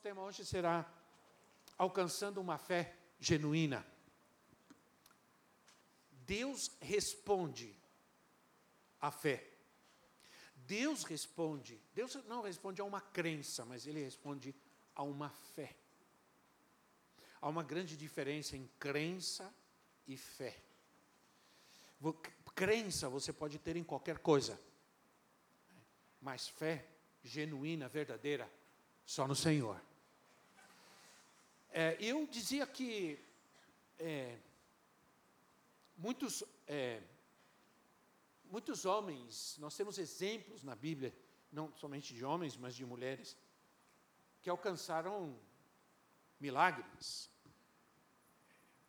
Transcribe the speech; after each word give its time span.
Nosso 0.00 0.14
tema 0.14 0.22
hoje 0.22 0.46
será 0.46 0.90
alcançando 1.76 2.40
uma 2.40 2.56
fé 2.56 2.96
genuína. 3.18 3.86
Deus 6.24 6.70
responde 6.80 7.78
à 8.98 9.10
fé. 9.10 9.46
Deus 10.54 11.04
responde. 11.04 11.78
Deus 11.94 12.14
não 12.24 12.40
responde 12.40 12.80
a 12.80 12.84
uma 12.84 13.02
crença, 13.02 13.66
mas 13.66 13.86
ele 13.86 14.02
responde 14.02 14.54
a 14.94 15.02
uma 15.02 15.28
fé. 15.28 15.76
Há 17.38 17.46
uma 17.46 17.62
grande 17.62 17.94
diferença 17.94 18.56
em 18.56 18.66
crença 18.78 19.54
e 20.06 20.16
fé. 20.16 20.64
Crença 22.54 23.06
você 23.10 23.34
pode 23.34 23.58
ter 23.58 23.76
em 23.76 23.84
qualquer 23.84 24.18
coisa, 24.20 24.58
mas 26.22 26.48
fé 26.48 26.88
genuína, 27.22 27.86
verdadeira, 27.86 28.50
só 29.04 29.28
no 29.28 29.34
Senhor. 29.34 29.89
É, 31.72 31.96
eu 32.00 32.26
dizia 32.26 32.66
que 32.66 33.18
é, 33.96 34.36
muitos, 35.96 36.42
é, 36.66 37.00
muitos 38.44 38.84
homens, 38.84 39.56
nós 39.58 39.76
temos 39.76 39.96
exemplos 39.96 40.64
na 40.64 40.74
Bíblia, 40.74 41.14
não 41.52 41.72
somente 41.76 42.12
de 42.12 42.24
homens, 42.24 42.56
mas 42.56 42.74
de 42.74 42.84
mulheres, 42.84 43.36
que 44.42 44.50
alcançaram 44.50 45.38
milagres, 46.40 47.30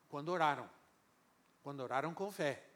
quando 0.10 0.30
oraram, 0.30 0.70
quando 1.62 1.82
oraram 1.82 2.14
com 2.16 2.32
fé. 2.32 2.68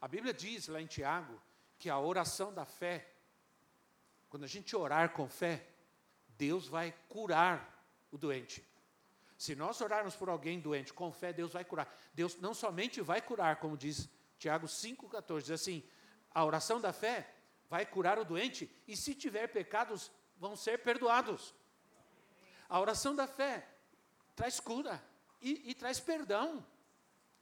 A 0.00 0.06
Bíblia 0.06 0.34
diz 0.34 0.68
lá 0.68 0.82
em 0.82 0.86
Tiago 0.86 1.40
que 1.78 1.88
a 1.88 1.98
oração 1.98 2.52
da 2.52 2.66
fé, 2.66 3.10
quando 4.28 4.44
a 4.44 4.48
gente 4.48 4.76
orar 4.76 5.12
com 5.12 5.28
fé, 5.28 5.66
Deus 6.36 6.68
vai 6.68 6.92
curar 7.08 7.77
o 8.10 8.18
doente. 8.18 8.66
Se 9.36 9.54
nós 9.54 9.80
orarmos 9.80 10.16
por 10.16 10.28
alguém 10.28 10.58
doente 10.58 10.92
com 10.92 11.12
fé, 11.12 11.32
Deus 11.32 11.52
vai 11.52 11.64
curar. 11.64 11.88
Deus 12.12 12.36
não 12.40 12.52
somente 12.52 13.00
vai 13.00 13.22
curar, 13.22 13.56
como 13.56 13.76
diz 13.76 14.08
Tiago 14.38 14.66
5,14, 14.66 15.40
diz 15.42 15.50
assim: 15.50 15.88
a 16.30 16.44
oração 16.44 16.80
da 16.80 16.92
fé 16.92 17.32
vai 17.68 17.86
curar 17.86 18.18
o 18.18 18.24
doente, 18.24 18.70
e 18.86 18.96
se 18.96 19.14
tiver 19.14 19.48
pecados, 19.48 20.10
vão 20.36 20.56
ser 20.56 20.78
perdoados. 20.82 21.54
A 22.68 22.80
oração 22.80 23.14
da 23.14 23.26
fé 23.26 23.68
traz 24.34 24.58
cura 24.60 25.02
e, 25.40 25.70
e 25.70 25.74
traz 25.74 26.00
perdão 26.00 26.66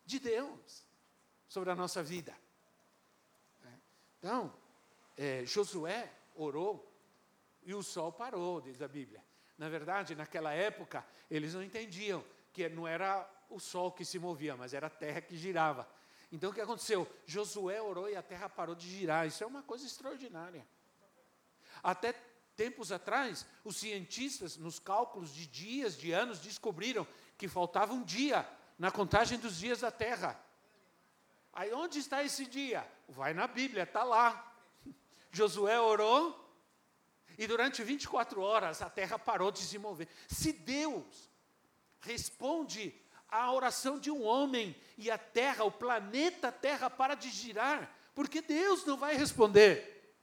de 0.04 0.18
Deus 0.18 0.86
sobre 1.48 1.70
a 1.70 1.74
nossa 1.74 2.02
vida. 2.02 2.36
É. 3.64 3.72
Então, 4.18 4.52
é, 5.16 5.44
Josué 5.44 6.12
orou 6.34 6.92
e 7.62 7.74
o 7.74 7.82
sol 7.82 8.12
parou, 8.12 8.60
diz 8.60 8.80
a 8.82 8.88
Bíblia. 8.88 9.24
Na 9.58 9.68
verdade, 9.68 10.14
naquela 10.14 10.52
época, 10.52 11.04
eles 11.30 11.54
não 11.54 11.62
entendiam 11.62 12.24
que 12.52 12.68
não 12.68 12.86
era 12.86 13.28
o 13.48 13.58
sol 13.58 13.92
que 13.92 14.04
se 14.04 14.18
movia, 14.18 14.56
mas 14.56 14.74
era 14.74 14.86
a 14.88 14.90
terra 14.90 15.20
que 15.20 15.36
girava. 15.36 15.88
Então 16.30 16.50
o 16.50 16.52
que 16.54 16.60
aconteceu? 16.60 17.06
Josué 17.24 17.80
orou 17.80 18.08
e 18.08 18.16
a 18.16 18.22
terra 18.22 18.48
parou 18.48 18.74
de 18.74 18.88
girar. 18.88 19.26
Isso 19.26 19.42
é 19.44 19.46
uma 19.46 19.62
coisa 19.62 19.86
extraordinária. 19.86 20.66
Até 21.82 22.14
tempos 22.56 22.90
atrás, 22.90 23.46
os 23.64 23.76
cientistas, 23.76 24.56
nos 24.56 24.78
cálculos 24.78 25.32
de 25.32 25.46
dias, 25.46 25.96
de 25.96 26.12
anos, 26.12 26.40
descobriram 26.40 27.06
que 27.36 27.46
faltava 27.46 27.92
um 27.92 28.02
dia 28.02 28.48
na 28.78 28.90
contagem 28.90 29.38
dos 29.38 29.58
dias 29.58 29.80
da 29.80 29.90
Terra. 29.90 30.40
Aí 31.52 31.72
onde 31.72 31.98
está 31.98 32.22
esse 32.22 32.46
dia? 32.46 32.86
Vai 33.08 33.32
na 33.32 33.46
Bíblia, 33.46 33.84
está 33.84 34.02
lá. 34.02 34.54
Josué 35.30 35.80
orou 35.80 36.45
e 37.38 37.46
durante 37.46 37.82
24 37.82 38.40
horas 38.40 38.82
a 38.82 38.88
terra 38.88 39.18
parou 39.18 39.50
de 39.50 39.60
se 39.60 39.78
mover. 39.78 40.08
Se 40.28 40.52
Deus 40.52 41.30
responde 42.00 42.94
à 43.28 43.52
oração 43.52 43.98
de 43.98 44.10
um 44.10 44.24
homem 44.24 44.74
e 44.96 45.10
a 45.10 45.18
terra, 45.18 45.64
o 45.64 45.70
planeta 45.70 46.50
Terra 46.50 46.88
para 46.88 47.14
de 47.14 47.28
girar, 47.30 47.92
porque 48.14 48.40
Deus 48.40 48.84
não 48.84 48.96
vai 48.96 49.16
responder 49.16 50.14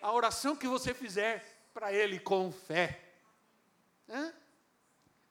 a 0.00 0.12
oração 0.12 0.56
que 0.56 0.66
você 0.66 0.92
fizer 0.92 1.68
para 1.72 1.92
Ele 1.92 2.18
com 2.18 2.52
fé. 2.52 3.00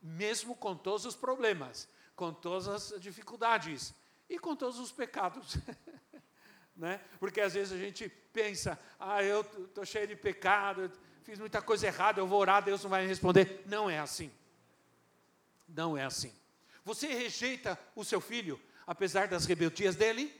Mesmo 0.01 0.55
com 0.55 0.75
todos 0.75 1.05
os 1.05 1.15
problemas, 1.15 1.87
com 2.15 2.33
todas 2.33 2.67
as 2.67 2.99
dificuldades 2.99 3.93
e 4.27 4.39
com 4.39 4.55
todos 4.55 4.79
os 4.79 4.91
pecados. 4.91 5.57
né? 6.75 6.99
Porque 7.19 7.41
às 7.41 7.53
vezes 7.53 7.73
a 7.73 7.77
gente 7.77 8.09
pensa, 8.09 8.79
ah, 8.99 9.21
eu 9.21 9.41
estou 9.41 9.85
cheio 9.85 10.07
de 10.07 10.15
pecado, 10.15 10.91
fiz 11.23 11.39
muita 11.39 11.61
coisa 11.61 11.87
errada, 11.87 12.19
eu 12.19 12.27
vou 12.27 12.39
orar, 12.39 12.63
Deus 12.63 12.83
não 12.83 12.89
vai 12.89 13.03
me 13.03 13.07
responder. 13.07 13.63
Não 13.65 13.89
é 13.89 13.99
assim. 13.99 14.31
Não 15.67 15.97
é 15.97 16.03
assim. 16.03 16.33
Você 16.83 17.07
rejeita 17.07 17.77
o 17.95 18.03
seu 18.03 18.19
filho, 18.19 18.59
apesar 18.85 19.27
das 19.27 19.45
rebeldias 19.45 19.95
dele? 19.95 20.33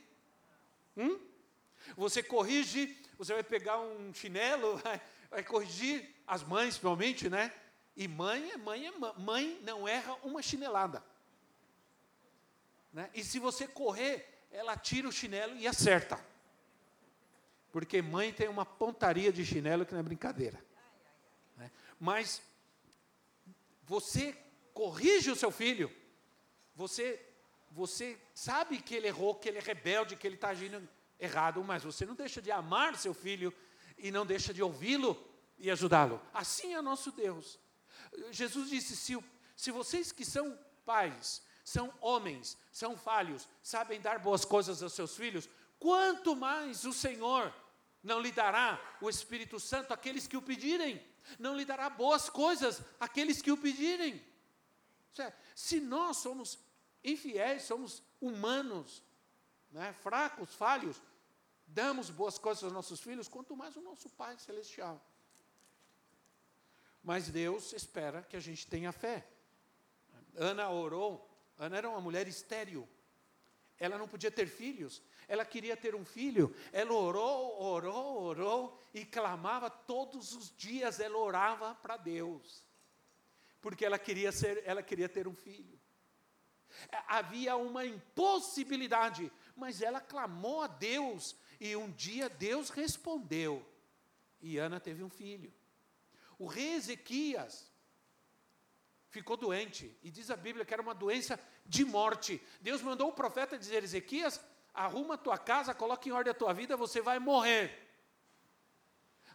Hum? 0.98 1.20
Você 1.96 2.22
corrige, 2.24 2.98
você 3.18 3.34
vai 3.34 3.44
pegar 3.44 3.80
um 3.80 4.14
chinelo, 4.14 4.78
vai, 4.84 5.02
vai 5.30 5.44
corrigir 5.44 6.10
as 6.26 6.44
mães, 6.44 6.70
principalmente, 6.70 7.30
né? 7.30 7.52
E 7.96 8.08
mãe 8.08 8.52
é 8.52 8.58
mãe, 8.58 8.88
é 8.88 9.20
mãe 9.20 9.60
não 9.64 9.88
erra 9.88 10.16
uma 10.24 10.42
chinelada. 10.42 11.04
Né? 12.92 13.10
E 13.14 13.24
se 13.24 13.40
você 13.40 13.68
correr, 13.68 14.28
ela 14.52 14.76
tira 14.76 15.08
o 15.08 15.12
chinelo 15.12 15.56
e 15.56 15.68
acerta. 15.68 16.20
Porque 17.72 18.02
mãe 18.02 18.34
tem 18.34 18.50
uma 18.50 18.66
pontaria 18.66 19.32
de 19.32 19.46
chinelo 19.46 19.86
que 19.86 19.94
não 19.94 20.00
é 20.00 20.04
brincadeira. 20.04 20.62
Mas 22.02 22.42
você 23.84 24.36
corrige 24.74 25.30
o 25.30 25.36
seu 25.36 25.52
filho, 25.52 25.96
você, 26.74 27.24
você 27.70 28.20
sabe 28.34 28.82
que 28.82 28.96
ele 28.96 29.06
errou, 29.06 29.36
que 29.36 29.48
ele 29.48 29.60
é 29.60 29.62
rebelde, 29.62 30.16
que 30.16 30.26
ele 30.26 30.34
está 30.34 30.50
agindo 30.50 30.90
errado, 31.20 31.64
mas 31.64 31.84
você 31.84 32.04
não 32.04 32.16
deixa 32.16 32.42
de 32.42 32.50
amar 32.50 32.98
seu 32.98 33.14
filho 33.14 33.54
e 34.00 34.10
não 34.10 34.26
deixa 34.26 34.52
de 34.52 34.64
ouvi-lo 34.64 35.16
e 35.60 35.70
ajudá-lo. 35.70 36.20
Assim 36.34 36.74
é 36.74 36.82
nosso 36.82 37.12
Deus. 37.12 37.60
Jesus 38.32 38.72
disse: 38.72 38.98
se, 38.98 39.24
se 39.56 39.70
vocês 39.70 40.12
que 40.12 40.26
são 40.26 40.58
pais, 40.84 41.44
são 41.64 41.94
homens, 42.02 42.58
são 42.72 42.98
falhos, 42.98 43.48
sabem 43.62 44.02
dar 44.02 44.18
boas 44.18 44.44
coisas 44.44 44.82
aos 44.82 44.94
seus 44.94 45.16
filhos, 45.16 45.48
quanto 45.78 46.36
mais 46.36 46.84
o 46.84 46.94
Senhor 46.94 47.54
não 48.02 48.20
lhe 48.20 48.32
dará 48.32 48.82
o 49.00 49.08
Espírito 49.08 49.60
Santo 49.60 49.94
àqueles 49.94 50.26
que 50.26 50.36
o 50.36 50.42
pedirem, 50.42 51.00
não 51.40 51.56
lhe 51.56 51.66
dará 51.66 51.90
boas 51.90 52.30
coisas 52.30 52.82
àqueles 53.00 53.42
que 53.42 53.52
o 53.52 53.58
pedirem. 53.58 54.24
Se 55.56 55.80
nós 55.80 56.18
somos 56.18 56.60
infiéis, 57.04 57.64
somos 57.64 58.02
humanos, 58.20 59.04
né, 59.72 59.94
fracos, 59.94 60.54
falhos, 60.54 61.02
damos 61.68 62.10
boas 62.10 62.38
coisas 62.38 62.64
aos 62.64 62.74
nossos 62.74 63.00
filhos, 63.00 63.28
quanto 63.28 63.56
mais 63.56 63.76
o 63.76 63.82
nosso 63.82 64.10
Pai 64.10 64.38
Celestial. 64.38 65.04
Mas 67.04 67.30
Deus 67.30 67.74
espera 67.74 68.22
que 68.24 68.36
a 68.36 68.40
gente 68.40 68.68
tenha 68.68 68.92
fé. 68.92 69.28
Ana 70.36 70.70
orou, 70.70 71.28
Ana 71.58 71.78
era 71.78 71.90
uma 71.90 72.02
mulher 72.02 72.28
estéril. 72.28 72.88
Ela 73.80 73.98
não 73.98 74.08
podia 74.08 74.30
ter 74.30 74.48
filhos, 74.48 75.02
ela 75.28 75.46
queria 75.46 75.78
ter 75.78 75.96
um 75.96 76.06
filho. 76.06 76.54
Ela 76.72 76.94
orou, 76.94 77.62
orou, 77.62 78.22
orou 78.24 78.82
e 78.94 79.06
clamava 79.06 79.70
todos 79.70 80.34
os 80.36 80.56
dias, 80.56 81.00
ela 81.00 81.18
orava 81.18 81.76
para 81.76 81.98
Deus. 81.98 82.66
Porque 83.62 83.86
ela 83.86 84.00
queria 84.00 84.32
ser, 84.32 84.62
ela 84.66 84.82
queria 84.82 85.08
ter 85.08 85.28
um 85.28 85.36
filho. 85.36 85.80
Havia 87.08 87.56
uma 87.56 87.86
impossibilidade, 87.86 89.32
mas 89.56 89.82
ela 89.82 90.00
clamou 90.00 90.62
a 90.62 90.68
Deus 90.68 91.36
e 91.60 91.76
um 91.76 91.92
dia 91.92 92.30
Deus 92.30 92.70
respondeu. 92.70 93.66
E 94.42 94.58
Ana 94.58 94.80
teve 94.80 95.04
um 95.04 95.10
filho. 95.10 95.54
O 96.40 96.48
rei 96.48 96.74
Ezequias 96.74 97.72
ficou 99.12 99.36
doente, 99.36 99.96
e 100.02 100.10
diz 100.10 100.32
a 100.32 100.36
Bíblia 100.38 100.66
que 100.66 100.74
era 100.74 100.82
uma 100.82 100.96
doença 100.96 101.40
de 101.66 101.86
morte. 101.86 102.42
Deus 102.62 102.82
mandou 102.82 103.10
o 103.10 103.14
profeta 103.14 103.60
dizer: 103.60 103.84
Ezequias, 103.84 104.42
arruma 104.74 105.16
a 105.16 105.18
tua 105.18 105.38
casa, 105.38 105.74
coloque 105.74 106.10
em 106.10 106.12
ordem 106.12 106.32
a 106.32 106.36
tua 106.36 106.54
vida, 106.54 106.78
você 106.78 107.02
vai 107.02 107.20
morrer. 107.20 107.78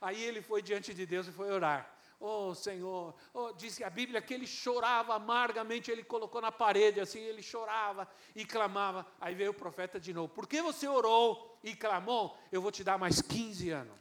Aí 0.01 0.23
ele 0.23 0.43
foi 0.43 0.63
diante 0.63 0.93
de 0.93 1.07
Deus 1.07 1.27
e 1.27 1.33
foi 1.33 1.51
orar. 1.51 1.97
Oh 2.19 2.55
Senhor, 2.55 3.15
oh, 3.35 3.53
diz 3.53 3.77
que 3.77 3.85
a 3.85 3.91
Bíblia 3.91 4.23
que 4.23 4.33
ele 4.33 4.47
chorava 4.47 5.15
amargamente, 5.15 5.91
ele 5.91 6.03
colocou 6.03 6.41
na 6.41 6.51
parede 6.51 6.99
assim, 6.99 7.21
ele 7.21 7.43
chorava 7.43 8.09
e 8.35 8.45
clamava. 8.45 9.07
Aí 9.21 9.35
veio 9.35 9.51
o 9.51 9.55
profeta 9.55 10.01
de 10.01 10.15
novo: 10.15 10.33
Por 10.33 10.47
que 10.47 10.63
você 10.63 10.89
orou 10.89 11.59
e 11.63 11.75
clamou? 11.75 12.37
Eu 12.51 12.63
vou 12.63 12.73
te 12.73 12.83
dar 12.83 12.99
mais 12.99 13.21
15 13.21 13.71
anos. 13.71 14.01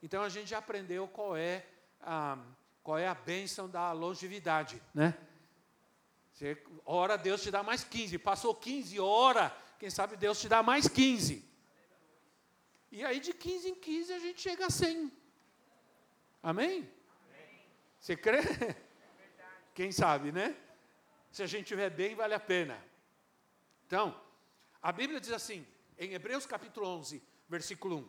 Então 0.00 0.22
a 0.22 0.28
gente 0.28 0.50
já 0.50 0.58
aprendeu 0.58 1.08
qual 1.08 1.36
é 1.36 1.66
a, 2.00 2.38
qual 2.82 2.96
é 2.96 3.08
a 3.08 3.14
bênção 3.14 3.68
da 3.68 3.90
longevidade, 3.90 4.80
né? 4.94 5.18
Você 6.32 6.56
ora, 6.86 7.18
Deus 7.18 7.42
te 7.42 7.50
dá 7.50 7.62
mais 7.62 7.82
15. 7.82 8.18
Passou 8.18 8.54
15, 8.54 8.98
ora, 9.00 9.54
quem 9.80 9.88
sabe 9.88 10.14
Deus 10.14 10.38
te 10.38 10.46
dá 10.46 10.62
mais 10.62 10.86
15. 10.86 11.42
E 12.92 13.02
aí 13.02 13.18
de 13.18 13.32
15 13.32 13.70
em 13.70 13.74
15 13.74 14.12
a 14.12 14.18
gente 14.18 14.38
chega 14.38 14.66
a 14.66 14.70
100. 14.70 15.10
Amém? 16.42 16.86
Você 17.98 18.14
crê? 18.14 18.40
Quem 19.74 19.90
sabe, 19.90 20.32
né? 20.32 20.54
Se 21.30 21.42
a 21.42 21.46
gente 21.46 21.62
estiver 21.62 21.88
bem, 21.88 22.14
vale 22.14 22.34
a 22.34 22.40
pena. 22.40 22.82
Então, 23.86 24.20
a 24.82 24.92
Bíblia 24.92 25.18
diz 25.18 25.32
assim, 25.32 25.66
em 25.96 26.12
Hebreus 26.12 26.44
capítulo 26.44 26.86
11, 26.86 27.22
versículo 27.48 27.98
1. 27.98 28.08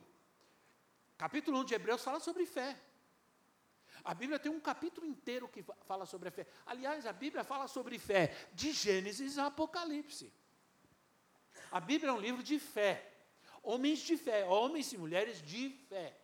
Capítulo 1.17 1.59
1 1.59 1.65
de 1.65 1.73
Hebreus 1.75 2.03
fala 2.03 2.19
sobre 2.19 2.45
fé. 2.45 2.77
A 4.03 4.13
Bíblia 4.13 4.39
tem 4.39 4.51
um 4.51 4.59
capítulo 4.59 5.07
inteiro 5.07 5.47
que 5.47 5.63
fala 5.83 6.05
sobre 6.05 6.27
a 6.27 6.31
fé. 6.31 6.45
Aliás, 6.65 7.05
a 7.05 7.13
Bíblia 7.13 7.45
fala 7.45 7.67
sobre 7.67 7.97
fé 7.97 8.35
de 8.53 8.73
Gênesis 8.73 9.37
a 9.37 9.45
Apocalipse. 9.45 10.33
A 11.71 11.79
Bíblia 11.79 12.09
é 12.09 12.13
um 12.13 12.19
livro 12.19 12.43
de 12.43 12.59
fé. 12.59 13.09
Homens 13.63 13.99
de 13.99 14.17
fé, 14.17 14.45
homens 14.45 14.91
e 14.91 14.97
mulheres 14.97 15.41
de 15.41 15.69
fé. 15.87 16.17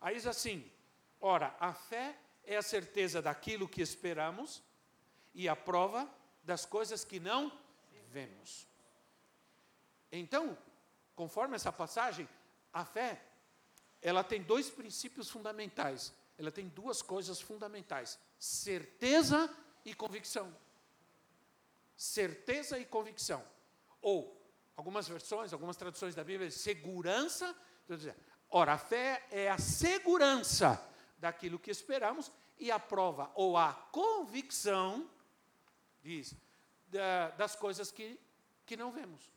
Aí 0.00 0.14
diz 0.14 0.26
assim: 0.26 0.68
ora, 1.20 1.54
a 1.60 1.74
fé 1.74 2.16
é 2.44 2.56
a 2.56 2.62
certeza 2.62 3.20
daquilo 3.20 3.68
que 3.68 3.82
esperamos 3.82 4.62
e 5.34 5.48
a 5.48 5.54
prova 5.54 6.08
das 6.42 6.64
coisas 6.64 7.04
que 7.04 7.20
não 7.20 7.52
vemos. 8.08 8.66
Então, 10.10 10.56
conforme 11.14 11.56
essa 11.56 11.72
passagem, 11.72 12.28
a 12.72 12.84
fé 12.84 13.20
ela 14.00 14.24
tem 14.24 14.42
dois 14.42 14.68
princípios 14.68 15.30
fundamentais. 15.30 16.12
Ela 16.36 16.50
tem 16.50 16.68
duas 16.68 17.02
coisas 17.02 17.40
fundamentais: 17.40 18.18
certeza 18.38 19.48
e 19.84 19.94
convicção. 19.94 20.54
Certeza 21.96 22.78
e 22.78 22.84
convicção. 22.84 23.44
Ou, 24.02 24.36
algumas 24.76 25.08
versões, 25.08 25.52
algumas 25.52 25.76
traduções 25.76 26.14
da 26.14 26.24
Bíblia, 26.24 26.50
segurança. 26.50 27.56
Ora, 28.50 28.74
a 28.74 28.78
fé 28.78 29.26
é 29.30 29.48
a 29.48 29.56
segurança 29.56 30.84
daquilo 31.16 31.58
que 31.58 31.70
esperamos 31.70 32.30
e 32.58 32.70
a 32.70 32.78
prova 32.78 33.30
ou 33.34 33.56
a 33.56 33.72
convicção, 33.72 35.08
diz, 36.02 36.34
da, 36.88 37.30
das 37.30 37.54
coisas 37.54 37.90
que, 37.90 38.20
que 38.66 38.76
não 38.76 38.90
vemos. 38.90 39.30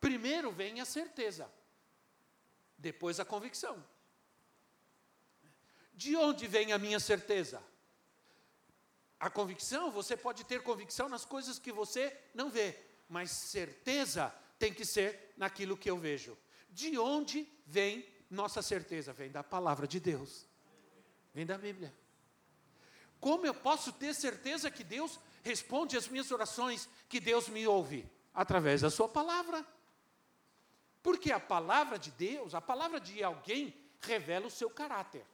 Primeiro 0.00 0.50
vem 0.50 0.80
a 0.80 0.84
certeza, 0.84 1.50
depois 2.76 3.18
a 3.18 3.24
convicção. 3.24 3.82
De 5.94 6.16
onde 6.16 6.46
vem 6.46 6.72
a 6.72 6.78
minha 6.78 7.00
certeza? 7.00 7.62
A 9.18 9.28
convicção, 9.28 9.90
você 9.90 10.16
pode 10.16 10.44
ter 10.44 10.62
convicção 10.62 11.08
nas 11.08 11.24
coisas 11.24 11.58
que 11.58 11.72
você 11.72 12.16
não 12.32 12.48
vê, 12.48 12.87
mas 13.08 13.30
certeza 13.30 14.34
tem 14.58 14.72
que 14.72 14.84
ser 14.84 15.34
naquilo 15.36 15.76
que 15.76 15.90
eu 15.90 15.96
vejo. 15.96 16.36
De 16.68 16.98
onde 16.98 17.48
vem 17.66 18.06
nossa 18.30 18.60
certeza? 18.60 19.12
Vem 19.12 19.30
da 19.30 19.42
palavra 19.42 19.86
de 19.86 19.98
Deus, 19.98 20.46
vem 21.32 21.46
da 21.46 21.56
Bíblia. 21.56 21.94
Como 23.20 23.46
eu 23.46 23.54
posso 23.54 23.92
ter 23.92 24.14
certeza 24.14 24.70
que 24.70 24.84
Deus 24.84 25.18
responde 25.42 25.96
às 25.96 26.08
minhas 26.08 26.30
orações, 26.30 26.88
que 27.08 27.18
Deus 27.18 27.48
me 27.48 27.66
ouve? 27.66 28.08
Através 28.32 28.82
da 28.82 28.90
Sua 28.90 29.08
palavra. 29.08 29.66
Porque 31.02 31.32
a 31.32 31.40
palavra 31.40 31.98
de 31.98 32.10
Deus, 32.12 32.54
a 32.54 32.60
palavra 32.60 33.00
de 33.00 33.22
alguém, 33.22 33.74
revela 34.00 34.46
o 34.46 34.50
seu 34.50 34.70
caráter. 34.70 35.24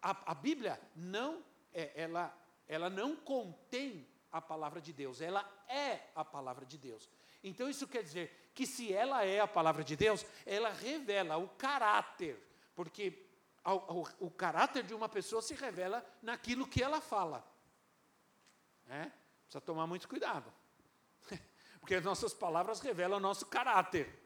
A, 0.00 0.32
a 0.32 0.34
Bíblia 0.34 0.80
não, 0.94 1.44
é, 1.74 2.02
ela, 2.02 2.34
ela 2.66 2.88
não 2.88 3.14
contém 3.16 4.06
a 4.32 4.40
palavra 4.40 4.80
de 4.80 4.92
Deus, 4.92 5.20
ela 5.20 5.48
é 5.68 6.00
a 6.14 6.24
palavra 6.24 6.64
de 6.64 6.78
Deus. 6.78 7.08
Então 7.42 7.68
isso 7.68 7.86
quer 7.86 8.02
dizer 8.02 8.50
que 8.54 8.66
se 8.66 8.92
ela 8.92 9.24
é 9.24 9.40
a 9.40 9.48
palavra 9.48 9.82
de 9.82 9.96
Deus, 9.96 10.24
ela 10.44 10.70
revela 10.70 11.36
o 11.36 11.48
caráter, 11.48 12.38
porque 12.74 13.26
o, 13.64 14.26
o, 14.26 14.30
caráter 14.30 14.82
de 14.82 14.94
uma 14.94 15.08
pessoa 15.08 15.42
se 15.42 15.54
revela 15.54 16.04
naquilo 16.22 16.66
que 16.66 16.82
ela 16.82 17.00
fala. 17.00 17.44
É? 18.88 19.10
Precisa 19.42 19.60
tomar 19.60 19.86
muito 19.86 20.08
cuidado. 20.08 20.52
Porque 21.78 21.94
as 21.94 22.04
nossas 22.04 22.34
palavras 22.34 22.80
revelam 22.80 23.18
o 23.18 23.22
nosso 23.22 23.46
caráter. 23.46 24.18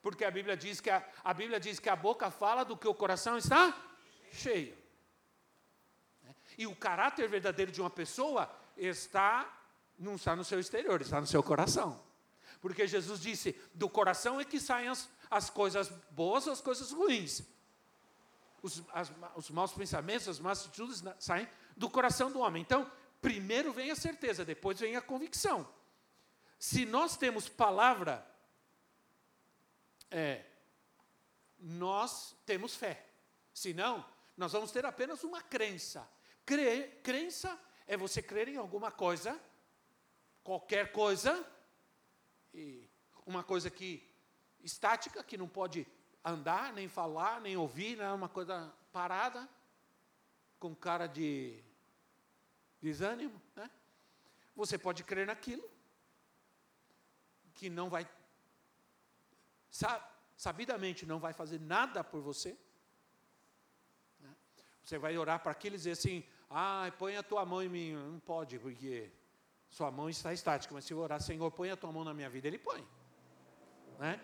Porque 0.00 0.24
a 0.24 0.30
Bíblia 0.30 0.56
diz 0.56 0.80
que 0.80 0.88
a, 0.88 1.06
a 1.22 1.34
Bíblia 1.34 1.60
diz 1.60 1.78
que 1.78 1.88
a 1.88 1.96
boca 1.96 2.30
fala 2.30 2.64
do 2.64 2.76
que 2.76 2.88
o 2.88 2.94
coração 2.94 3.36
está 3.36 3.76
cheio. 4.32 4.76
E 6.56 6.66
o 6.66 6.76
caráter 6.76 7.28
verdadeiro 7.28 7.72
de 7.72 7.80
uma 7.80 7.90
pessoa 7.90 8.50
está 8.76 9.60
não 9.98 10.16
está 10.16 10.34
no 10.34 10.44
seu 10.44 10.58
exterior, 10.58 11.00
está 11.00 11.20
no 11.20 11.26
seu 11.26 11.42
coração. 11.42 12.02
Porque 12.60 12.86
Jesus 12.86 13.20
disse: 13.20 13.52
do 13.74 13.88
coração 13.88 14.40
é 14.40 14.44
que 14.44 14.58
saem 14.60 14.88
as, 14.88 15.08
as 15.30 15.50
coisas 15.50 15.88
boas 16.10 16.46
ou 16.46 16.52
as 16.52 16.60
coisas 16.60 16.92
ruins. 16.92 17.42
Os, 18.62 18.82
as, 18.92 19.12
os 19.36 19.50
maus 19.50 19.72
pensamentos, 19.72 20.28
as 20.28 20.38
más 20.38 20.60
atitudes 20.60 21.02
saem 21.18 21.48
do 21.76 21.90
coração 21.90 22.30
do 22.30 22.40
homem. 22.40 22.62
Então, 22.62 22.90
primeiro 23.20 23.72
vem 23.72 23.90
a 23.90 23.96
certeza, 23.96 24.44
depois 24.44 24.80
vem 24.80 24.96
a 24.96 25.02
convicção. 25.02 25.68
Se 26.58 26.86
nós 26.86 27.16
temos 27.16 27.48
palavra, 27.48 28.26
é, 30.10 30.44
nós 31.58 32.34
temos 32.46 32.74
fé. 32.74 33.06
Se 33.52 33.74
não, 33.74 34.04
nós 34.36 34.52
vamos 34.52 34.72
ter 34.72 34.86
apenas 34.86 35.22
uma 35.22 35.42
crença. 35.42 36.08
Cre, 36.46 36.84
crença 37.02 37.58
é 37.86 37.96
você 37.96 38.22
crer 38.22 38.48
em 38.48 38.56
alguma 38.56 38.90
coisa, 38.90 39.40
qualquer 40.42 40.92
coisa, 40.92 41.44
e 42.52 42.88
uma 43.26 43.42
coisa 43.42 43.70
que 43.70 44.06
estática, 44.60 45.22
que 45.22 45.36
não 45.36 45.48
pode 45.48 45.86
andar, 46.24 46.72
nem 46.72 46.88
falar, 46.88 47.40
nem 47.40 47.56
ouvir, 47.56 47.96
não 47.96 48.04
é 48.04 48.12
uma 48.12 48.28
coisa 48.28 48.72
parada, 48.92 49.48
com 50.58 50.74
cara 50.74 51.06
de 51.06 51.62
desânimo, 52.80 53.40
né? 53.54 53.70
Você 54.56 54.78
pode 54.78 55.02
crer 55.04 55.26
naquilo, 55.26 55.68
que 57.54 57.68
não 57.68 57.90
vai, 57.90 58.08
sabidamente 60.36 61.04
não 61.06 61.18
vai 61.18 61.32
fazer 61.32 61.60
nada 61.60 62.02
por 62.04 62.20
você. 62.20 62.56
Né? 64.20 64.34
Você 64.84 64.98
vai 64.98 65.16
orar 65.18 65.40
para 65.40 65.52
aquilo 65.52 65.74
e 65.74 65.78
dizer 65.78 65.92
assim: 65.92 66.24
ah, 66.56 66.92
põe 66.96 67.16
a 67.16 67.22
tua 67.22 67.44
mão 67.44 67.60
em 67.60 67.68
mim. 67.68 67.92
Não 67.94 68.20
pode, 68.20 68.60
porque 68.60 69.10
sua 69.68 69.90
mão 69.90 70.08
está 70.08 70.32
estática. 70.32 70.72
Mas 70.72 70.84
se 70.84 70.92
eu 70.92 70.98
orar, 70.98 71.20
Senhor, 71.20 71.50
põe 71.50 71.68
a 71.68 71.76
tua 71.76 71.90
mão 71.90 72.04
na 72.04 72.14
minha 72.14 72.30
vida, 72.30 72.46
Ele 72.46 72.58
põe. 72.58 72.86
Né? 73.98 74.20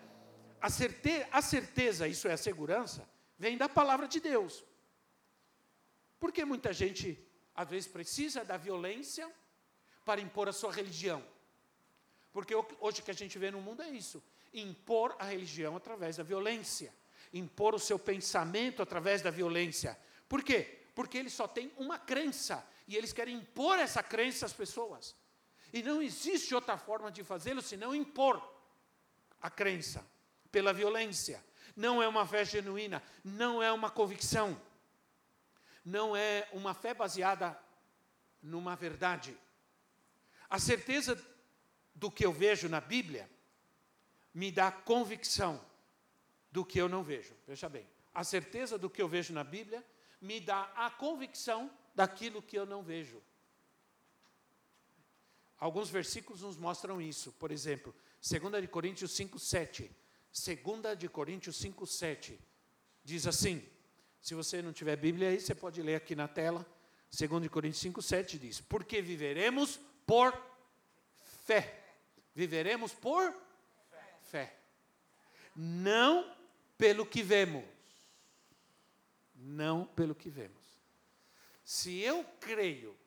A, 0.61 0.69
certe 0.69 1.27
a 1.29 1.41
certeza, 1.41 2.07
isso 2.07 2.29
é 2.29 2.33
a 2.33 2.37
segurança, 2.37 3.05
vem 3.37 3.57
da 3.57 3.67
palavra 3.67 4.07
de 4.07 4.21
Deus. 4.21 4.63
Porque 6.21 6.45
muita 6.45 6.71
gente, 6.71 7.21
às 7.53 7.67
vezes, 7.67 7.89
precisa 7.89 8.45
da 8.45 8.55
violência 8.55 9.29
para 10.05 10.21
impor 10.21 10.47
a 10.47 10.53
sua 10.53 10.71
religião. 10.71 11.21
Porque 12.31 12.55
hoje 12.55 13.01
o 13.01 13.03
que 13.03 13.11
a 13.11 13.13
gente 13.13 13.37
vê 13.37 13.51
no 13.51 13.59
mundo 13.59 13.81
é 13.81 13.89
isso: 13.89 14.23
impor 14.53 15.17
a 15.19 15.25
religião 15.25 15.75
através 15.75 16.15
da 16.15 16.23
violência, 16.23 16.93
impor 17.33 17.75
o 17.75 17.79
seu 17.79 17.99
pensamento 17.99 18.81
através 18.81 19.21
da 19.21 19.29
violência. 19.29 19.99
Por 20.29 20.41
quê? 20.41 20.80
Porque 20.93 21.17
eles 21.17 21.33
só 21.33 21.47
têm 21.47 21.71
uma 21.77 21.97
crença 21.97 22.65
e 22.87 22.95
eles 22.95 23.13
querem 23.13 23.35
impor 23.35 23.79
essa 23.79 24.03
crença 24.03 24.45
às 24.45 24.53
pessoas. 24.53 25.15
E 25.73 25.81
não 25.81 26.01
existe 26.01 26.53
outra 26.53 26.77
forma 26.77 27.11
de 27.11 27.23
fazê-lo 27.23 27.61
senão 27.61 27.95
impor 27.95 28.41
a 29.41 29.49
crença 29.49 30.05
pela 30.51 30.73
violência. 30.73 31.43
Não 31.75 32.01
é 32.01 32.07
uma 32.07 32.27
fé 32.27 32.43
genuína, 32.43 33.01
não 33.23 33.63
é 33.63 33.71
uma 33.71 33.89
convicção, 33.89 34.59
não 35.85 36.15
é 36.15 36.47
uma 36.51 36.73
fé 36.73 36.93
baseada 36.93 37.57
numa 38.41 38.75
verdade. 38.75 39.37
A 40.49 40.59
certeza 40.59 41.19
do 41.95 42.11
que 42.11 42.25
eu 42.25 42.33
vejo 42.33 42.67
na 42.67 42.81
Bíblia 42.81 43.29
me 44.33 44.51
dá 44.51 44.71
convicção 44.71 45.63
do 46.51 46.65
que 46.65 46.79
eu 46.79 46.89
não 46.89 47.03
vejo. 47.03 47.33
Veja 47.47 47.69
bem, 47.69 47.87
a 48.13 48.23
certeza 48.23 48.77
do 48.77 48.89
que 48.89 49.01
eu 49.01 49.07
vejo 49.07 49.33
na 49.33 49.43
Bíblia 49.43 49.85
me 50.21 50.39
dá 50.39 50.71
a 50.75 50.89
convicção 50.91 51.69
daquilo 51.95 52.41
que 52.41 52.57
eu 52.57 52.65
não 52.65 52.83
vejo. 52.83 53.21
Alguns 55.57 55.89
versículos 55.89 56.41
nos 56.41 56.57
mostram 56.57 57.01
isso. 57.01 57.31
Por 57.33 57.51
exemplo, 57.51 57.93
2 58.21 58.61
de 58.61 58.67
Coríntios 58.67 59.11
5, 59.11 59.39
7. 59.39 59.91
2 60.31 60.97
de 60.97 61.09
Coríntios 61.09 61.57
5, 61.57 61.85
7. 61.85 62.39
Diz 63.03 63.27
assim: 63.27 63.63
Se 64.21 64.33
você 64.33 64.61
não 64.61 64.71
tiver 64.71 64.95
Bíblia 64.95 65.29
aí, 65.29 65.39
você 65.39 65.53
pode 65.53 65.81
ler 65.81 65.95
aqui 65.95 66.15
na 66.15 66.27
tela. 66.27 66.65
2 67.11 67.47
Coríntios 67.49 67.81
5, 67.81 68.01
7 68.01 68.39
diz: 68.39 68.61
Porque 68.61 69.01
viveremos 69.01 69.79
por 70.05 70.33
fé. 71.19 71.79
Viveremos 72.33 72.93
por 72.93 73.31
fé. 73.89 74.17
fé. 74.21 74.57
Não 75.55 76.35
pelo 76.77 77.05
que 77.05 77.21
vemos. 77.21 77.63
Não 79.43 79.85
pelo 79.85 80.13
que 80.13 80.29
vemos. 80.29 80.61
Se 81.63 81.99
eu 81.99 82.23
creio 82.39 82.97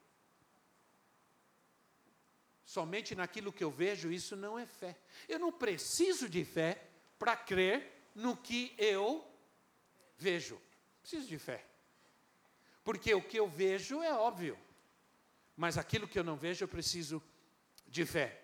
somente 2.65 3.15
naquilo 3.15 3.53
que 3.53 3.63
eu 3.63 3.71
vejo, 3.71 4.11
isso 4.11 4.35
não 4.35 4.59
é 4.59 4.67
fé. 4.67 4.99
Eu 5.29 5.39
não 5.39 5.53
preciso 5.53 6.29
de 6.29 6.45
fé 6.45 6.91
para 7.19 7.37
crer 7.37 8.11
no 8.15 8.37
que 8.37 8.75
eu 8.77 9.25
vejo. 10.17 10.61
Preciso 11.01 11.29
de 11.29 11.39
fé. 11.39 11.65
Porque 12.83 13.15
o 13.15 13.23
que 13.23 13.39
eu 13.39 13.49
vejo 13.49 14.03
é 14.03 14.13
óbvio, 14.13 14.59
mas 15.57 15.79
aquilo 15.79 16.09
que 16.09 16.19
eu 16.19 16.25
não 16.25 16.37
vejo 16.37 16.65
eu 16.65 16.69
preciso 16.69 17.23
de 17.87 18.05
fé. 18.05 18.43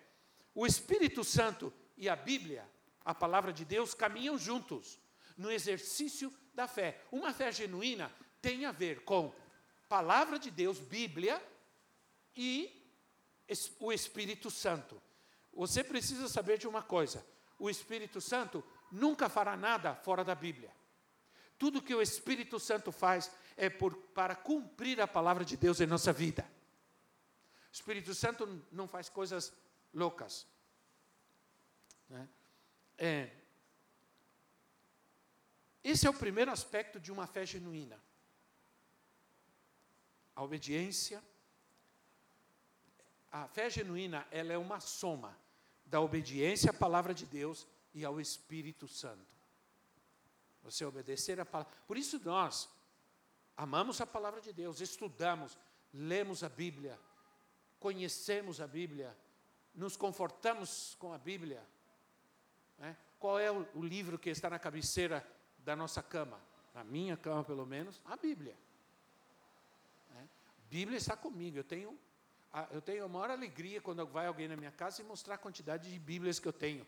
O 0.55 0.65
Espírito 0.65 1.23
Santo 1.23 1.73
e 1.97 2.07
a 2.07 2.15
Bíblia, 2.15 2.67
a 3.03 3.13
palavra 3.13 3.51
de 3.51 3.65
Deus, 3.65 3.93
caminham 3.93 4.37
juntos 4.37 4.99
no 5.37 5.51
exercício 5.51 6.33
da 6.53 6.67
fé. 6.67 7.01
Uma 7.11 7.33
fé 7.33 7.51
genuína 7.51 8.11
tem 8.41 8.65
a 8.65 8.71
ver 8.71 9.03
com 9.03 9.33
palavra 9.87 10.39
de 10.39 10.49
Deus, 10.49 10.79
Bíblia, 10.79 11.41
e 12.35 12.81
o 13.79 13.91
Espírito 13.91 14.49
Santo. 14.49 15.01
Você 15.53 15.83
precisa 15.83 16.27
saber 16.27 16.57
de 16.57 16.67
uma 16.67 16.81
coisa: 16.81 17.25
o 17.59 17.69
Espírito 17.69 18.21
Santo 18.21 18.63
nunca 18.91 19.29
fará 19.29 19.55
nada 19.57 19.95
fora 19.95 20.23
da 20.23 20.35
Bíblia. 20.35 20.71
Tudo 21.57 21.81
que 21.81 21.93
o 21.93 22.01
Espírito 22.01 22.59
Santo 22.59 22.91
faz 22.91 23.31
é 23.55 23.69
por, 23.69 23.95
para 23.95 24.35
cumprir 24.35 24.99
a 24.99 25.07
palavra 25.07 25.45
de 25.45 25.55
Deus 25.55 25.79
em 25.79 25.85
nossa 25.85 26.11
vida. 26.11 26.49
O 27.69 27.73
Espírito 27.73 28.15
Santo 28.15 28.65
não 28.71 28.87
faz 28.87 29.09
coisas 29.09 29.53
loucas. 29.93 30.47
Né? 32.09 32.27
É, 32.97 33.29
esse 35.83 36.05
é 36.05 36.09
o 36.09 36.13
primeiro 36.13 36.51
aspecto 36.51 36.99
de 36.99 37.11
uma 37.11 37.27
fé 37.27 37.45
genuína. 37.45 37.99
A 40.35 40.43
obediência 40.43 41.21
a 43.31 43.47
fé 43.47 43.69
genuína, 43.69 44.27
ela 44.29 44.51
é 44.51 44.57
uma 44.57 44.81
soma 44.81 45.37
da 45.85 46.01
obediência 46.01 46.71
à 46.71 46.73
palavra 46.73 47.13
de 47.13 47.25
Deus 47.25 47.65
e 47.93 48.03
ao 48.03 48.19
Espírito 48.19 48.87
Santo. 48.87 49.25
Você 50.63 50.83
obedecer 50.83 51.39
a 51.39 51.45
palavra. 51.45 51.73
Por 51.87 51.97
isso 51.97 52.19
nós 52.25 52.69
amamos 53.55 54.01
a 54.01 54.05
palavra 54.05 54.41
de 54.41 54.51
Deus, 54.51 54.81
estudamos, 54.81 55.57
lemos 55.93 56.43
a 56.43 56.49
Bíblia, 56.49 56.99
conhecemos 57.79 58.59
a 58.59 58.67
Bíblia, 58.67 59.17
nos 59.73 59.95
confortamos 59.95 60.95
com 60.99 61.13
a 61.13 61.17
Bíblia. 61.17 61.65
Né? 62.77 62.97
Qual 63.17 63.39
é 63.39 63.49
o, 63.49 63.65
o 63.75 63.81
livro 63.81 64.19
que 64.19 64.29
está 64.29 64.49
na 64.49 64.59
cabeceira 64.59 65.25
da 65.63 65.75
nossa 65.75 66.01
cama? 66.01 66.39
Na 66.73 66.83
minha 66.83 67.17
cama, 67.17 67.43
pelo 67.43 67.65
menos, 67.65 68.01
a 68.05 68.15
Bíblia. 68.15 68.55
Né? 70.11 70.27
Bíblia 70.69 70.97
está 70.97 71.15
comigo. 71.15 71.57
Eu 71.57 71.63
tenho 71.63 71.97
eu 72.71 72.81
tenho 72.81 73.05
a 73.05 73.07
maior 73.07 73.31
alegria 73.31 73.79
quando 73.79 74.05
vai 74.05 74.27
alguém 74.27 74.47
na 74.47 74.57
minha 74.57 74.71
casa 74.71 75.01
e 75.01 75.05
mostrar 75.05 75.35
a 75.35 75.37
quantidade 75.37 75.89
de 75.89 75.97
Bíblias 75.97 76.37
que 76.37 76.47
eu 76.47 76.53
tenho, 76.53 76.85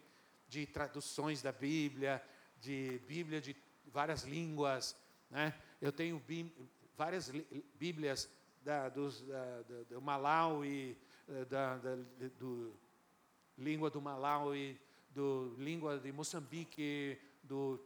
de 0.50 0.66
traduções 0.66 1.42
da 1.42 1.54
Bíblia, 1.54 2.22
de 2.60 3.00
Bíblia 3.08 3.40
de 3.40 3.56
várias 3.88 4.24
línguas. 4.24 4.94
Né? 5.30 5.54
Eu 5.82 5.92
tenho 5.94 6.20
bí, 6.20 6.54
várias 6.98 7.32
Bíblias 7.76 8.30
da, 8.62 8.90
dos, 8.90 9.22
da, 9.22 9.62
do, 9.62 9.86
do 9.86 10.02
Malawi, 10.02 10.98
eh, 11.30 11.46
da, 11.46 11.78
da, 11.78 11.96
do 12.38 12.74
língua 13.58 13.90
do 13.90 14.02
Malawi, 14.02 14.80
do 15.12 15.56
língua 15.58 15.98
de 15.98 16.12
Moçambique, 16.12 17.18
do, 17.42 17.80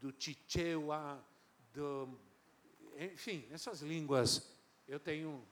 do 0.00 0.14
Chichewa, 0.18 1.24
do, 1.72 2.18
enfim, 2.98 3.46
essas 3.50 3.80
línguas. 3.80 4.50
Eu 4.86 5.00
tenho 5.00 5.46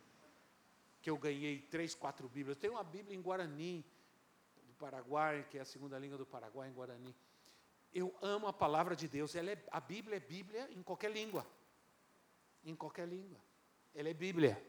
que 1.03 1.11
eu 1.11 1.19
ganhei 1.19 1.59
três, 1.59 1.95
quatro 1.95 2.29
Bíblias. 2.29 2.57
Tem 2.57 2.71
uma 2.71 2.85
Bíblia 2.85 3.17
em 3.17 3.21
Guarani, 3.21 3.85
do 4.65 4.75
Paraguai, 4.75 5.45
que 5.51 5.59
é 5.59 5.63
a 5.63 5.65
segunda 5.65 5.99
língua 5.99 6.17
do 6.17 6.25
Paraguai, 6.25 6.69
em 6.69 6.73
Guarani. 6.73 7.15
Eu 7.93 8.15
amo 8.23 8.47
a 8.47 8.53
palavra 8.53 8.95
de 8.95 9.09
Deus. 9.09 9.35
Ela 9.35 9.51
é, 9.51 9.65
a 9.71 9.81
Bíblia 9.81 10.17
é 10.17 10.21
Bíblia 10.21 10.71
em 10.71 10.83
qualquer 10.83 11.11
língua. 11.11 11.45
Em 12.65 12.77
qualquer 12.77 13.09
língua. 13.09 13.39
Ela 13.93 14.11
é 14.11 14.15
Bíblia. 14.15 14.65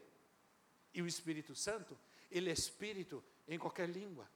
E 0.92 1.00
o 1.00 1.06
Espírito 1.06 1.54
Santo, 1.54 1.96
ele 2.30 2.50
é 2.50 2.52
Espírito 2.52 3.22
em 3.46 3.58
qualquer 3.58 3.88
língua. 3.88 4.28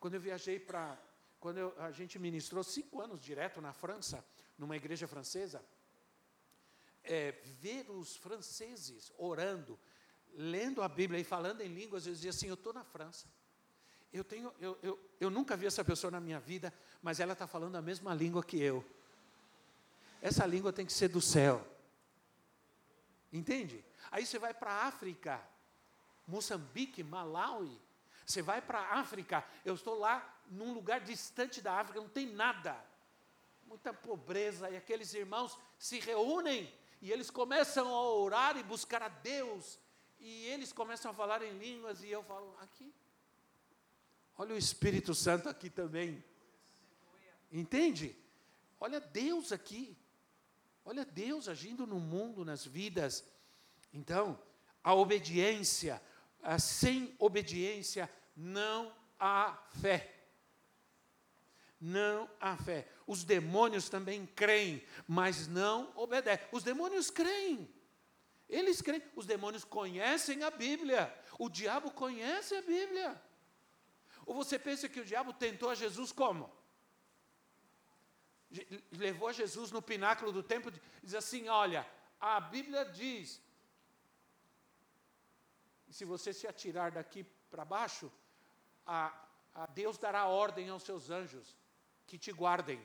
Quando 0.00 0.14
eu 0.14 0.20
viajei 0.20 0.58
para. 0.58 1.00
Quando 1.38 1.58
eu, 1.58 1.74
a 1.80 1.92
gente 1.92 2.18
ministrou 2.18 2.64
cinco 2.64 3.00
anos 3.00 3.20
direto 3.20 3.60
na 3.60 3.72
França, 3.72 4.24
numa 4.58 4.76
igreja 4.76 5.06
francesa, 5.06 5.64
é, 7.02 7.32
ver 7.60 7.90
os 7.90 8.16
franceses 8.16 9.12
orando, 9.18 9.78
lendo 10.32 10.82
a 10.82 10.88
Bíblia 10.88 11.20
e 11.20 11.24
falando 11.24 11.60
em 11.60 11.68
línguas, 11.68 12.06
eu 12.06 12.12
dizia 12.12 12.30
assim: 12.30 12.48
eu 12.48 12.54
estou 12.54 12.72
na 12.72 12.84
França. 12.84 13.26
Eu, 14.12 14.22
tenho, 14.22 14.52
eu, 14.60 14.78
eu, 14.82 15.10
eu 15.20 15.28
nunca 15.28 15.56
vi 15.56 15.66
essa 15.66 15.84
pessoa 15.84 16.10
na 16.10 16.20
minha 16.20 16.38
vida, 16.38 16.72
mas 17.02 17.18
ela 17.18 17.32
está 17.32 17.46
falando 17.46 17.76
a 17.76 17.82
mesma 17.82 18.14
língua 18.14 18.44
que 18.44 18.60
eu. 18.60 18.84
Essa 20.22 20.46
língua 20.46 20.72
tem 20.72 20.86
que 20.86 20.92
ser 20.92 21.08
do 21.08 21.20
céu. 21.20 21.66
Entende? 23.32 23.84
Aí 24.12 24.24
você 24.24 24.38
vai 24.38 24.54
para 24.54 24.70
a 24.70 24.86
África, 24.86 25.44
Moçambique, 26.26 27.02
Malawi. 27.02 27.80
Você 28.24 28.40
vai 28.40 28.62
para 28.62 28.78
a 28.78 29.00
África, 29.00 29.44
eu 29.64 29.74
estou 29.74 29.98
lá 29.98 30.40
num 30.48 30.72
lugar 30.72 31.00
distante 31.00 31.60
da 31.60 31.80
África, 31.80 32.00
não 32.00 32.08
tem 32.08 32.32
nada. 32.32 32.80
Muita 33.66 33.92
pobreza, 33.92 34.70
e 34.70 34.76
aqueles 34.76 35.14
irmãos 35.14 35.58
se 35.78 35.98
reúnem 35.98 36.72
e 37.00 37.10
eles 37.12 37.30
começam 37.30 37.88
a 37.88 38.02
orar 38.14 38.56
e 38.56 38.62
buscar 38.62 39.02
a 39.02 39.08
Deus 39.08 39.78
e 40.18 40.46
eles 40.46 40.72
começam 40.72 41.10
a 41.10 41.14
falar 41.14 41.42
em 41.42 41.58
línguas 41.58 42.02
e 42.02 42.10
eu 42.10 42.22
falo, 42.22 42.56
aqui. 42.60 42.94
Olha 44.38 44.54
o 44.54 44.58
Espírito 44.58 45.14
Santo 45.14 45.48
aqui 45.48 45.68
também. 45.68 46.24
Entende? 47.52 48.16
Olha 48.80 49.00
Deus 49.00 49.52
aqui. 49.52 49.96
Olha 50.84 51.04
Deus 51.04 51.48
agindo 51.48 51.86
no 51.86 52.00
mundo, 52.00 52.44
nas 52.44 52.64
vidas. 52.64 53.24
Então, 53.92 54.40
a 54.82 54.94
obediência, 54.94 56.02
a 56.42 56.58
sem 56.58 57.14
obediência 57.18 58.10
não 58.36 58.94
há 59.18 59.56
fé. 59.80 60.13
Não 61.86 62.30
há 62.40 62.56
fé. 62.56 62.88
Os 63.06 63.24
demônios 63.24 63.90
também 63.90 64.24
creem, 64.24 64.82
mas 65.06 65.46
não 65.46 65.92
obedecem. 65.94 66.48
Os 66.50 66.62
demônios 66.62 67.10
creem. 67.10 67.70
Eles 68.48 68.80
creem, 68.80 69.02
os 69.14 69.26
demônios 69.26 69.64
conhecem 69.64 70.42
a 70.44 70.50
Bíblia, 70.50 71.14
o 71.38 71.50
diabo 71.50 71.90
conhece 71.90 72.54
a 72.54 72.62
Bíblia. 72.62 73.22
Ou 74.24 74.34
você 74.34 74.58
pensa 74.58 74.88
que 74.88 74.98
o 74.98 75.04
diabo 75.04 75.34
tentou 75.34 75.68
a 75.68 75.74
Jesus 75.74 76.10
como? 76.10 76.50
Levou 78.90 79.28
a 79.28 79.32
Jesus 79.34 79.70
no 79.70 79.82
pináculo 79.82 80.32
do 80.32 80.42
templo, 80.42 80.72
diz 81.02 81.14
assim: 81.14 81.50
Olha, 81.50 81.86
a 82.18 82.40
Bíblia 82.40 82.86
diz, 82.86 83.42
se 85.90 86.06
você 86.06 86.32
se 86.32 86.46
atirar 86.46 86.92
daqui 86.92 87.24
para 87.50 87.62
baixo, 87.62 88.10
a, 88.86 89.14
a 89.54 89.66
Deus 89.66 89.98
dará 89.98 90.24
ordem 90.28 90.70
aos 90.70 90.82
seus 90.82 91.10
anjos 91.10 91.62
que 92.06 92.18
te 92.18 92.32
guardem 92.32 92.80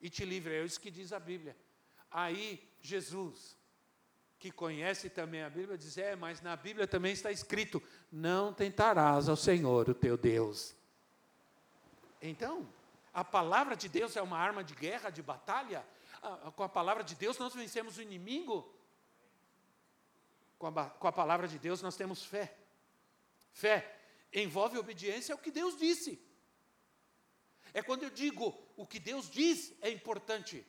e 0.00 0.08
te 0.10 0.24
livrem. 0.24 0.58
É 0.58 0.64
isso 0.64 0.80
que 0.80 0.90
diz 0.90 1.12
a 1.12 1.18
Bíblia. 1.18 1.56
Aí 2.10 2.62
Jesus 2.80 3.56
que 4.40 4.50
conhece 4.50 5.10
também 5.10 5.42
a 5.42 5.50
Bíblia, 5.50 5.76
diz: 5.76 5.98
É, 5.98 6.16
mas 6.16 6.40
na 6.40 6.56
Bíblia 6.56 6.86
também 6.86 7.12
está 7.12 7.30
escrito: 7.30 7.80
Não 8.10 8.54
tentarás 8.54 9.28
ao 9.28 9.36
Senhor, 9.36 9.90
o 9.90 9.94
teu 9.94 10.16
Deus. 10.16 10.74
Então, 12.22 12.66
a 13.12 13.22
palavra 13.22 13.76
de 13.76 13.86
Deus 13.86 14.16
é 14.16 14.22
uma 14.22 14.38
arma 14.38 14.64
de 14.64 14.74
guerra, 14.74 15.10
de 15.10 15.22
batalha. 15.22 15.84
Com 16.56 16.62
a 16.62 16.68
palavra 16.68 17.04
de 17.04 17.14
Deus 17.14 17.38
nós 17.38 17.54
vencemos 17.54 17.98
o 17.98 18.02
inimigo. 18.02 18.74
Com 20.58 20.68
a, 20.68 20.86
com 20.86 21.06
a 21.06 21.12
palavra 21.12 21.46
de 21.46 21.58
Deus 21.58 21.82
nós 21.82 21.96
temos 21.96 22.24
fé. 22.24 22.56
Fé 23.52 23.94
envolve 24.32 24.78
obediência 24.78 25.34
ao 25.34 25.38
que 25.38 25.50
Deus 25.50 25.76
disse. 25.76 26.18
É 27.72 27.82
quando 27.82 28.02
eu 28.02 28.10
digo 28.10 28.56
o 28.76 28.86
que 28.86 28.98
Deus 28.98 29.30
diz 29.30 29.72
é 29.80 29.90
importante 29.90 30.64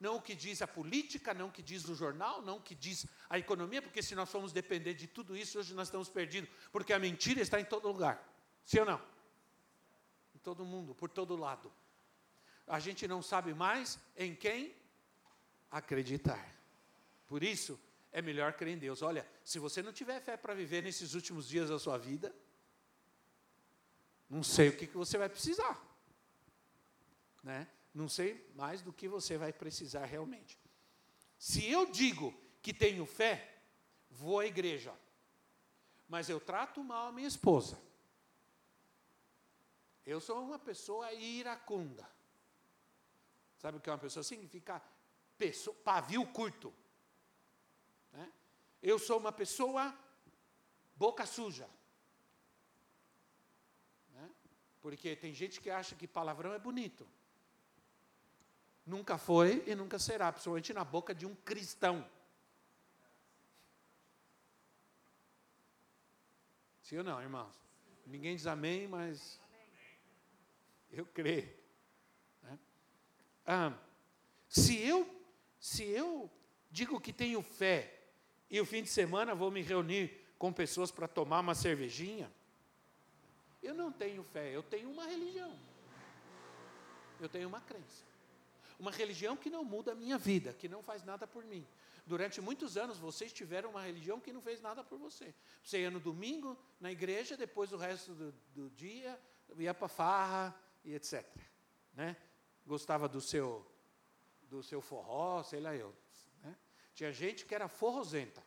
não 0.00 0.16
o 0.16 0.22
que 0.22 0.34
diz 0.34 0.62
a 0.62 0.66
política, 0.66 1.34
não 1.34 1.48
o 1.48 1.52
que 1.52 1.62
diz 1.62 1.86
o 1.86 1.94
jornal, 1.94 2.40
não 2.40 2.56
o 2.56 2.60
que 2.60 2.74
diz 2.74 3.06
a 3.28 3.38
economia, 3.38 3.82
porque 3.82 4.02
se 4.02 4.14
nós 4.14 4.30
formos 4.30 4.50
depender 4.50 4.94
de 4.94 5.06
tudo 5.06 5.36
isso, 5.36 5.58
hoje 5.58 5.74
nós 5.74 5.88
estamos 5.88 6.08
perdidos, 6.08 6.48
porque 6.72 6.94
a 6.94 6.98
mentira 6.98 7.42
está 7.42 7.60
em 7.60 7.66
todo 7.66 7.86
lugar. 7.86 8.26
Sim 8.64 8.78
ou 8.78 8.86
não? 8.86 9.02
Em 10.34 10.38
todo 10.38 10.64
mundo, 10.64 10.94
por 10.94 11.10
todo 11.10 11.36
lado. 11.36 11.70
A 12.66 12.80
gente 12.80 13.06
não 13.06 13.20
sabe 13.20 13.52
mais 13.52 13.98
em 14.16 14.34
quem 14.34 14.74
acreditar. 15.70 16.56
Por 17.26 17.42
isso, 17.42 17.78
é 18.10 18.22
melhor 18.22 18.54
crer 18.54 18.72
em 18.72 18.78
Deus. 18.78 19.02
Olha, 19.02 19.28
se 19.44 19.58
você 19.58 19.82
não 19.82 19.92
tiver 19.92 20.18
fé 20.22 20.34
para 20.34 20.54
viver 20.54 20.82
nesses 20.82 21.12
últimos 21.12 21.46
dias 21.46 21.68
da 21.68 21.78
sua 21.78 21.98
vida, 21.98 22.34
não 24.30 24.42
sei 24.42 24.70
o 24.70 24.76
que, 24.76 24.86
que 24.86 24.96
você 24.96 25.18
vai 25.18 25.28
precisar. 25.28 25.89
Né? 27.42 27.68
Não 27.94 28.08
sei 28.08 28.50
mais 28.54 28.82
do 28.82 28.92
que 28.92 29.08
você 29.08 29.36
vai 29.36 29.52
precisar 29.52 30.04
realmente. 30.04 30.58
Se 31.38 31.68
eu 31.68 31.90
digo 31.90 32.34
que 32.62 32.72
tenho 32.72 33.06
fé, 33.06 33.62
vou 34.10 34.40
à 34.40 34.46
igreja, 34.46 34.94
mas 36.08 36.28
eu 36.28 36.40
trato 36.40 36.82
mal 36.84 37.08
a 37.08 37.12
minha 37.12 37.28
esposa. 37.28 37.80
Eu 40.04 40.20
sou 40.20 40.42
uma 40.42 40.58
pessoa 40.58 41.12
iracunda. 41.12 42.08
Sabe 43.58 43.78
o 43.78 43.80
que 43.80 43.88
é 43.88 43.92
uma 43.92 43.98
pessoa? 43.98 44.22
Significa 44.22 44.82
pessoa, 45.38 45.76
pavio 45.84 46.26
curto. 46.26 46.74
Né? 48.12 48.32
Eu 48.82 48.98
sou 48.98 49.18
uma 49.18 49.32
pessoa 49.32 49.96
boca 50.96 51.24
suja. 51.26 51.68
Né? 54.12 54.30
Porque 54.80 55.14
tem 55.14 55.32
gente 55.32 55.60
que 55.60 55.70
acha 55.70 55.94
que 55.94 56.08
palavrão 56.08 56.52
é 56.52 56.58
bonito. 56.58 57.06
Nunca 58.86 59.18
foi 59.18 59.62
e 59.66 59.74
nunca 59.74 59.98
será, 59.98 60.32
principalmente 60.32 60.72
na 60.72 60.84
boca 60.84 61.14
de 61.14 61.26
um 61.26 61.34
cristão. 61.34 62.08
Sim 66.82 66.98
ou 66.98 67.04
não, 67.04 67.22
irmãos? 67.22 67.54
Ninguém 68.06 68.34
diz 68.34 68.46
amém, 68.46 68.88
mas 68.88 69.40
eu 70.90 71.06
creio. 71.06 71.48
Né? 72.42 72.58
Ah, 73.46 73.72
se 74.48 74.76
eu 74.76 75.20
se 75.60 75.84
eu 75.84 76.30
digo 76.70 76.98
que 76.98 77.12
tenho 77.12 77.42
fé 77.42 78.00
e 78.50 78.58
o 78.60 78.64
fim 78.64 78.82
de 78.82 78.88
semana 78.88 79.34
vou 79.34 79.50
me 79.50 79.60
reunir 79.60 80.26
com 80.38 80.50
pessoas 80.52 80.90
para 80.90 81.06
tomar 81.06 81.40
uma 81.40 81.54
cervejinha, 81.54 82.32
eu 83.62 83.74
não 83.74 83.92
tenho 83.92 84.24
fé, 84.24 84.50
eu 84.56 84.62
tenho 84.62 84.90
uma 84.90 85.04
religião. 85.04 85.54
Eu 87.20 87.28
tenho 87.28 87.46
uma 87.46 87.60
crença. 87.60 88.09
Uma 88.80 88.90
religião 88.90 89.36
que 89.36 89.50
não 89.50 89.62
muda 89.62 89.92
a 89.92 89.94
minha 89.94 90.16
vida, 90.16 90.54
que 90.54 90.66
não 90.66 90.82
faz 90.82 91.04
nada 91.04 91.26
por 91.26 91.44
mim. 91.44 91.68
Durante 92.06 92.40
muitos 92.40 92.78
anos 92.78 92.96
vocês 92.96 93.30
tiveram 93.30 93.68
uma 93.68 93.82
religião 93.82 94.18
que 94.18 94.32
não 94.32 94.40
fez 94.40 94.58
nada 94.58 94.82
por 94.82 94.98
você. 94.98 95.34
Você 95.62 95.82
ia 95.82 95.90
no 95.90 96.00
domingo 96.00 96.58
na 96.80 96.90
igreja, 96.90 97.36
depois 97.36 97.72
o 97.72 97.76
resto 97.76 98.14
do, 98.14 98.32
do 98.54 98.70
dia 98.70 99.20
ia 99.58 99.74
para 99.74 99.86
farra 99.86 100.58
e 100.82 100.94
etc. 100.94 101.22
Né? 101.92 102.16
Gostava 102.66 103.06
do 103.06 103.20
seu 103.20 103.70
do 104.48 104.62
seu 104.62 104.80
forró, 104.80 105.42
sei 105.42 105.60
lá 105.60 105.76
eu. 105.76 105.94
Né? 106.42 106.56
Tinha 106.94 107.12
gente 107.12 107.44
que 107.44 107.54
era 107.54 107.68
forrosenta. 107.68 108.42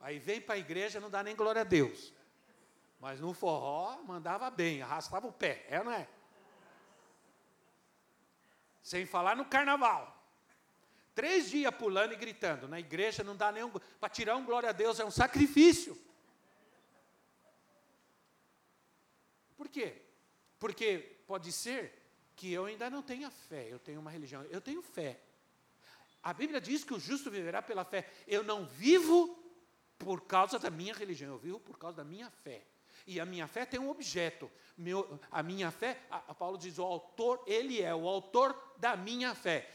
Aí 0.00 0.20
vem 0.20 0.40
para 0.40 0.54
a 0.54 0.58
igreja 0.58 1.00
não 1.00 1.10
dá 1.10 1.20
nem 1.20 1.34
glória 1.34 1.62
a 1.62 1.64
Deus. 1.64 2.12
Mas 3.00 3.20
no 3.20 3.34
forró 3.34 4.00
mandava 4.04 4.48
bem, 4.50 4.82
arrastava 4.82 5.26
o 5.26 5.32
pé, 5.32 5.66
é 5.68 5.80
ou 5.80 5.84
não 5.84 5.92
é? 5.92 6.08
Sem 8.84 9.06
falar 9.06 9.34
no 9.34 9.46
carnaval. 9.46 10.14
Três 11.14 11.48
dias 11.48 11.74
pulando 11.74 12.12
e 12.12 12.16
gritando. 12.16 12.68
Na 12.68 12.78
igreja 12.78 13.24
não 13.24 13.34
dá 13.34 13.50
nenhum. 13.50 13.70
Para 13.70 14.08
tirar 14.10 14.36
um 14.36 14.44
glória 14.44 14.68
a 14.68 14.72
Deus 14.72 15.00
é 15.00 15.04
um 15.04 15.10
sacrifício. 15.10 15.98
Por 19.56 19.68
quê? 19.70 20.02
Porque 20.58 21.16
pode 21.26 21.50
ser 21.50 21.98
que 22.36 22.52
eu 22.52 22.66
ainda 22.66 22.90
não 22.90 23.02
tenha 23.02 23.30
fé, 23.30 23.66
eu 23.70 23.78
tenho 23.78 24.00
uma 24.00 24.10
religião. 24.10 24.42
Eu 24.50 24.60
tenho 24.60 24.82
fé. 24.82 25.18
A 26.22 26.34
Bíblia 26.34 26.60
diz 26.60 26.84
que 26.84 26.92
o 26.92 27.00
justo 27.00 27.30
viverá 27.30 27.62
pela 27.62 27.84
fé. 27.86 28.10
Eu 28.26 28.42
não 28.44 28.66
vivo 28.66 29.42
por 29.98 30.20
causa 30.22 30.58
da 30.58 30.68
minha 30.68 30.92
religião, 30.92 31.32
eu 31.32 31.38
vivo 31.38 31.58
por 31.58 31.78
causa 31.78 31.96
da 31.96 32.04
minha 32.04 32.30
fé. 32.30 32.62
E 33.06 33.20
a 33.20 33.26
minha 33.26 33.46
fé 33.46 33.66
tem 33.66 33.78
um 33.78 33.90
objeto. 33.90 34.50
Meu, 34.76 35.20
a 35.30 35.42
minha 35.42 35.70
fé, 35.70 36.00
a, 36.10 36.16
a 36.28 36.34
Paulo 36.34 36.58
diz, 36.58 36.78
o 36.78 36.82
autor, 36.82 37.42
ele 37.46 37.82
é 37.82 37.94
o 37.94 38.08
autor 38.08 38.56
da 38.78 38.96
minha 38.96 39.34
fé. 39.34 39.70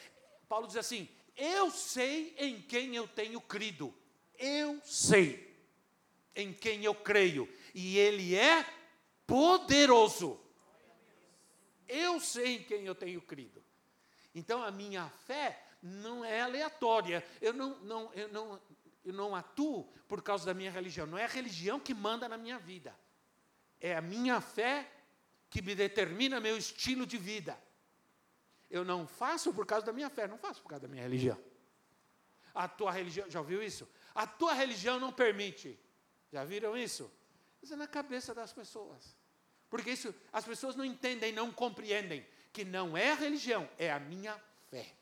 Paulo 0.48 0.68
diz 0.68 0.76
assim: 0.76 1.08
eu 1.40 1.72
sei 1.72 2.36
em 2.38 2.62
quem 2.62 2.98
eu 2.98 3.08
tenho 3.08 3.40
crido. 3.40 3.94
Eu 4.38 4.82
sei 4.84 5.58
em 6.36 6.52
quem 6.52 6.84
eu 6.84 6.94
creio. 6.94 7.48
E 7.74 7.98
Ele 7.98 8.36
é 8.36 8.66
poderoso. 9.26 10.38
Eu 11.88 12.20
sei 12.20 12.58
em 12.58 12.64
quem 12.64 12.86
eu 12.86 12.94
tenho 12.94 13.22
crido. 13.22 13.64
Então 14.36 14.62
a 14.62 14.70
minha 14.70 15.08
fé 15.26 15.66
não 15.82 16.26
é 16.26 16.42
aleatória. 16.42 17.26
Eu 17.42 17.54
não, 17.54 17.80
não, 17.80 18.14
eu 18.14 18.28
não, 18.28 18.62
eu 19.06 19.14
não 19.14 19.34
atuo 19.34 19.86
por 20.10 20.22
causa 20.22 20.46
da 20.46 20.54
minha 20.54 20.70
religião. 20.70 21.08
Não 21.08 21.18
é 21.18 21.24
a 21.24 21.28
religião 21.28 21.80
que 21.80 21.94
manda 21.94 22.28
na 22.28 22.38
minha 22.38 22.60
vida. 22.60 22.94
É 23.80 23.96
a 23.96 24.02
minha 24.02 24.42
fé 24.42 24.90
que 25.50 25.62
me 25.62 25.76
determina 25.76 26.40
meu 26.40 26.58
estilo 26.58 27.06
de 27.06 27.18
vida. 27.18 27.58
Eu 28.70 28.86
não 28.86 29.08
faço 29.08 29.54
por 29.54 29.66
causa 29.66 29.86
da 29.86 29.94
minha 29.94 30.10
fé, 30.10 30.28
não 30.28 30.38
faço 30.38 30.62
por 30.62 30.70
causa 30.70 30.84
da 30.84 30.88
minha 30.88 31.04
religião. 31.04 31.38
A 32.54 32.68
tua 32.68 32.92
religião, 32.92 33.30
já 33.30 33.40
ouviu 33.40 33.64
isso? 33.64 33.88
A 34.14 34.28
tua 34.28 34.54
religião 34.54 35.00
não 35.00 35.12
permite. 35.12 35.80
Já 36.32 36.44
viram 36.44 36.78
isso? 36.78 37.12
Isso 37.62 37.74
é 37.74 37.76
na 37.76 37.88
cabeça 37.88 38.34
das 38.34 38.54
pessoas. 38.54 39.16
Porque 39.70 39.92
isso 39.92 40.14
as 40.32 40.46
pessoas 40.46 40.76
não 40.76 40.86
entendem, 40.86 41.32
não 41.32 41.52
compreendem 41.52 42.26
que 42.52 42.64
não 42.66 42.98
é 42.98 43.12
a 43.12 43.16
religião, 43.16 43.70
é 43.78 43.92
a 43.92 44.00
minha 44.00 44.40
fé. 44.70 44.94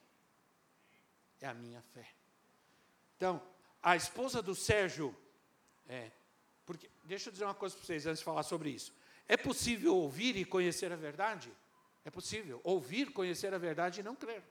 É 1.42 1.48
a 1.48 1.54
minha 1.54 1.82
fé. 1.94 2.08
Então, 3.16 3.42
a 3.82 3.96
esposa 3.96 4.42
do 4.42 4.54
Sérgio, 4.54 5.16
é, 5.88 6.12
porque 6.68 6.90
deixa 7.06 7.30
eu 7.30 7.32
dizer 7.32 7.46
uma 7.46 7.56
coisa 7.56 7.74
para 7.76 7.86
vocês 7.86 8.06
antes 8.06 8.20
de 8.20 8.26
falar 8.26 8.44
sobre 8.44 8.70
isso. 8.70 8.94
É 9.26 9.38
possível 9.38 9.96
ouvir 9.96 10.36
e 10.36 10.44
conhecer 10.44 10.92
a 10.92 10.98
verdade? 10.98 11.50
É 12.04 12.12
possível 12.12 12.60
ouvir, 12.62 13.14
conhecer 13.14 13.54
a 13.54 13.58
verdade 13.58 14.02
e 14.02 14.04
não 14.04 14.14
crer, 14.14 14.44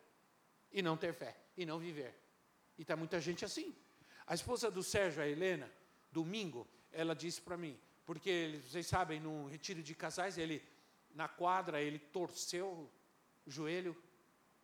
e 0.72 0.81
não 0.81 0.96
ter 0.96 1.12
fé, 1.12 1.37
e 1.57 1.66
não 1.66 1.79
viver. 1.79 2.14
E 2.79 2.83
está 2.83 2.96
muita 2.96 3.20
gente 3.20 3.44
assim. 3.44 3.76
A 4.26 4.35
esposa 4.35 4.70
do 4.70 4.83
Sérgio, 4.83 5.22
a 5.22 5.29
Helena, 5.29 5.70
domingo, 6.11 6.66
ela 6.90 7.14
disse 7.14 7.40
para 7.40 7.57
mim, 7.57 7.79
porque 8.07 8.61
vocês 8.66 8.87
sabem, 8.87 9.20
no 9.20 9.46
retiro 9.48 9.83
de 9.83 9.94
casais, 9.94 10.38
ele, 10.38 10.62
na 11.14 11.29
quadra, 11.29 11.83
ele 11.83 11.98
torceu 11.98 12.90
o 13.46 13.50
joelho 13.50 13.94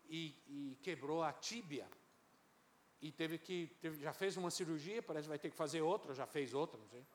e, 0.09 0.35
e 0.47 0.77
quebrou 0.81 1.21
a 1.21 1.31
tíbia. 1.31 1.87
E 2.99 3.11
teve 3.11 3.37
que, 3.37 3.69
teve, 3.79 4.01
já 4.01 4.11
fez 4.11 4.37
uma 4.37 4.49
cirurgia, 4.49 5.03
parece 5.03 5.25
que 5.25 5.29
vai 5.29 5.39
ter 5.39 5.51
que 5.51 5.55
fazer 5.55 5.81
outra, 5.81 6.15
já 6.15 6.25
fez 6.25 6.53
outra, 6.53 6.79
não 6.79 6.87
sei. 6.87 7.05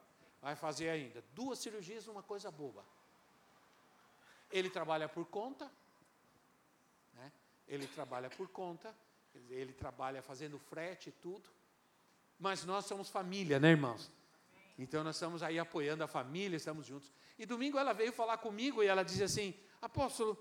Vai 0.41 0.55
fazer 0.55 0.89
ainda. 0.89 1.25
Duas 1.35 1.59
cirurgias, 1.59 2.07
uma 2.07 2.23
coisa 2.23 2.51
boba. 2.51 2.85
Ele 4.51 4.71
trabalha 4.71 5.09
por 5.09 5.27
conta, 5.27 5.71
né? 7.15 7.33
ele 7.67 7.87
trabalha 7.87 8.31
por 8.31 8.49
conta, 8.49 8.95
ele 9.51 9.73
trabalha 9.73 10.23
fazendo 10.23 10.59
frete 10.59 11.11
e 11.11 11.13
tudo. 11.13 11.51
Mas 12.39 12.65
nós 12.65 12.87
somos 12.87 13.11
família, 13.11 13.59
né, 13.59 13.71
irmãos? 13.71 14.11
Então 14.79 15.03
nós 15.03 15.17
estamos 15.17 15.43
aí 15.43 15.59
apoiando 15.59 16.05
a 16.05 16.07
família, 16.07 16.57
estamos 16.57 16.87
juntos. 16.87 17.13
E 17.39 17.45
domingo 17.45 17.79
ela 17.79 17.93
veio 17.93 18.13
falar 18.13 18.39
comigo 18.39 18.83
e 18.83 18.87
ela 18.87 19.03
dizia 19.03 19.25
assim: 19.25 19.53
Apóstolo, 19.83 20.39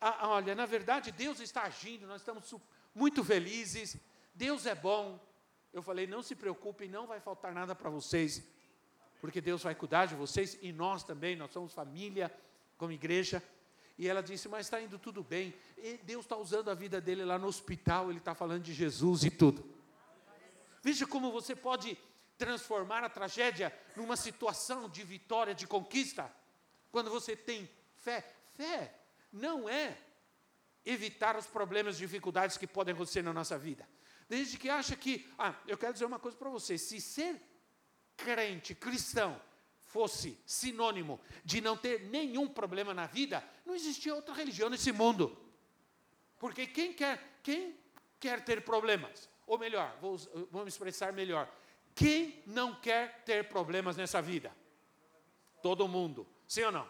a, 0.00 0.28
olha, 0.28 0.54
na 0.54 0.64
verdade 0.64 1.10
Deus 1.10 1.40
está 1.40 1.62
agindo, 1.62 2.06
nós 2.06 2.22
estamos 2.22 2.54
muito 2.94 3.24
felizes, 3.24 3.96
Deus 4.32 4.64
é 4.64 4.74
bom. 4.74 5.18
Eu 5.72 5.82
falei: 5.82 6.06
não 6.06 6.22
se 6.22 6.36
preocupem, 6.36 6.88
não 6.88 7.06
vai 7.06 7.20
faltar 7.20 7.52
nada 7.52 7.74
para 7.74 7.90
vocês, 7.90 8.46
porque 9.20 9.40
Deus 9.40 9.62
vai 9.62 9.74
cuidar 9.74 10.06
de 10.06 10.14
vocês 10.14 10.58
e 10.62 10.72
nós 10.72 11.04
também, 11.04 11.36
nós 11.36 11.52
somos 11.52 11.72
família 11.72 12.32
como 12.76 12.92
igreja. 12.92 13.42
E 13.98 14.08
ela 14.08 14.22
disse, 14.22 14.48
mas 14.48 14.66
está 14.66 14.80
indo 14.80 14.98
tudo 14.98 15.22
bem. 15.22 15.54
E 15.76 15.98
Deus 15.98 16.24
está 16.24 16.36
usando 16.36 16.70
a 16.70 16.74
vida 16.74 17.00
dele 17.00 17.24
lá 17.24 17.38
no 17.38 17.46
hospital, 17.46 18.08
ele 18.08 18.18
está 18.18 18.34
falando 18.34 18.62
de 18.62 18.72
Jesus 18.72 19.24
e 19.24 19.30
tudo. 19.30 19.62
Veja 20.82 21.06
como 21.06 21.30
você 21.30 21.54
pode 21.54 21.98
transformar 22.38 23.04
a 23.04 23.10
tragédia 23.10 23.70
numa 23.94 24.16
situação 24.16 24.88
de 24.88 25.04
vitória, 25.04 25.54
de 25.54 25.66
conquista. 25.66 26.32
Quando 26.90 27.10
você 27.10 27.36
tem 27.36 27.68
fé. 27.94 28.24
Fé 28.54 28.94
não 29.30 29.68
é 29.68 29.96
evitar 30.84 31.36
os 31.36 31.46
problemas, 31.46 31.98
dificuldades 31.98 32.56
que 32.56 32.66
podem 32.66 32.94
acontecer 32.94 33.22
na 33.22 33.32
nossa 33.32 33.58
vida. 33.58 33.86
Desde 34.28 34.56
que 34.56 34.70
acha 34.70 34.96
que, 34.96 35.30
ah, 35.38 35.54
eu 35.66 35.76
quero 35.76 35.92
dizer 35.92 36.06
uma 36.06 36.18
coisa 36.18 36.36
para 36.36 36.48
você, 36.48 36.78
se 36.78 37.00
ser 37.00 37.40
crente, 38.24 38.74
cristão, 38.74 39.40
fosse 39.86 40.38
sinônimo 40.46 41.20
de 41.44 41.60
não 41.60 41.76
ter 41.76 42.02
nenhum 42.04 42.48
problema 42.48 42.94
na 42.94 43.06
vida, 43.06 43.42
não 43.66 43.74
existia 43.74 44.14
outra 44.14 44.34
religião 44.34 44.70
nesse 44.70 44.92
mundo. 44.92 45.36
Porque 46.38 46.66
quem 46.66 46.92
quer, 46.92 47.40
quem 47.42 47.76
quer 48.18 48.44
ter 48.44 48.62
problemas? 48.62 49.28
Ou 49.46 49.58
melhor, 49.58 49.96
vou, 50.00 50.16
vou 50.50 50.62
me 50.62 50.68
expressar 50.68 51.12
melhor. 51.12 51.50
Quem 51.94 52.42
não 52.46 52.74
quer 52.74 53.22
ter 53.24 53.48
problemas 53.48 53.96
nessa 53.96 54.22
vida? 54.22 54.54
Todo 55.60 55.88
mundo. 55.88 56.26
Sim 56.46 56.64
ou 56.64 56.72
não? 56.72 56.88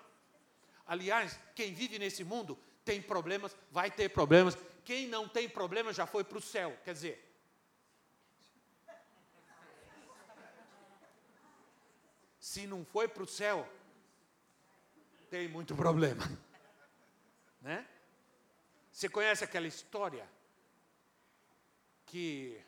Aliás, 0.87 1.39
quem 1.55 1.73
vive 1.73 1.99
nesse 1.99 2.23
mundo 2.23 2.59
tem 2.85 3.01
problemas, 3.01 3.57
vai 3.71 3.91
ter 3.91 4.09
problemas. 4.11 4.57
Quem 4.85 5.09
não 5.09 5.29
tem 5.29 5.49
problemas 5.49 5.97
já 5.97 6.07
foi 6.07 6.23
para 6.23 6.39
o 6.39 6.43
céu. 6.43 6.77
Quer 6.85 6.93
dizer, 6.93 7.30
se 12.51 12.67
não 12.67 12.85
foi 12.85 13.07
para 13.07 13.23
o 13.23 13.29
céu, 13.29 13.59
tem 15.31 15.47
muito 15.49 15.75
problema. 15.75 16.25
Né? 17.63 17.87
Você 18.91 19.07
conhece 19.07 19.45
aquela 19.45 19.67
história 19.67 20.27
que 22.07 22.59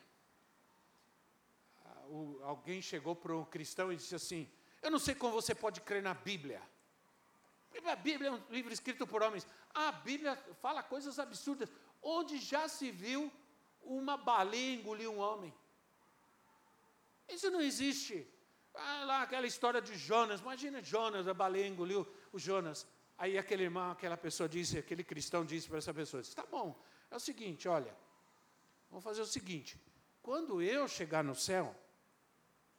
ah, 1.83 2.03
alguém 2.43 2.79
chegou 2.79 3.15
para 3.15 3.35
um 3.35 3.43
cristão 3.43 3.91
e 3.91 3.95
disse 3.95 4.13
assim: 4.13 4.47
Eu 4.83 4.91
não 4.91 4.99
sei 4.99 5.15
como 5.15 5.33
você 5.33 5.55
pode 5.55 5.81
crer 5.81 6.03
na 6.03 6.13
Bíblia. 6.13 6.61
A 7.85 7.95
Bíblia 7.95 8.29
é 8.29 8.31
um 8.33 8.43
livro 8.51 8.71
escrito 8.71 9.07
por 9.07 9.23
homens. 9.23 9.47
A 9.73 9.91
Bíblia 9.91 10.35
fala 10.61 10.83
coisas 10.83 11.17
absurdas. 11.17 11.71
Onde 12.03 12.37
já 12.37 12.67
se 12.67 12.91
viu 12.91 13.33
uma 13.81 14.15
baleia 14.15 14.75
engolir 14.75 15.09
um 15.09 15.17
homem? 15.17 15.51
Isso 17.27 17.49
não 17.49 17.61
existe. 17.61 18.31
Ah, 18.75 19.03
lá 19.05 19.21
aquela 19.21 19.45
história 19.45 19.81
de 19.81 19.95
Jonas. 19.95 20.41
Imagina 20.41 20.81
Jonas, 20.81 21.27
a 21.27 21.33
baleia 21.33 21.67
engoliu 21.67 22.07
o 22.31 22.39
Jonas. 22.39 22.87
Aí 23.17 23.37
aquele 23.37 23.63
irmão, 23.63 23.91
aquela 23.91 24.17
pessoa 24.17 24.49
disse, 24.49 24.77
aquele 24.77 25.03
cristão 25.03 25.45
disse 25.45 25.67
para 25.67 25.77
essa 25.77 25.93
pessoa: 25.93 26.21
disse, 26.21 26.35
Tá 26.35 26.45
bom, 26.45 26.77
é 27.11 27.15
o 27.15 27.19
seguinte, 27.19 27.67
olha, 27.67 27.95
vamos 28.89 29.03
fazer 29.03 29.21
o 29.21 29.25
seguinte: 29.25 29.79
quando 30.21 30.61
eu 30.61 30.87
chegar 30.87 31.23
no 31.23 31.35
céu 31.35 31.75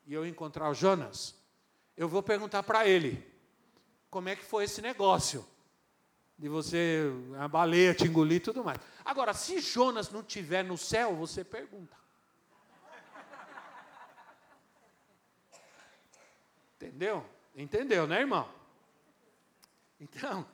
e 0.06 0.12
eu 0.12 0.26
encontrar 0.26 0.68
o 0.68 0.74
Jonas, 0.74 1.34
eu 1.96 2.08
vou 2.08 2.22
perguntar 2.22 2.62
para 2.62 2.86
ele 2.86 3.24
como 4.10 4.28
é 4.28 4.36
que 4.36 4.44
foi 4.44 4.64
esse 4.64 4.82
negócio 4.82 5.46
de 6.36 6.48
você, 6.48 7.04
a 7.38 7.46
baleia 7.46 7.94
te 7.94 8.04
engolir 8.04 8.38
e 8.38 8.40
tudo 8.40 8.64
mais. 8.64 8.78
Agora, 9.04 9.32
se 9.32 9.60
Jonas 9.60 10.10
não 10.10 10.20
estiver 10.20 10.64
no 10.64 10.76
céu, 10.76 11.14
você 11.14 11.44
pergunta. 11.44 11.96
Entendeu? 16.84 17.26
Entendeu, 17.56 18.06
né, 18.06 18.20
irmão? 18.20 18.52
Então, 19.98 20.46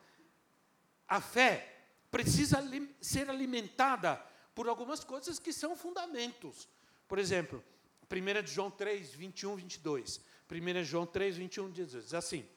a 1.08 1.20
fé 1.20 1.76
precisa 2.08 2.62
ser 3.00 3.28
alimentada 3.28 4.14
por 4.54 4.68
algumas 4.68 5.02
coisas 5.02 5.40
que 5.40 5.52
são 5.52 5.74
fundamentos. 5.74 6.68
Por 7.08 7.18
exemplo, 7.18 7.64
1 8.08 8.46
João 8.46 8.70
3, 8.70 9.12
21, 9.12 9.56
22. 9.56 10.20
1 10.48 10.84
João 10.84 11.04
3, 11.04 11.36
21, 11.36 11.66
22. 11.66 12.04
Diz 12.04 12.14
assim: 12.14 12.48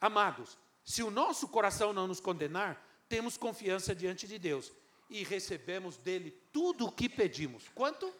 Amados, 0.00 0.56
se 0.84 1.02
o 1.02 1.10
nosso 1.10 1.48
coração 1.48 1.92
não 1.92 2.06
nos 2.06 2.20
condenar, 2.20 2.80
temos 3.08 3.36
confiança 3.36 3.92
diante 3.92 4.28
de 4.28 4.38
Deus 4.38 4.72
e 5.08 5.24
recebemos 5.24 5.96
dele 5.96 6.30
tudo 6.52 6.86
o 6.86 6.92
que 6.92 7.08
pedimos. 7.08 7.68
Quanto? 7.74 8.12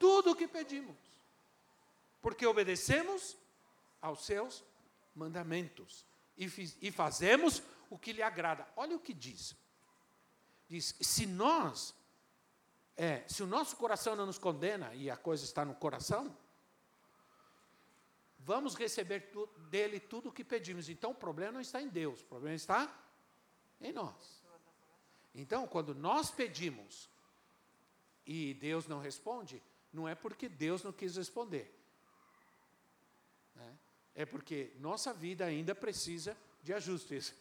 Tudo 0.00 0.32
o 0.32 0.36
que 0.36 0.48
pedimos. 0.48 0.96
Porque 2.20 2.44
obedecemos 2.44 3.36
aos 4.04 4.26
seus 4.26 4.62
mandamentos 5.14 6.04
e, 6.36 6.44
e 6.82 6.90
fazemos 6.90 7.62
o 7.88 7.98
que 7.98 8.12
lhe 8.12 8.22
agrada. 8.22 8.68
Olha 8.76 8.94
o 8.94 9.00
que 9.00 9.14
diz. 9.14 9.56
Diz: 10.68 10.94
se 11.00 11.26
nós, 11.26 11.94
é, 12.96 13.24
se 13.26 13.42
o 13.42 13.46
nosso 13.46 13.76
coração 13.76 14.14
não 14.14 14.26
nos 14.26 14.36
condena, 14.36 14.94
e 14.94 15.10
a 15.10 15.16
coisa 15.16 15.44
está 15.44 15.64
no 15.64 15.74
coração, 15.74 16.36
vamos 18.40 18.74
receber 18.74 19.30
tu, 19.32 19.46
dele 19.70 19.98
tudo 19.98 20.28
o 20.28 20.32
que 20.32 20.44
pedimos. 20.44 20.90
Então 20.90 21.12
o 21.12 21.14
problema 21.14 21.52
não 21.52 21.60
está 21.60 21.80
em 21.80 21.88
Deus, 21.88 22.20
o 22.20 22.24
problema 22.24 22.56
está 22.56 22.94
em 23.80 23.92
nós. 23.92 24.44
Então, 25.34 25.66
quando 25.66 25.94
nós 25.94 26.30
pedimos 26.30 27.08
e 28.26 28.54
Deus 28.54 28.86
não 28.86 29.00
responde, 29.00 29.62
não 29.92 30.06
é 30.06 30.14
porque 30.14 30.48
Deus 30.48 30.84
não 30.84 30.92
quis 30.92 31.16
responder. 31.16 31.83
É 34.14 34.24
porque 34.24 34.72
nossa 34.78 35.12
vida 35.12 35.44
ainda 35.44 35.74
precisa 35.74 36.36
de 36.62 36.72
ajustes. 36.72 37.34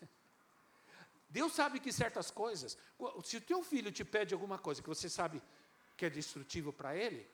Deus 1.29 1.53
sabe 1.53 1.79
que 1.79 1.91
certas 1.91 2.29
coisas, 2.29 2.77
se 3.23 3.37
o 3.37 3.41
teu 3.41 3.63
filho 3.63 3.91
te 3.91 4.05
pede 4.05 4.33
alguma 4.33 4.57
coisa 4.57 4.81
que 4.81 4.89
você 4.89 5.09
sabe 5.09 5.41
que 5.97 6.05
é 6.05 6.09
destrutivo 6.09 6.71
para 6.71 6.95
ele, 6.95 7.27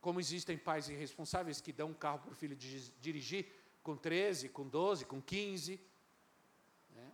como 0.00 0.20
existem 0.20 0.56
pais 0.56 0.88
irresponsáveis 0.88 1.60
que 1.60 1.72
dão 1.72 1.90
um 1.90 1.94
carro 1.94 2.20
para 2.20 2.32
o 2.32 2.34
filho 2.34 2.56
dirigir 2.56 3.46
com 3.82 3.96
13, 3.96 4.48
com 4.50 4.68
12, 4.68 5.04
com 5.04 5.20
15. 5.20 5.80
Né? 6.90 7.12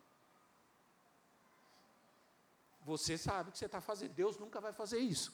Você 2.83 3.17
sabe 3.17 3.51
que 3.51 3.59
você 3.59 3.67
está 3.67 3.81
fazendo. 3.81 4.12
Deus 4.12 4.38
nunca 4.38 4.61
vai 4.61 4.73
fazer 4.73 4.99
isso. 4.99 5.33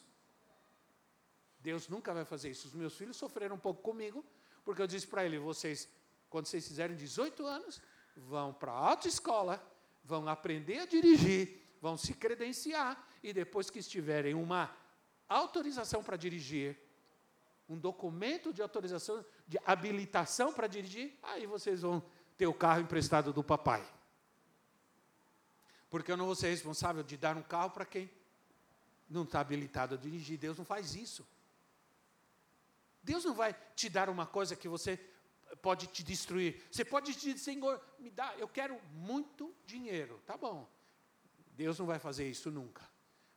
Deus 1.60 1.88
nunca 1.88 2.14
vai 2.14 2.24
fazer 2.24 2.50
isso. 2.50 2.68
Os 2.68 2.74
meus 2.74 2.96
filhos 2.96 3.16
sofreram 3.16 3.56
um 3.56 3.58
pouco 3.58 3.82
comigo, 3.82 4.24
porque 4.64 4.80
eu 4.80 4.86
disse 4.86 5.06
para 5.06 5.24
eles: 5.24 5.40
vocês, 5.40 5.88
quando 6.30 6.46
vocês 6.46 6.66
fizerem 6.66 6.96
18 6.96 7.44
anos, 7.44 7.82
vão 8.16 8.52
para 8.52 8.72
a 8.72 8.76
autoescola, 8.76 9.62
vão 10.04 10.28
aprender 10.28 10.78
a 10.78 10.86
dirigir, 10.86 11.60
vão 11.82 11.96
se 11.96 12.14
credenciar, 12.14 13.06
e 13.22 13.32
depois 13.32 13.68
que 13.68 13.80
estiverem 13.80 14.34
uma 14.34 14.74
autorização 15.28 16.02
para 16.02 16.16
dirigir, 16.16 16.78
um 17.68 17.76
documento 17.78 18.52
de 18.52 18.62
autorização, 18.62 19.24
de 19.46 19.58
habilitação 19.64 20.52
para 20.52 20.66
dirigir, 20.66 21.18
aí 21.22 21.46
vocês 21.46 21.82
vão 21.82 22.02
ter 22.38 22.46
o 22.46 22.54
carro 22.54 22.80
emprestado 22.80 23.32
do 23.32 23.44
papai. 23.44 23.86
Porque 25.88 26.10
eu 26.10 26.16
não 26.16 26.26
vou 26.26 26.34
ser 26.34 26.48
responsável 26.48 27.02
de 27.02 27.16
dar 27.16 27.36
um 27.36 27.42
carro 27.42 27.70
para 27.70 27.84
quem 27.84 28.10
não 29.08 29.24
está 29.24 29.40
habilitado 29.40 29.94
a 29.94 29.98
dirigir. 29.98 30.38
Deus 30.38 30.56
não 30.56 30.64
faz 30.64 30.94
isso. 30.94 31.26
Deus 33.02 33.24
não 33.24 33.34
vai 33.34 33.54
te 33.74 33.88
dar 33.88 34.08
uma 34.08 34.26
coisa 34.26 34.54
que 34.54 34.68
você 34.68 34.98
pode 35.56 35.86
te 35.88 36.02
destruir. 36.02 36.62
Você 36.70 36.84
pode 36.84 37.14
dizer, 37.14 37.38
Senhor, 37.38 37.80
me 37.98 38.10
dá, 38.10 38.34
eu 38.38 38.48
quero 38.48 38.80
muito 38.92 39.54
dinheiro. 39.66 40.20
Tá 40.26 40.36
bom. 40.36 40.68
Deus 41.52 41.78
não 41.78 41.86
vai 41.86 41.98
fazer 41.98 42.28
isso 42.28 42.50
nunca. 42.50 42.88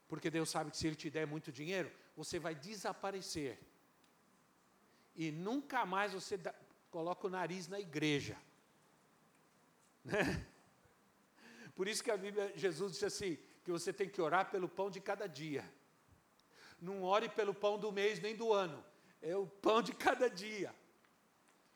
Porque 0.08 0.30
Deus 0.30 0.50
sabe 0.50 0.72
que 0.72 0.78
se 0.78 0.88
Ele 0.88 0.96
te 0.96 1.10
der 1.10 1.26
muito 1.26 1.52
dinheiro, 1.52 1.92
você 2.16 2.40
vai 2.40 2.54
desaparecer 2.54 3.60
e 5.16 5.32
nunca 5.32 5.86
mais 5.86 6.14
você 6.14 6.38
dá, 6.38 6.54
coloca 6.90 7.28
o 7.28 7.30
nariz 7.30 7.68
na 7.68 7.80
igreja. 7.80 8.38
Né? 10.06 10.46
Por 11.76 11.88
isso 11.88 12.04
que 12.04 12.12
a 12.12 12.18
Bíblia, 12.18 12.52
Jesus 12.58 12.92
disse 12.92 13.06
assim, 13.06 13.38
que 13.64 13.72
você 13.72 13.94
tem 13.94 14.10
que 14.10 14.22
orar 14.22 14.52
pelo 14.52 14.68
pão 14.68 14.92
de 14.92 15.00
cada 15.00 15.28
dia. 15.28 15.64
Não 16.80 17.04
ore 17.04 17.30
pelo 17.30 17.54
pão 17.54 17.80
do 17.80 17.90
mês 17.90 18.20
nem 18.20 18.36
do 18.36 18.52
ano. 18.52 18.84
É 19.22 19.36
o 19.38 19.48
pão 19.48 19.82
de 19.82 19.94
cada 19.94 20.30
dia. 20.30 20.76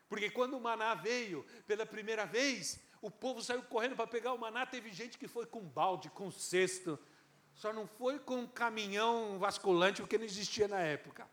Porque 0.10 0.30
quando 0.30 0.56
o 0.56 0.62
maná 0.62 0.93
veio 0.96 1.46
pela 1.65 1.86
primeira 1.86 2.26
vez, 2.26 2.80
o 3.02 3.12
povo 3.12 3.41
saiu 3.41 3.63
correndo 3.63 3.96
para 3.96 4.08
pegar 4.08 4.34
o 4.34 4.39
maná. 4.39 4.65
Teve 4.65 4.91
gente 4.91 5.17
que 5.17 5.28
foi 5.28 5.46
com 5.46 5.62
balde, 5.62 6.10
com 6.10 6.32
cesto. 6.32 6.98
Só 7.54 7.74
não 7.74 7.88
foi 7.88 8.20
com 8.20 8.48
caminhão 8.48 9.38
vasculante, 9.39 10.02
porque 10.02 10.17
não 10.17 10.26
existia 10.26 10.67
na 10.67 10.80
época 10.80 11.28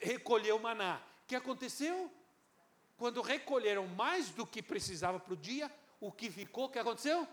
recolheu 0.00 0.56
o 0.56 0.60
maná. 0.60 1.00
O 1.24 1.26
que 1.26 1.36
aconteceu? 1.36 2.10
Quando 2.96 3.22
recolheram 3.22 3.86
mais 3.86 4.30
do 4.30 4.46
que 4.46 4.62
precisava 4.62 5.20
para 5.20 5.34
o 5.34 5.36
dia, 5.36 5.70
o 6.00 6.10
que 6.10 6.30
ficou, 6.30 6.64
o 6.64 6.68
que 6.68 6.78
aconteceu? 6.78 7.26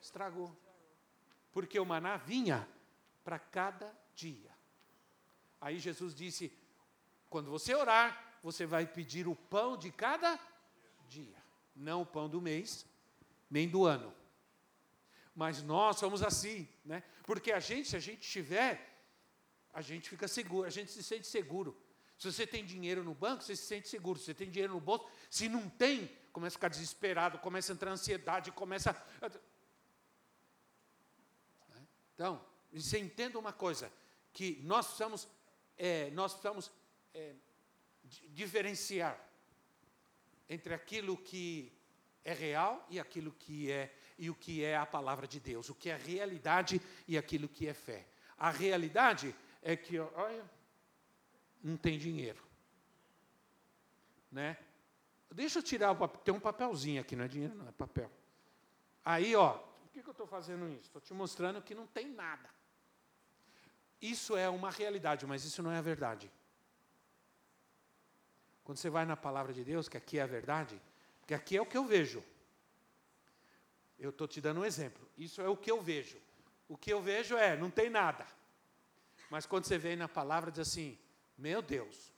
Estragou. 0.00 0.54
Porque 1.52 1.78
o 1.78 1.86
maná 1.86 2.16
vinha 2.16 2.68
para 3.24 3.38
cada 3.38 3.92
dia. 4.14 4.50
Aí 5.60 5.78
Jesus 5.78 6.14
disse: 6.14 6.56
quando 7.28 7.50
você 7.50 7.74
orar, 7.74 8.31
você 8.42 8.66
vai 8.66 8.86
pedir 8.86 9.28
o 9.28 9.36
pão 9.36 9.76
de 9.76 9.92
cada 9.92 10.38
dia, 11.08 11.36
não 11.74 12.02
o 12.02 12.06
pão 12.06 12.28
do 12.28 12.40
mês, 12.40 12.84
nem 13.48 13.68
do 13.68 13.86
ano. 13.86 14.12
Mas 15.34 15.62
nós 15.62 15.98
somos 15.98 16.22
assim, 16.22 16.68
né? 16.84 17.02
Porque 17.24 17.52
a 17.52 17.60
gente, 17.60 17.88
se 17.88 17.96
a 17.96 18.00
gente 18.00 18.28
tiver, 18.28 19.00
a 19.72 19.80
gente 19.80 20.10
fica 20.10 20.26
seguro, 20.26 20.66
a 20.66 20.70
gente 20.70 20.90
se 20.90 21.02
sente 21.02 21.26
seguro. 21.26 21.80
Se 22.18 22.30
você 22.30 22.46
tem 22.46 22.64
dinheiro 22.64 23.02
no 23.02 23.14
banco, 23.14 23.42
você 23.42 23.56
se 23.56 23.64
sente 23.64 23.88
seguro. 23.88 24.18
Se 24.18 24.26
você 24.26 24.34
tem 24.34 24.50
dinheiro 24.50 24.74
no 24.74 24.80
bolso, 24.80 25.06
se 25.30 25.48
não 25.48 25.68
tem, 25.68 26.10
começa 26.32 26.54
a 26.54 26.58
ficar 26.58 26.68
desesperado, 26.68 27.38
começa 27.38 27.72
a 27.72 27.74
entrar 27.74 27.90
ansiedade, 27.90 28.52
começa. 28.52 28.90
A... 29.20 29.30
Então, 32.14 32.44
você 32.72 32.98
entenda 32.98 33.38
uma 33.38 33.52
coisa, 33.52 33.90
que 34.32 34.60
nós 34.62 34.86
precisamos, 34.86 35.28
é, 35.76 36.10
nós 36.10 36.32
precisamos 36.32 36.70
é, 37.12 37.34
diferenciar 38.28 39.18
entre 40.48 40.74
aquilo 40.74 41.16
que 41.16 41.72
é 42.24 42.32
real 42.32 42.86
e 42.90 43.00
aquilo 43.00 43.32
que 43.32 43.70
é 43.70 43.94
e 44.18 44.30
o 44.30 44.34
que 44.34 44.62
é 44.62 44.76
a 44.76 44.86
palavra 44.86 45.26
de 45.26 45.40
Deus, 45.40 45.68
o 45.68 45.74
que 45.74 45.90
é 45.90 45.96
realidade 45.96 46.80
e 47.08 47.18
aquilo 47.18 47.48
que 47.48 47.66
é 47.66 47.74
fé. 47.74 48.06
A 48.38 48.50
realidade 48.50 49.34
é 49.60 49.74
que, 49.76 49.98
olha, 49.98 50.44
não 51.62 51.76
tem 51.76 51.98
dinheiro. 51.98 52.42
Né? 54.30 54.56
Deixa 55.30 55.58
eu 55.58 55.62
tirar 55.62 55.92
o 55.92 55.96
papel. 55.96 56.20
Tem 56.20 56.34
um 56.34 56.40
papelzinho 56.40 57.00
aqui, 57.00 57.16
não 57.16 57.24
é 57.24 57.28
dinheiro, 57.28 57.54
não, 57.54 57.68
é 57.68 57.72
papel. 57.72 58.10
Aí, 59.04 59.34
ó, 59.34 59.54
por 59.54 59.90
que, 59.90 60.02
que 60.02 60.08
eu 60.08 60.12
estou 60.12 60.26
fazendo 60.26 60.68
isso? 60.68 60.84
Estou 60.84 61.00
te 61.00 61.12
mostrando 61.14 61.60
que 61.62 61.74
não 61.74 61.86
tem 61.86 62.08
nada. 62.08 62.48
Isso 64.00 64.36
é 64.36 64.48
uma 64.48 64.70
realidade, 64.70 65.26
mas 65.26 65.44
isso 65.44 65.62
não 65.62 65.70
é 65.70 65.78
a 65.78 65.82
verdade. 65.82 66.30
Quando 68.64 68.78
você 68.78 68.88
vai 68.88 69.04
na 69.04 69.16
palavra 69.16 69.52
de 69.52 69.64
Deus, 69.64 69.88
que 69.88 69.96
aqui 69.96 70.18
é 70.18 70.22
a 70.22 70.26
verdade, 70.26 70.80
porque 71.20 71.34
aqui 71.34 71.56
é 71.56 71.62
o 71.62 71.66
que 71.66 71.76
eu 71.76 71.84
vejo. 71.84 72.22
Eu 73.98 74.10
estou 74.10 74.26
te 74.26 74.40
dando 74.40 74.60
um 74.60 74.64
exemplo. 74.64 75.08
Isso 75.16 75.40
é 75.40 75.48
o 75.48 75.56
que 75.56 75.70
eu 75.70 75.80
vejo. 75.80 76.18
O 76.68 76.76
que 76.76 76.92
eu 76.92 77.02
vejo 77.02 77.36
é, 77.36 77.56
não 77.56 77.70
tem 77.70 77.90
nada. 77.90 78.26
Mas 79.30 79.46
quando 79.46 79.64
você 79.64 79.78
vem 79.78 79.96
na 79.96 80.08
palavra, 80.08 80.50
diz 80.50 80.60
assim: 80.60 80.98
Meu 81.36 81.62
Deus, 81.62 82.12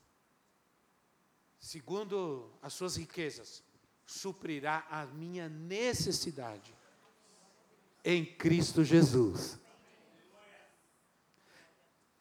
segundo 1.59 2.53
as 2.61 2.73
suas 2.73 2.97
riquezas, 2.97 3.63
suprirá 4.07 4.87
a 4.91 5.07
minha 5.07 5.49
necessidade 5.49 6.75
em 8.05 8.25
Cristo 8.25 8.85
Jesus. 8.85 9.59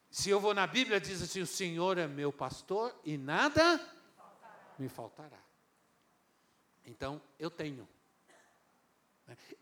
Se 0.10 0.30
eu 0.30 0.40
vou 0.40 0.54
na 0.54 0.68
Bíblia, 0.68 1.02
diz 1.02 1.22
assim: 1.22 1.42
O 1.42 1.48
Senhor 1.48 1.98
é 1.98 2.08
meu 2.08 2.32
pastor 2.32 2.96
e 3.04 3.18
nada 3.18 3.80
me 4.78 4.90
faltará. 4.90 5.40
Então, 6.86 7.22
eu 7.40 7.50
tenho. 7.50 7.88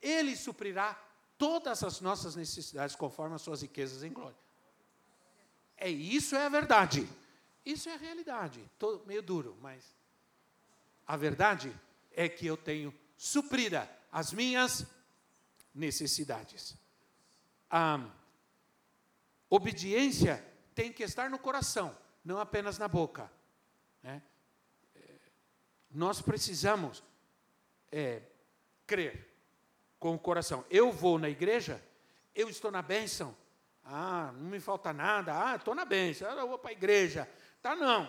Ele 0.02 0.36
suprirá 0.36 0.94
todas 1.38 1.84
as 1.84 2.02
nossas 2.02 2.36
necessidades 2.36 2.96
conforme 2.96 3.36
as 3.36 3.42
suas 3.42 3.62
riquezas 3.62 4.04
em 4.04 4.12
glória. 4.12 4.38
É 5.78 5.90
isso 5.90 6.36
é 6.36 6.46
a 6.46 6.50
verdade. 6.50 7.08
Isso 7.66 7.90
é 7.90 7.94
a 7.94 7.98
realidade. 7.98 8.64
Tô 8.78 9.02
meio 9.06 9.22
duro, 9.22 9.58
mas 9.62 9.96
a 11.06 11.16
verdade 11.16 11.76
é 12.12 12.28
que 12.28 12.46
eu 12.46 12.58
tenho 12.58 12.94
suprida 13.18 13.90
as 14.12 14.34
minhas 14.34 14.86
necessidades. 15.74 16.76
A 17.70 18.00
obediência 19.50 20.44
tem 20.74 20.92
que 20.92 21.04
estar 21.04 21.30
no 21.30 21.40
coração, 21.40 21.96
não 22.24 22.40
apenas 22.40 22.78
na 22.78 22.88
boca. 22.88 23.32
Né? 24.04 24.22
Nós 25.94 26.22
precisamos 26.22 27.04
é, 27.92 28.22
crer 28.88 29.28
com 30.00 30.16
o 30.16 30.20
coração. 30.20 30.66
Eu 30.70 30.92
vou 30.92 31.20
na 31.20 31.30
igreja, 31.30 31.84
eu 32.34 32.50
estou 32.50 32.72
na 32.72 32.82
bênção. 32.82 33.36
Ah, 33.84 34.32
não 34.34 34.50
me 34.50 34.60
falta 34.60 34.94
nada. 34.94 35.52
Ah, 35.52 35.56
estou 35.56 35.76
na 35.76 35.86
bênção. 35.86 36.30
Ah, 36.30 36.34
eu 36.36 36.48
vou 36.48 36.58
para 36.58 36.72
a 36.72 36.74
igreja. 36.74 37.30
Tá, 37.62 37.76
não. 37.76 38.04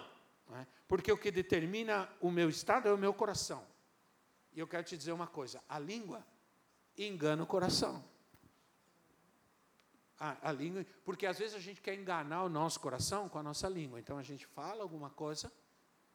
É? 0.55 0.66
Porque 0.87 1.11
o 1.11 1.16
que 1.16 1.31
determina 1.31 2.09
o 2.21 2.31
meu 2.31 2.49
estado 2.49 2.88
é 2.88 2.92
o 2.92 2.99
meu 2.99 3.14
coração. 3.14 3.66
E 4.53 4.61
eu 4.61 4.66
quero 4.66 4.85
te 4.85 4.97
dizer 4.97 5.12
uma 5.12 5.27
coisa: 5.27 5.62
a 5.68 5.79
língua 5.79 6.25
engana 6.97 7.42
o 7.42 7.47
coração. 7.47 8.05
A, 10.18 10.51
a 10.51 10.53
língua, 10.53 10.87
porque 11.05 11.27
às 11.27 11.38
vezes 11.38 11.55
a 11.55 11.59
gente 11.59 11.81
quer 11.81 11.95
enganar 11.95 12.45
o 12.45 12.49
nosso 12.49 12.79
coração 12.79 13.29
com 13.29 13.38
a 13.38 13.42
nossa 13.42 13.68
língua. 13.68 13.99
Então 13.99 14.18
a 14.18 14.23
gente 14.23 14.47
fala 14.47 14.83
alguma 14.83 15.11
coisa 15.11 15.53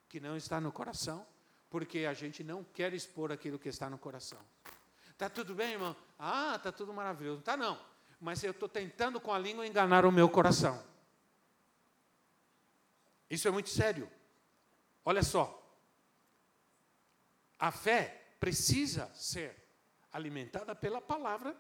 que 0.08 0.20
não 0.20 0.38
está 0.38 0.62
no 0.62 0.72
coração, 0.72 1.28
porque 1.70 2.00
a 2.00 2.14
gente 2.14 2.44
não 2.44 2.64
quer 2.64 2.94
expor 2.94 3.32
aquilo 3.32 3.60
que 3.60 3.70
está 3.70 3.90
no 3.90 3.98
coração. 3.98 4.40
Está 5.10 5.30
tudo 5.30 5.56
bem, 5.56 5.74
irmão? 5.74 5.96
Ah, 6.18 6.54
está 6.56 6.72
tudo 6.72 6.94
maravilhoso. 6.94 7.40
Está 7.40 7.58
não. 7.58 7.80
Mas 8.20 8.44
eu 8.44 8.52
estou 8.52 8.70
tentando 8.70 9.20
com 9.20 9.34
a 9.34 9.40
língua 9.40 9.66
enganar 9.66 10.06
o 10.06 10.12
meu 10.12 10.30
coração. 10.30 10.82
Isso 13.30 13.48
é 13.48 13.52
muito 13.52 13.70
sério. 13.70 14.10
Olha 15.04 15.24
só. 15.24 15.54
A 17.60 17.72
fé 17.72 18.36
precisa 18.40 19.12
ser 19.14 19.56
alimentada 20.14 20.76
pela 20.76 21.02
palavra 21.02 21.56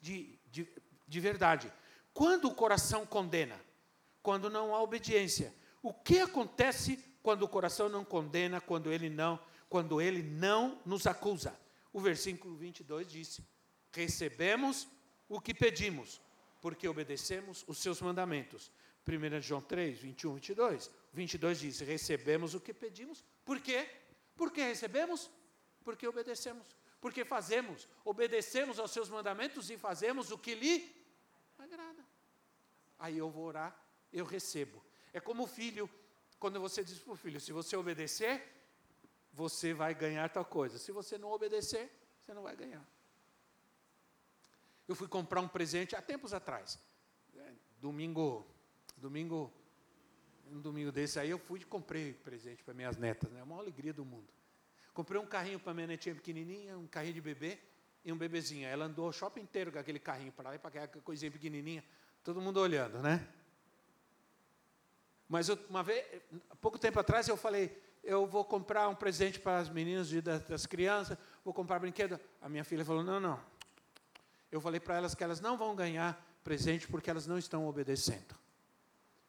de, 0.00 0.38
de, 0.50 0.68
de 1.06 1.20
verdade. 1.20 1.72
Quando 2.12 2.48
o 2.48 2.54
coração 2.54 3.06
condena? 3.06 3.60
Quando 4.22 4.50
não 4.50 4.74
há 4.74 4.82
obediência. 4.82 5.54
O 5.82 5.92
que 5.92 6.18
acontece 6.20 7.02
quando 7.24 7.42
o 7.42 7.48
coração 7.48 7.88
não 7.88 8.04
condena, 8.04 8.60
quando 8.60 8.92
ele 8.92 9.10
não, 9.10 9.40
quando 9.68 10.00
ele 10.00 10.22
não 10.22 10.80
nos 10.86 11.08
acusa? 11.08 11.58
o 11.94 12.00
versículo 12.00 12.54
22 12.56 13.10
disse: 13.10 13.42
Recebemos 13.92 14.86
o 15.28 15.40
que 15.40 15.54
pedimos, 15.54 16.20
porque 16.60 16.86
obedecemos 16.86 17.64
os 17.66 17.78
seus 17.78 18.02
mandamentos. 18.02 18.70
1 19.06 19.40
João 19.40 19.62
3, 19.62 20.00
21, 20.00 20.34
22. 20.34 20.90
22 21.12 21.60
diz: 21.60 21.80
Recebemos 21.80 22.52
o 22.52 22.60
que 22.60 22.74
pedimos, 22.74 23.24
por 23.44 23.60
quê? 23.60 23.88
Porque 24.36 24.62
recebemos? 24.62 25.30
Porque 25.84 26.06
obedecemos. 26.06 26.76
Porque 27.00 27.24
fazemos, 27.24 27.86
obedecemos 28.04 28.78
aos 28.78 28.90
seus 28.90 29.08
mandamentos 29.08 29.70
e 29.70 29.76
fazemos 29.76 30.30
o 30.30 30.38
que 30.38 30.54
lhe 30.54 30.90
agrada. 31.58 32.04
Aí 32.98 33.18
eu 33.18 33.30
vou 33.30 33.44
orar, 33.44 33.78
eu 34.10 34.24
recebo. 34.24 34.82
É 35.12 35.20
como 35.20 35.44
o 35.44 35.46
filho, 35.46 35.88
quando 36.44 36.60
você 36.60 36.84
diz 36.84 36.98
para 36.98 37.14
o 37.14 37.16
filho: 37.16 37.40
se 37.40 37.52
você 37.52 37.74
obedecer, 37.74 38.42
você 39.32 39.72
vai 39.72 39.94
ganhar 39.94 40.28
tal 40.28 40.44
coisa. 40.44 40.78
Se 40.78 40.92
você 40.92 41.16
não 41.16 41.32
obedecer, 41.32 41.90
você 42.20 42.34
não 42.34 42.42
vai 42.42 42.54
ganhar. 42.54 42.86
Eu 44.86 44.94
fui 44.94 45.08
comprar 45.08 45.40
um 45.40 45.48
presente 45.48 45.96
há 45.96 46.02
tempos 46.02 46.34
atrás. 46.34 46.78
É, 47.34 47.52
domingo, 47.80 48.46
domingo, 48.98 49.50
um 50.52 50.60
domingo 50.60 50.92
desse 50.92 51.18
aí 51.18 51.30
eu 51.30 51.38
fui 51.38 51.60
e 51.60 51.64
comprei 51.64 52.12
presente 52.12 52.62
para 52.62 52.74
minhas 52.74 52.98
netas, 52.98 53.32
né? 53.32 53.40
A 53.40 53.46
maior 53.46 53.60
alegria 53.60 53.94
do 53.94 54.04
mundo. 54.04 54.28
Comprei 54.92 55.18
um 55.18 55.26
carrinho 55.26 55.58
para 55.58 55.72
minha 55.72 55.86
netinha 55.86 56.14
pequenininha, 56.14 56.76
um 56.76 56.86
carrinho 56.86 57.14
de 57.14 57.22
bebê 57.22 57.58
e 58.04 58.12
um 58.12 58.18
bebezinho. 58.18 58.68
Ela 58.68 58.84
andou 58.84 59.08
o 59.08 59.12
shopping 59.12 59.40
inteiro 59.40 59.72
com 59.72 59.78
aquele 59.78 59.98
carrinho 59.98 60.30
para 60.30 60.50
lá 60.50 60.56
e 60.56 60.58
para 60.58 60.68
aquela 60.68 60.88
coisinha 60.88 61.32
pequenininha, 61.32 61.82
todo 62.22 62.38
mundo 62.38 62.60
olhando, 62.60 63.00
né? 63.00 63.26
Mas 65.28 65.48
eu, 65.48 65.58
uma 65.68 65.82
vez, 65.82 66.04
pouco 66.60 66.78
tempo 66.78 67.00
atrás 67.00 67.28
eu 67.28 67.36
falei, 67.36 67.80
eu 68.02 68.26
vou 68.26 68.44
comprar 68.44 68.88
um 68.88 68.94
presente 68.94 69.40
para 69.40 69.58
as 69.58 69.68
meninas 69.68 70.12
e 70.12 70.20
das, 70.20 70.42
das 70.42 70.66
crianças, 70.66 71.16
vou 71.44 71.54
comprar 71.54 71.78
brinquedo. 71.78 72.20
A 72.40 72.48
minha 72.48 72.64
filha 72.64 72.84
falou: 72.84 73.02
não, 73.02 73.18
não. 73.18 73.40
Eu 74.52 74.60
falei 74.60 74.78
para 74.78 74.96
elas 74.96 75.14
que 75.14 75.24
elas 75.24 75.40
não 75.40 75.56
vão 75.56 75.74
ganhar 75.74 76.22
presente 76.44 76.86
porque 76.86 77.10
elas 77.10 77.26
não 77.26 77.38
estão 77.38 77.66
obedecendo. 77.66 78.34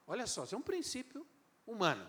Olha 0.06 0.28
só, 0.28 0.44
isso 0.44 0.54
é 0.54 0.58
um 0.58 0.62
princípio 0.62 1.26
humano. 1.66 2.08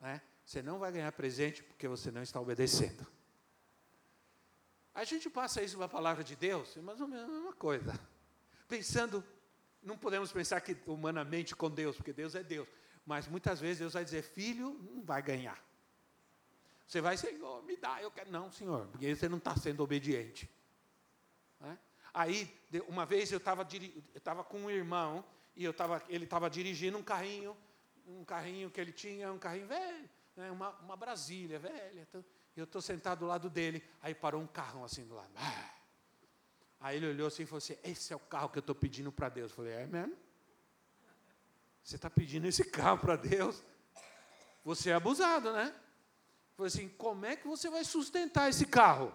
Né? 0.00 0.20
Você 0.44 0.60
não 0.60 0.78
vai 0.78 0.92
ganhar 0.92 1.10
presente 1.12 1.62
porque 1.62 1.88
você 1.88 2.10
não 2.10 2.22
está 2.22 2.40
obedecendo. 2.40 3.06
A 4.94 5.04
gente 5.04 5.30
passa 5.30 5.62
isso 5.62 5.76
para 5.76 5.86
a 5.86 5.88
palavra 5.88 6.24
de 6.24 6.34
Deus, 6.34 6.76
é 6.76 6.80
mais 6.80 7.00
ou 7.00 7.06
menos 7.06 7.24
a 7.24 7.32
mesma 7.32 7.52
coisa. 7.52 7.98
Pensando, 8.66 9.24
não 9.82 9.96
podemos 9.96 10.32
pensar 10.32 10.60
que 10.60 10.76
humanamente 10.86 11.54
com 11.54 11.70
Deus, 11.70 11.96
porque 11.96 12.12
Deus 12.12 12.34
é 12.34 12.42
Deus. 12.42 12.68
Mas 13.06 13.26
muitas 13.26 13.60
vezes 13.60 13.78
Deus 13.78 13.94
vai 13.94 14.04
dizer, 14.04 14.22
filho, 14.22 14.78
não 14.90 15.02
vai 15.02 15.22
ganhar. 15.22 15.58
Você 16.86 17.00
vai, 17.00 17.16
Senhor, 17.16 17.62
me 17.64 17.76
dá, 17.76 18.02
eu 18.02 18.10
quero. 18.10 18.30
Não, 18.30 18.50
Senhor, 18.50 18.86
porque 18.88 19.14
você 19.14 19.28
não 19.28 19.38
está 19.38 19.56
sendo 19.56 19.82
obediente. 19.82 20.50
Né? 21.60 21.78
Aí, 22.12 22.52
uma 22.88 23.04
vez 23.04 23.30
eu 23.30 23.38
estava 23.38 24.44
com 24.44 24.58
um 24.58 24.70
irmão, 24.70 25.24
e 25.54 25.64
eu 25.64 25.74
tava, 25.74 26.02
ele 26.08 26.24
estava 26.24 26.48
dirigindo 26.48 26.96
um 26.96 27.02
carrinho, 27.02 27.56
um 28.06 28.24
carrinho 28.24 28.70
que 28.70 28.80
ele 28.80 28.92
tinha, 28.92 29.32
um 29.32 29.38
carrinho 29.38 29.66
velho, 29.66 30.08
né, 30.36 30.50
uma, 30.50 30.70
uma 30.78 30.96
Brasília 30.96 31.58
velha. 31.58 32.06
Então, 32.08 32.24
eu 32.56 32.64
estou 32.64 32.80
sentado 32.80 33.20
do 33.20 33.26
lado 33.26 33.50
dele, 33.50 33.82
aí 34.00 34.14
parou 34.14 34.40
um 34.40 34.46
carrão 34.46 34.84
assim 34.84 35.04
do 35.04 35.14
lado. 35.14 35.30
Aí 36.80 36.96
ele 36.96 37.08
olhou 37.08 37.28
assim 37.28 37.42
e 37.42 37.46
falou 37.46 37.58
assim: 37.58 37.76
Esse 37.82 38.12
é 38.12 38.16
o 38.16 38.20
carro 38.20 38.48
que 38.48 38.58
eu 38.58 38.60
estou 38.60 38.74
pedindo 38.74 39.10
para 39.10 39.28
Deus. 39.28 39.50
Eu 39.50 39.56
falei: 39.56 39.72
É 39.72 39.86
mesmo? 39.86 40.16
Você 41.82 41.96
está 41.96 42.10
pedindo 42.10 42.46
esse 42.46 42.64
carro 42.64 42.98
para 42.98 43.16
Deus? 43.16 43.62
Você 44.62 44.90
é 44.90 44.94
abusado, 44.94 45.52
né? 45.52 45.74
Falei 46.54 46.68
assim, 46.68 46.88
como 46.88 47.24
é 47.24 47.36
que 47.36 47.46
você 47.46 47.70
vai 47.70 47.82
sustentar 47.84 48.50
esse 48.50 48.66
carro? 48.66 49.14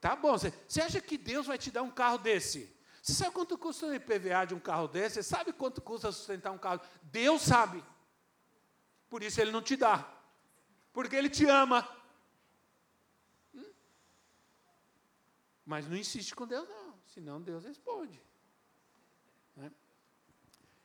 Tá 0.00 0.16
bom, 0.16 0.32
você, 0.32 0.52
você 0.66 0.80
acha 0.80 1.00
que 1.00 1.16
Deus 1.16 1.46
vai 1.46 1.58
te 1.58 1.70
dar 1.70 1.82
um 1.82 1.90
carro 1.92 2.18
desse? 2.18 2.74
Você 3.00 3.12
sabe 3.12 3.32
quanto 3.32 3.56
custa 3.56 3.86
o 3.86 3.94
IPVA 3.94 4.46
de 4.48 4.54
um 4.54 4.58
carro 4.58 4.88
desse? 4.88 5.16
Você 5.16 5.22
sabe 5.22 5.52
quanto 5.52 5.80
custa 5.80 6.10
sustentar 6.10 6.50
um 6.50 6.58
carro? 6.58 6.80
Deus 7.02 7.42
sabe. 7.42 7.84
Por 9.08 9.22
isso 9.22 9.40
ele 9.40 9.52
não 9.52 9.62
te 9.62 9.76
dá. 9.76 10.10
Porque 10.92 11.14
ele 11.14 11.28
te 11.28 11.44
ama. 11.46 11.86
Mas 15.64 15.86
não 15.86 15.96
insiste 15.96 16.34
com 16.34 16.46
Deus, 16.46 16.68
não. 16.68 16.94
Senão 17.06 17.40
Deus 17.40 17.64
responde. 17.64 18.20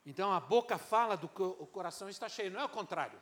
Então 0.07 0.31
a 0.31 0.39
boca 0.39 0.77
fala 0.77 1.17
do 1.17 1.27
que 1.27 1.41
o 1.41 1.67
coração 1.67 2.07
está 2.07 2.29
cheio, 2.29 2.49
não 2.49 2.61
é 2.61 2.63
o 2.63 2.69
contrário. 2.69 3.21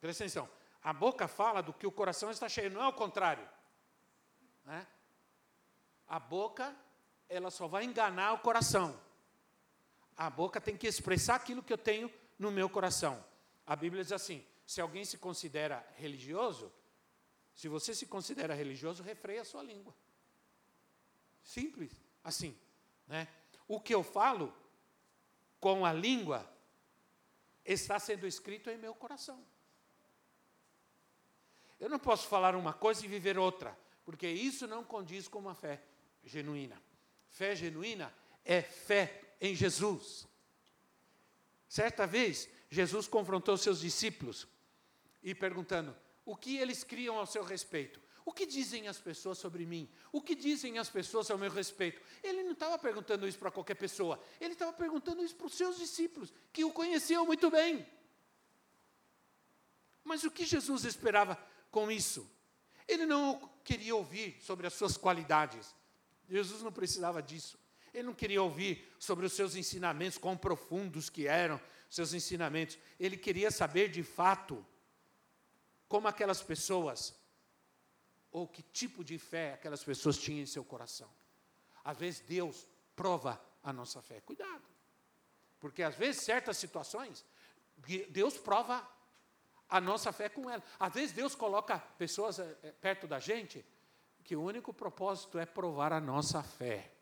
Presta 0.00 0.24
atenção. 0.24 0.50
A 0.82 0.92
boca 0.92 1.28
fala 1.28 1.62
do 1.62 1.72
que 1.72 1.86
o 1.86 1.92
coração 1.92 2.28
está 2.28 2.48
cheio, 2.48 2.72
não 2.72 2.82
é 2.82 2.88
o 2.88 2.92
contrário. 2.92 3.48
Né? 4.64 4.84
A 6.08 6.18
boca, 6.18 6.74
ela 7.28 7.52
só 7.52 7.68
vai 7.68 7.84
enganar 7.84 8.32
o 8.32 8.40
coração. 8.40 9.00
A 10.16 10.28
boca 10.28 10.60
tem 10.60 10.76
que 10.76 10.88
expressar 10.88 11.36
aquilo 11.36 11.62
que 11.62 11.72
eu 11.72 11.78
tenho 11.78 12.12
no 12.36 12.50
meu 12.50 12.68
coração. 12.68 13.24
A 13.64 13.76
Bíblia 13.76 14.02
diz 14.02 14.12
assim: 14.12 14.44
se 14.66 14.80
alguém 14.80 15.04
se 15.04 15.18
considera 15.18 15.86
religioso, 15.94 16.72
se 17.54 17.68
você 17.68 17.94
se 17.94 18.06
considera 18.06 18.54
religioso, 18.54 19.04
refreia 19.04 19.42
a 19.42 19.44
sua 19.44 19.62
língua. 19.62 19.94
Simples, 21.48 21.90
assim. 22.22 22.54
Né? 23.06 23.26
O 23.66 23.80
que 23.80 23.94
eu 23.94 24.02
falo 24.02 24.54
com 25.58 25.82
a 25.86 25.94
língua 25.94 26.46
está 27.64 27.98
sendo 27.98 28.26
escrito 28.26 28.68
em 28.68 28.76
meu 28.76 28.94
coração. 28.94 29.42
Eu 31.80 31.88
não 31.88 31.98
posso 31.98 32.28
falar 32.28 32.54
uma 32.54 32.74
coisa 32.74 33.02
e 33.02 33.08
viver 33.08 33.38
outra, 33.38 33.74
porque 34.04 34.28
isso 34.28 34.66
não 34.66 34.84
condiz 34.84 35.26
com 35.26 35.38
uma 35.38 35.54
fé 35.54 35.82
genuína. 36.22 36.78
Fé 37.30 37.56
genuína 37.56 38.14
é 38.44 38.60
fé 38.60 39.34
em 39.40 39.54
Jesus. 39.54 40.28
Certa 41.66 42.06
vez, 42.06 42.46
Jesus 42.68 43.08
confrontou 43.08 43.56
seus 43.56 43.80
discípulos 43.80 44.46
e 45.22 45.34
perguntando: 45.34 45.96
o 46.26 46.36
que 46.36 46.58
eles 46.58 46.84
criam 46.84 47.16
ao 47.16 47.26
seu 47.26 47.42
respeito? 47.42 48.02
O 48.28 48.32
que 48.38 48.44
dizem 48.44 48.86
as 48.88 48.98
pessoas 48.98 49.38
sobre 49.38 49.64
mim? 49.64 49.88
O 50.12 50.20
que 50.20 50.34
dizem 50.34 50.78
as 50.78 50.90
pessoas 50.90 51.30
ao 51.30 51.38
meu 51.38 51.50
respeito? 51.50 51.98
Ele 52.22 52.42
não 52.42 52.52
estava 52.52 52.78
perguntando 52.78 53.26
isso 53.26 53.38
para 53.38 53.50
qualquer 53.50 53.76
pessoa, 53.76 54.22
ele 54.38 54.52
estava 54.52 54.70
perguntando 54.70 55.24
isso 55.24 55.34
para 55.34 55.46
os 55.46 55.54
seus 55.54 55.78
discípulos, 55.78 56.30
que 56.52 56.62
o 56.62 56.70
conheciam 56.70 57.24
muito 57.24 57.50
bem. 57.50 57.88
Mas 60.04 60.24
o 60.24 60.30
que 60.30 60.44
Jesus 60.44 60.84
esperava 60.84 61.42
com 61.70 61.90
isso? 61.90 62.30
Ele 62.86 63.06
não 63.06 63.50
queria 63.64 63.96
ouvir 63.96 64.36
sobre 64.42 64.66
as 64.66 64.74
suas 64.74 64.98
qualidades. 64.98 65.74
Jesus 66.28 66.62
não 66.62 66.70
precisava 66.70 67.22
disso. 67.22 67.58
Ele 67.94 68.02
não 68.02 68.14
queria 68.14 68.42
ouvir 68.42 68.92
sobre 68.98 69.24
os 69.24 69.32
seus 69.32 69.56
ensinamentos, 69.56 70.18
quão 70.18 70.36
profundos 70.36 71.08
que 71.08 71.26
eram 71.26 71.58
seus 71.88 72.12
ensinamentos. 72.12 72.78
Ele 73.00 73.16
queria 73.16 73.50
saber 73.50 73.88
de 73.88 74.02
fato 74.02 74.62
como 75.88 76.06
aquelas 76.06 76.42
pessoas, 76.42 77.16
ou 78.38 78.46
que 78.46 78.62
tipo 78.62 79.02
de 79.02 79.18
fé 79.18 79.54
aquelas 79.54 79.82
pessoas 79.82 80.16
tinham 80.16 80.42
em 80.42 80.46
seu 80.46 80.64
coração. 80.64 81.10
Às 81.84 81.98
vezes 81.98 82.20
Deus 82.20 82.68
prova 82.94 83.40
a 83.64 83.72
nossa 83.72 84.00
fé. 84.00 84.20
Cuidado. 84.20 84.62
Porque 85.58 85.82
às 85.82 85.96
vezes 85.96 86.22
certas 86.22 86.56
situações, 86.56 87.24
Deus 88.10 88.38
prova 88.38 88.88
a 89.68 89.80
nossa 89.80 90.12
fé 90.12 90.28
com 90.28 90.48
ela. 90.48 90.62
Às 90.78 90.94
vezes 90.94 91.12
Deus 91.12 91.34
coloca 91.34 91.78
pessoas 91.98 92.38
eh, 92.38 92.58
eh, 92.62 92.72
perto 92.72 93.08
da 93.08 93.18
gente 93.18 93.64
que 94.22 94.36
o 94.36 94.42
único 94.42 94.72
propósito 94.72 95.38
é 95.38 95.44
provar 95.44 95.92
a 95.92 96.00
nossa 96.00 96.42
fé. 96.42 96.92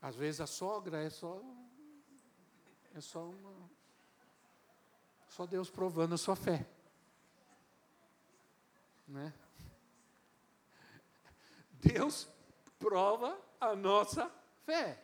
Às 0.00 0.16
vezes 0.16 0.40
a 0.40 0.46
sogra 0.46 1.02
é 1.02 1.10
só 1.10 1.42
é 2.94 3.00
só 3.00 3.24
uma 3.24 3.70
só 5.28 5.44
Deus 5.44 5.68
provando 5.68 6.14
a 6.14 6.18
sua 6.18 6.34
fé. 6.34 6.66
Né? 9.06 9.32
Deus 11.72 12.28
prova 12.78 13.38
a 13.60 13.74
nossa 13.74 14.30
fé. 14.64 15.02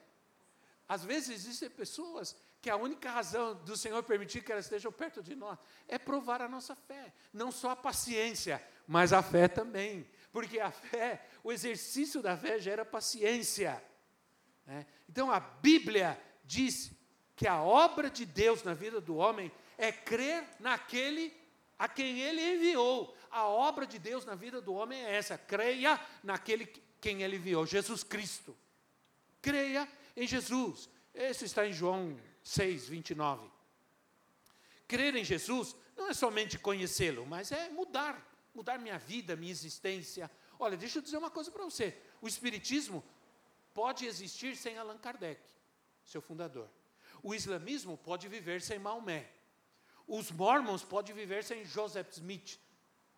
Às 0.88 1.05
vezes 1.05 1.31
existem 1.31 1.71
pessoas 1.71 2.37
que 2.61 2.71
a 2.71 2.77
única 2.77 3.11
razão 3.11 3.55
do 3.55 3.77
Senhor 3.77 4.03
permitir 4.03 4.43
que 4.43 4.53
elas 4.53 4.67
estejam 4.67 4.93
perto 4.93 5.23
de 5.23 5.35
nós 5.35 5.59
é 5.88 5.99
provar 5.99 6.41
a 6.41 6.49
nossa 6.49 6.77
fé, 6.77 7.12
não 7.33 7.51
só 7.51 7.71
a 7.71 7.77
paciência, 7.77 8.62
mas 8.87 9.12
a 9.12 9.23
fé 9.23 9.49
também, 9.49 10.09
porque 10.31 10.61
a 10.61 10.71
fé, 10.71 11.27
o 11.43 11.51
exercício 11.51 12.23
da 12.23 12.37
fé 12.37 12.59
gera 12.61 12.85
paciência. 12.85 13.83
Né? 14.67 14.87
Então 15.09 15.31
a 15.31 15.41
Bíblia 15.41 16.21
diz 16.45 16.93
que 17.35 17.49
a 17.49 17.61
obra 17.62 18.09
de 18.09 18.25
Deus 18.25 18.62
na 18.62 18.75
vida 18.75 19.01
do 19.01 19.17
homem 19.17 19.51
é 19.77 19.91
crer 19.91 20.49
naquele 20.61 21.35
a 21.77 21.88
quem 21.88 22.21
ele 22.21 22.41
enviou. 22.55 23.17
A 23.33 23.47
obra 23.47 23.87
de 23.87 23.99
Deus 23.99 24.27
na 24.27 24.35
vida 24.35 24.61
do 24.61 24.75
homem 24.75 25.03
é 25.03 25.16
essa: 25.16 25.37
creia 25.38 25.99
naquele 26.23 26.66
quem 27.01 27.23
ele 27.23 27.37
enviou, 27.37 27.66
Jesus 27.66 28.05
Cristo. 28.05 28.57
Creia 29.40 29.88
em 30.14 30.27
Jesus. 30.27 30.88
Isso 31.14 31.45
está 31.45 31.66
em 31.66 31.73
João 31.73 32.16
6, 32.45 32.88
29. 32.88 33.51
Crer 34.87 35.16
em 35.16 35.25
Jesus 35.25 35.75
não 35.97 36.11
é 36.11 36.14
somente 36.14 36.59
conhecê-lo, 36.59 37.25
mas 37.25 37.51
é 37.51 37.71
mudar, 37.71 38.23
mudar 38.55 38.79
minha 38.79 38.99
vida, 38.99 39.35
minha 39.35 39.51
existência. 39.51 40.31
Olha, 40.59 40.77
deixa 40.77 40.99
eu 40.99 41.03
dizer 41.03 41.16
uma 41.16 41.31
coisa 41.31 41.51
para 41.51 41.64
você: 41.64 41.97
o 42.21 42.29
Espiritismo 42.29 43.03
pode 43.73 44.05
existir 44.05 44.55
sem 44.55 44.77
Allan 44.77 44.99
Kardec, 44.99 45.40
seu 46.05 46.21
fundador. 46.21 46.68
O 47.23 47.35
islamismo 47.35 47.97
pode 47.97 48.29
viver 48.29 48.61
sem 48.61 48.79
Maomé. 48.79 49.31
Os 50.07 50.31
mormons 50.31 50.83
podem 50.83 51.14
viver 51.14 51.45
sem 51.45 51.64
Joseph 51.64 52.11
Smith, 52.12 52.59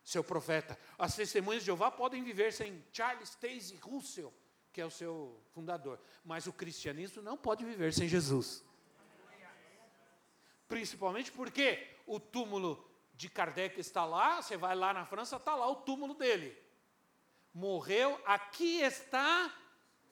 seu 0.04 0.22
profeta. 0.22 0.78
As 0.98 1.16
testemunhas 1.16 1.62
de 1.62 1.66
Jeová 1.66 1.90
podem 1.90 2.22
viver 2.22 2.52
sem 2.52 2.84
Charles 2.92 3.34
Taze 3.34 3.76
Russell, 3.76 4.32
que 4.72 4.80
é 4.80 4.84
o 4.84 4.90
seu 4.90 5.40
fundador. 5.52 5.98
Mas 6.24 6.46
o 6.46 6.52
cristianismo 6.52 7.22
não 7.22 7.36
pode 7.36 7.64
viver 7.64 7.92
sem 7.92 8.06
Jesus. 8.06 8.62
Principalmente 10.68 11.32
porque 11.32 11.96
o 12.06 12.20
túmulo 12.20 12.86
de 13.14 13.28
Kardec 13.28 13.80
está 13.80 14.04
lá, 14.04 14.42
você 14.42 14.56
vai 14.56 14.74
lá 14.74 14.92
na 14.92 15.06
França, 15.06 15.36
está 15.36 15.54
lá 15.54 15.68
o 15.68 15.76
túmulo 15.76 16.14
dele. 16.14 16.56
Morreu, 17.52 18.20
aqui 18.26 18.80
está 18.80 19.52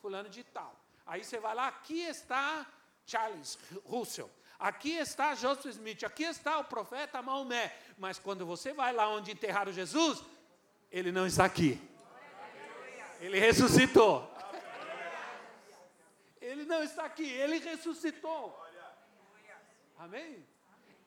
fulano 0.00 0.28
de 0.28 0.44
tal. 0.44 0.80
Aí 1.04 1.22
você 1.24 1.38
vai 1.38 1.54
lá, 1.54 1.68
aqui 1.68 2.00
está 2.00 2.66
Charles 3.04 3.58
Russell. 3.84 4.30
Aqui 4.62 4.92
está 4.92 5.34
Joseph 5.34 5.74
Smith, 5.74 6.04
aqui 6.04 6.22
está 6.22 6.60
o 6.60 6.64
profeta 6.64 7.20
Maomé. 7.20 7.76
Mas 7.98 8.20
quando 8.20 8.46
você 8.46 8.72
vai 8.72 8.92
lá 8.92 9.08
onde 9.08 9.32
enterraram 9.32 9.72
Jesus, 9.72 10.22
ele 10.88 11.10
não 11.10 11.26
está 11.26 11.44
aqui. 11.44 11.80
Ele 13.18 13.40
ressuscitou. 13.40 14.32
Ele 16.40 16.64
não 16.64 16.80
está 16.84 17.04
aqui, 17.04 17.28
ele 17.28 17.58
ressuscitou. 17.58 18.56
Amém? 19.98 20.46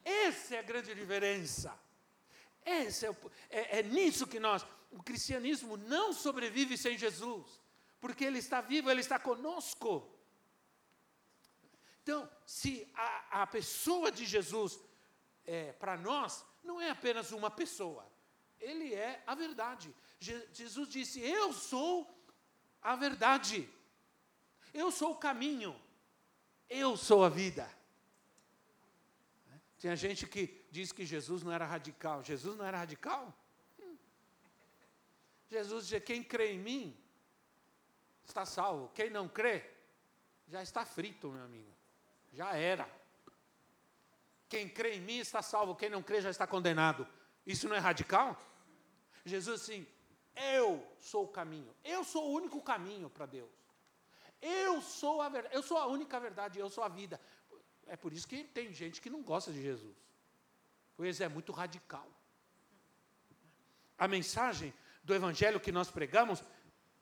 Essa 0.03 0.55
é 0.55 0.59
a 0.59 0.61
grande 0.61 0.93
diferença. 0.93 1.73
Esse 2.65 3.05
é, 3.05 3.11
o, 3.11 3.15
é, 3.49 3.79
é 3.79 3.83
nisso 3.83 4.27
que 4.27 4.37
nós, 4.37 4.65
o 4.91 5.01
cristianismo 5.01 5.77
não 5.77 6.11
sobrevive 6.11 6.77
sem 6.77 6.97
Jesus, 6.97 7.61
porque 8.01 8.25
ele 8.25 8.39
está 8.39 8.59
vivo, 8.59 8.91
ele 8.91 8.99
está 8.99 9.17
conosco. 9.17 10.13
Então, 12.05 12.29
se 12.45 12.87
a, 12.93 13.41
a 13.41 13.47
pessoa 13.47 14.11
de 14.11 14.25
Jesus, 14.25 14.79
é, 15.43 15.71
para 15.71 15.97
nós, 15.97 16.45
não 16.63 16.79
é 16.79 16.91
apenas 16.91 17.31
uma 17.31 17.49
pessoa, 17.49 18.07
ele 18.59 18.93
é 18.93 19.23
a 19.25 19.33
verdade. 19.33 19.91
Je, 20.19 20.47
Jesus 20.53 20.87
disse: 20.87 21.19
Eu 21.19 21.51
sou 21.51 22.07
a 22.79 22.95
verdade, 22.95 23.67
eu 24.71 24.91
sou 24.91 25.13
o 25.13 25.17
caminho, 25.17 25.75
eu 26.69 26.95
sou 26.95 27.25
a 27.25 27.29
vida. 27.29 27.67
Tinha 29.79 29.95
gente 29.95 30.27
que 30.27 30.63
diz 30.69 30.91
que 30.91 31.07
Jesus 31.07 31.41
não 31.41 31.51
era 31.51 31.65
radical. 31.65 32.23
Jesus 32.23 32.55
não 32.55 32.65
era 32.65 32.77
radical? 32.77 33.33
Hum. 33.79 33.97
Jesus 35.49 35.85
dizia: 35.85 35.99
quem 35.99 36.23
crê 36.23 36.51
em 36.51 36.59
mim 36.59 37.03
está 38.23 38.45
salvo. 38.45 38.91
Quem 38.93 39.09
não 39.09 39.27
crê 39.27 39.67
já 40.47 40.61
está 40.61 40.85
frito, 40.85 41.31
meu 41.31 41.43
amigo 41.43 41.74
já 42.35 42.55
era. 42.55 42.87
Quem 44.47 44.67
crê 44.69 44.95
em 44.95 45.01
mim 45.01 45.17
está 45.17 45.41
salvo, 45.41 45.75
quem 45.75 45.89
não 45.89 46.03
crê 46.03 46.21
já 46.21 46.29
está 46.29 46.45
condenado. 46.45 47.07
Isso 47.45 47.67
não 47.67 47.75
é 47.75 47.79
radical? 47.79 48.39
Jesus 49.23 49.61
assim, 49.61 49.87
eu 50.35 50.85
sou 50.99 51.23
o 51.23 51.27
caminho, 51.27 51.73
eu 51.83 52.03
sou 52.03 52.29
o 52.29 52.33
único 52.33 52.61
caminho 52.61 53.09
para 53.09 53.25
Deus. 53.25 53.49
Eu 54.41 54.81
sou 54.81 55.21
a 55.21 55.29
verdade, 55.29 55.55
eu 55.55 55.63
sou 55.63 55.77
a 55.77 55.87
única 55.87 56.19
verdade, 56.19 56.59
eu 56.59 56.69
sou 56.69 56.83
a 56.83 56.89
vida. 56.89 57.19
É 57.87 57.95
por 57.95 58.11
isso 58.13 58.27
que 58.27 58.43
tem 58.43 58.71
gente 58.73 59.01
que 59.01 59.09
não 59.09 59.23
gosta 59.23 59.51
de 59.51 59.61
Jesus. 59.61 59.95
Pois 60.95 61.21
é 61.21 61.27
muito 61.27 61.51
radical. 61.51 62.07
A 63.97 64.07
mensagem 64.07 64.73
do 65.03 65.15
evangelho 65.15 65.59
que 65.59 65.71
nós 65.71 65.89
pregamos, 65.89 66.43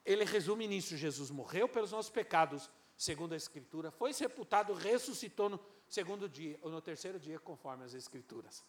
ele 0.06 0.24
resume 0.24 0.68
nisso: 0.68 0.96
Jesus 0.96 1.30
morreu 1.32 1.68
pelos 1.68 1.92
nossos 1.92 2.12
pecados, 2.12 2.70
segundo 2.98 3.34
a 3.34 3.38
Escritura, 3.38 3.92
foi 3.92 4.14
sepultado, 4.14 4.74
ressuscitou 4.74 5.50
no 5.50 5.60
segundo 5.88 6.28
dia, 6.30 6.58
ou 6.62 6.72
no 6.72 6.82
terceiro 6.82 7.20
dia, 7.20 7.40
conforme 7.40 7.84
as 7.84 7.94
Escrituras. 7.94 8.64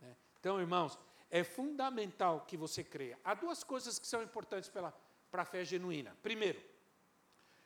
Né? 0.00 0.16
Então, 0.38 0.60
irmãos, 0.60 0.98
é 1.30 1.44
fundamental 1.44 2.44
que 2.46 2.56
você 2.56 2.82
creia. 2.82 3.18
Há 3.24 3.34
duas 3.34 3.62
coisas 3.62 3.98
que 3.98 4.06
são 4.06 4.22
importantes 4.22 4.70
para 4.70 4.92
a 5.32 5.44
fé 5.44 5.64
genuína. 5.64 6.16
Primeiro, 6.22 6.62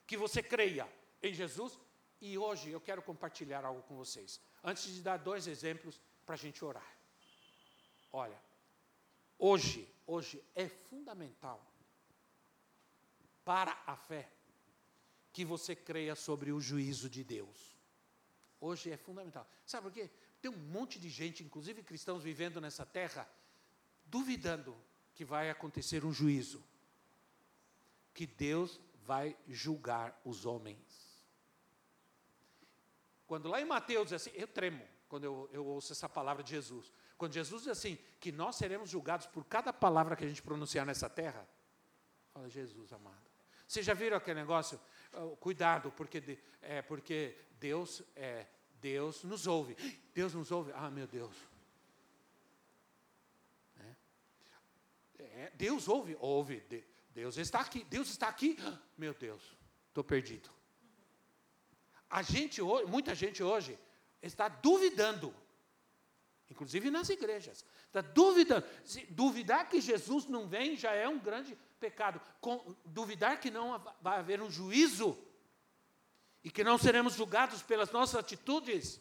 que 0.07 0.17
você 0.17 0.43
creia 0.43 0.89
em 1.23 1.33
Jesus, 1.33 1.79
e 2.21 2.37
hoje 2.37 2.71
eu 2.71 2.81
quero 2.81 3.03
compartilhar 3.03 3.65
algo 3.65 3.83
com 3.83 3.97
vocês. 3.97 4.41
Antes 4.63 4.93
de 4.95 5.03
dar 5.03 5.17
dois 5.17 5.47
exemplos 5.47 6.01
para 6.25 6.35
a 6.35 6.39
gente 6.39 6.65
orar. 6.65 6.87
Olha, 8.13 8.41
hoje, 9.39 9.89
hoje 10.07 10.43
é 10.55 10.69
fundamental 10.69 11.65
para 13.45 13.77
a 13.87 13.97
fé 13.97 14.29
que 15.33 15.45
você 15.45 15.75
creia 15.75 16.15
sobre 16.15 16.53
o 16.53 16.61
juízo 16.61 17.09
de 17.09 17.25
Deus. 17.25 17.77
Hoje 18.61 18.91
é 18.91 18.97
fundamental. 18.97 19.49
Sabe 19.67 19.85
por 19.85 19.93
quê? 19.93 20.11
Tem 20.41 20.51
um 20.51 20.57
monte 20.57 20.99
de 20.99 21.09
gente, 21.09 21.43
inclusive 21.43 21.83
cristãos, 21.83 22.23
vivendo 22.23 22.61
nessa 22.61 22.85
terra, 22.85 23.29
duvidando 24.05 24.77
que 25.15 25.25
vai 25.25 25.51
acontecer 25.51 26.05
um 26.05 26.13
juízo, 26.13 26.63
que 28.15 28.27
Deus 28.27 28.81
vai 29.05 29.37
julgar 29.49 30.21
os 30.25 30.47
homens. 30.47 31.23
Quando 33.27 33.49
lá 33.49 33.61
em 33.61 33.65
Mateus 33.65 34.09
diz 34.09 34.13
assim, 34.15 34.31
eu 34.35 34.47
tremo 34.47 34.87
quando 35.09 35.25
eu, 35.25 35.49
eu 35.53 35.67
ouço 35.67 35.93
essa 35.93 36.09
palavra 36.09 36.43
de 36.43 36.51
Jesus. 36.51 36.93
Quando 37.17 37.35
Jesus 37.35 37.63
diz 37.63 37.73
assim, 37.73 37.99
que 38.21 38.33
nós 38.33 38.57
seremos 38.57 38.91
julgados 38.91 39.27
por 39.27 39.45
cada 39.45 39.73
palavra 39.73 40.17
que 40.17 40.25
a 40.25 40.29
gente 40.29 40.43
pronunciar 40.43 40.87
nessa 40.87 41.09
terra, 41.09 41.49
fala, 42.33 42.49
Jesus 42.49 42.93
amado. 42.93 43.32
Vocês 43.73 43.87
já 43.87 43.95
viram 43.95 44.19
aquele 44.19 44.39
negócio? 44.39 44.79
Uh, 45.15 45.35
cuidado, 45.37 45.91
porque, 45.93 46.39
é, 46.61 46.83
porque 46.83 47.35
Deus, 47.59 48.03
é, 48.15 48.47
Deus 48.79 49.25
nos 49.25 49.47
ouve. 49.47 49.75
Deus 50.13 50.35
nos 50.35 50.53
ouve. 50.53 50.73
Ah, 50.75 50.91
meu 50.91 51.07
Deus. 51.07 51.35
É. 53.81 55.23
É, 55.23 55.53
Deus 55.55 55.89
ouve, 55.89 56.15
ouve. 56.21 56.63
Deus 57.15 57.39
está 57.39 57.61
aqui. 57.61 57.83
Deus 57.85 58.11
está 58.11 58.29
aqui. 58.29 58.59
Meu 58.99 59.15
Deus, 59.15 59.43
estou 59.89 60.05
perdido. 60.05 60.51
A 62.11 62.21
gente, 62.21 62.61
muita 62.87 63.15
gente 63.15 63.43
hoje 63.43 63.79
está 64.21 64.49
duvidando 64.49 65.35
inclusive 66.51 66.91
nas 66.91 67.09
igrejas. 67.09 67.65
Está 67.87 68.03
duvidando. 68.03 68.67
Se 68.85 69.07
duvidar 69.07 69.67
que 69.71 69.81
Jesus 69.81 70.27
não 70.27 70.47
vem 70.47 70.77
já 70.77 70.93
é 70.93 71.09
um 71.09 71.19
grande 71.19 71.57
pecado. 71.83 72.21
Com, 72.41 72.77
duvidar 72.85 73.41
que 73.41 73.51
não 73.51 73.85
vai 74.01 74.19
haver 74.21 74.41
um 74.41 74.49
juízo 74.49 75.19
e 76.45 76.51
que 76.51 76.63
não 76.63 76.79
seremos 76.79 77.15
julgados 77.15 77.61
pelas 77.61 77.91
nossas 77.91 78.21
atitudes. 78.21 79.01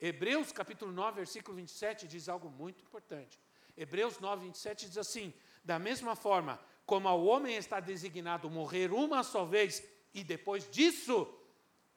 Hebreus 0.00 0.52
capítulo 0.52 0.92
9, 0.92 1.16
versículo 1.16 1.56
27 1.56 2.06
diz 2.06 2.28
algo 2.28 2.48
muito 2.48 2.82
importante. 2.82 3.40
Hebreus 3.76 4.20
9, 4.20 4.44
27 4.46 4.86
diz 4.86 4.98
assim: 4.98 5.34
Da 5.64 5.78
mesma 5.78 6.14
forma 6.14 6.60
como 6.86 7.08
ao 7.08 7.24
homem 7.24 7.56
está 7.56 7.80
designado 7.80 8.48
morrer 8.48 8.92
uma 8.92 9.22
só 9.24 9.44
vez 9.44 9.82
e 10.14 10.22
depois 10.22 10.70
disso 10.70 11.28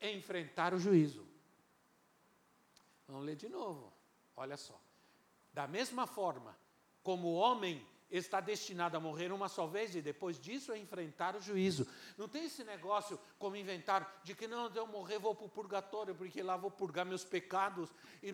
enfrentar 0.02 0.74
o 0.74 0.80
juízo. 0.80 1.26
Vamos 3.08 3.26
ler 3.26 3.36
de 3.36 3.50
novo. 3.50 3.94
Olha 4.36 4.58
só. 4.58 4.80
Da 5.54 5.68
mesma 5.68 6.08
forma 6.08 6.58
como 7.04 7.28
o 7.28 7.36
homem 7.36 7.86
está 8.18 8.40
destinado 8.40 8.96
a 8.96 9.00
morrer 9.00 9.32
uma 9.32 9.50
só 9.50 9.66
vez 9.66 9.96
e 9.96 10.02
depois 10.02 10.40
disso 10.40 10.72
a 10.72 10.78
enfrentar 10.78 11.36
o 11.36 11.42
juízo. 11.42 11.88
Não 12.18 12.28
tem 12.28 12.46
esse 12.46 12.64
negócio 12.64 13.20
como 13.40 13.56
inventar 13.56 14.22
de 14.24 14.36
que 14.36 14.48
não, 14.48 14.72
eu 14.74 14.86
morrer 14.86 15.18
vou 15.18 15.34
para 15.34 15.46
o 15.46 15.50
purgatório, 15.50 16.14
porque 16.14 16.42
lá 16.44 16.56
vou 16.56 16.70
purgar 16.70 17.06
meus 17.06 17.24
pecados 17.24 17.90
e 18.22 18.34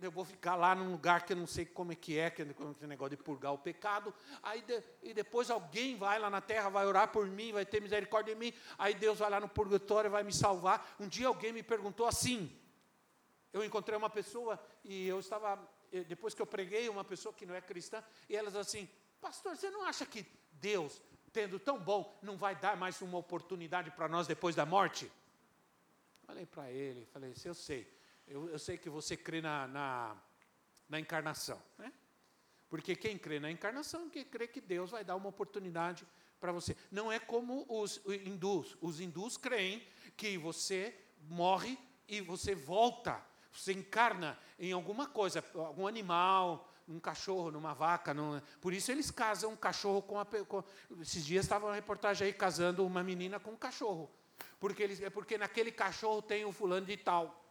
eu 0.00 0.10
vou 0.10 0.24
ficar 0.24 0.56
lá 0.56 0.74
num 0.74 0.90
lugar 0.90 1.26
que 1.26 1.34
eu 1.34 1.36
não 1.36 1.46
sei 1.46 1.66
como 1.66 1.92
é 1.92 1.94
que 1.94 2.18
é, 2.18 2.30
que 2.30 2.42
é 2.42 2.46
esse 2.46 2.86
negócio 2.86 3.16
de 3.16 3.22
purgar 3.22 3.52
o 3.52 3.58
pecado. 3.58 4.14
Aí 4.42 4.62
de, 4.62 4.82
e 5.02 5.12
depois 5.12 5.50
alguém 5.50 5.96
vai 5.96 6.18
lá 6.18 6.30
na 6.30 6.40
terra, 6.40 6.70
vai 6.70 6.86
orar 6.86 7.08
por 7.08 7.26
mim, 7.26 7.52
vai 7.52 7.66
ter 7.66 7.82
misericórdia 7.82 8.34
de 8.34 8.40
mim. 8.40 8.52
Aí 8.78 8.94
Deus 8.94 9.18
vai 9.18 9.28
lá 9.28 9.40
no 9.40 9.48
purgatório 9.48 10.10
vai 10.10 10.22
me 10.22 10.32
salvar. 10.32 10.96
Um 10.98 11.06
dia 11.06 11.28
alguém 11.28 11.52
me 11.52 11.62
perguntou 11.62 12.06
assim: 12.06 12.50
eu 13.52 13.64
encontrei 13.64 13.96
uma 13.96 14.10
pessoa 14.10 14.58
e 14.84 15.06
eu 15.06 15.20
estava, 15.20 15.58
eh, 15.92 16.04
depois 16.04 16.34
que 16.34 16.42
eu 16.42 16.46
preguei, 16.46 16.88
uma 16.88 17.04
pessoa 17.04 17.32
que 17.32 17.46
não 17.46 17.54
é 17.54 17.60
cristã, 17.60 18.02
e 18.28 18.36
elas 18.36 18.54
assim, 18.54 18.88
pastor, 19.20 19.56
você 19.56 19.70
não 19.70 19.84
acha 19.84 20.06
que 20.06 20.26
Deus, 20.52 21.00
tendo 21.32 21.58
tão 21.58 21.78
bom, 21.78 22.18
não 22.22 22.36
vai 22.36 22.54
dar 22.56 22.76
mais 22.76 23.00
uma 23.02 23.18
oportunidade 23.18 23.90
para 23.90 24.08
nós 24.08 24.26
depois 24.26 24.54
da 24.54 24.64
morte? 24.64 25.10
Falei 26.26 26.46
para 26.46 26.70
ele, 26.70 27.06
falei, 27.06 27.34
eu 27.44 27.54
sei, 27.54 27.90
eu, 28.26 28.48
eu, 28.48 28.58
sei 28.58 28.76
que 28.76 28.90
você 28.90 29.16
crê 29.16 29.40
na, 29.40 29.66
na, 29.66 30.16
na 30.88 31.00
encarnação, 31.00 31.60
né? 31.78 31.92
Porque 32.68 32.94
quem 32.94 33.16
crê 33.16 33.40
na 33.40 33.50
encarnação, 33.50 34.10
quem 34.10 34.24
crê 34.24 34.46
que 34.46 34.60
Deus 34.60 34.90
vai 34.90 35.02
dar 35.02 35.16
uma 35.16 35.30
oportunidade 35.30 36.06
para 36.38 36.52
você. 36.52 36.76
Não 36.90 37.10
é 37.10 37.18
como 37.18 37.64
os 37.66 37.98
hindus. 38.06 38.76
Os 38.82 39.00
hindus 39.00 39.38
creem 39.38 39.82
que 40.18 40.36
você 40.36 40.94
morre 41.28 41.78
e 42.06 42.20
você 42.20 42.54
volta 42.54 43.24
você 43.58 43.72
encarna 43.72 44.38
em 44.58 44.72
alguma 44.72 45.06
coisa, 45.06 45.44
algum 45.54 45.86
animal, 45.86 46.67
num 46.88 46.98
cachorro, 46.98 47.52
numa 47.52 47.74
vaca. 47.74 48.12
Num... 48.12 48.40
Por 48.60 48.72
isso 48.72 48.90
eles 48.90 49.10
casam 49.10 49.52
um 49.52 49.56
cachorro 49.56 50.02
com 50.02 50.18
a. 50.18 50.24
Com... 50.24 50.64
Esses 51.00 51.24
dias 51.24 51.44
estava 51.44 51.66
uma 51.66 51.74
reportagem 51.74 52.26
aí 52.26 52.32
casando 52.32 52.84
uma 52.84 53.02
menina 53.02 53.38
com 53.38 53.52
um 53.52 53.56
cachorro. 53.56 54.10
Porque, 54.58 54.82
eles... 54.82 55.00
é 55.00 55.10
porque 55.10 55.38
naquele 55.38 55.70
cachorro 55.70 56.20
tem 56.20 56.44
o 56.44 56.50
fulano 56.50 56.86
de 56.86 56.96
tal. 56.96 57.44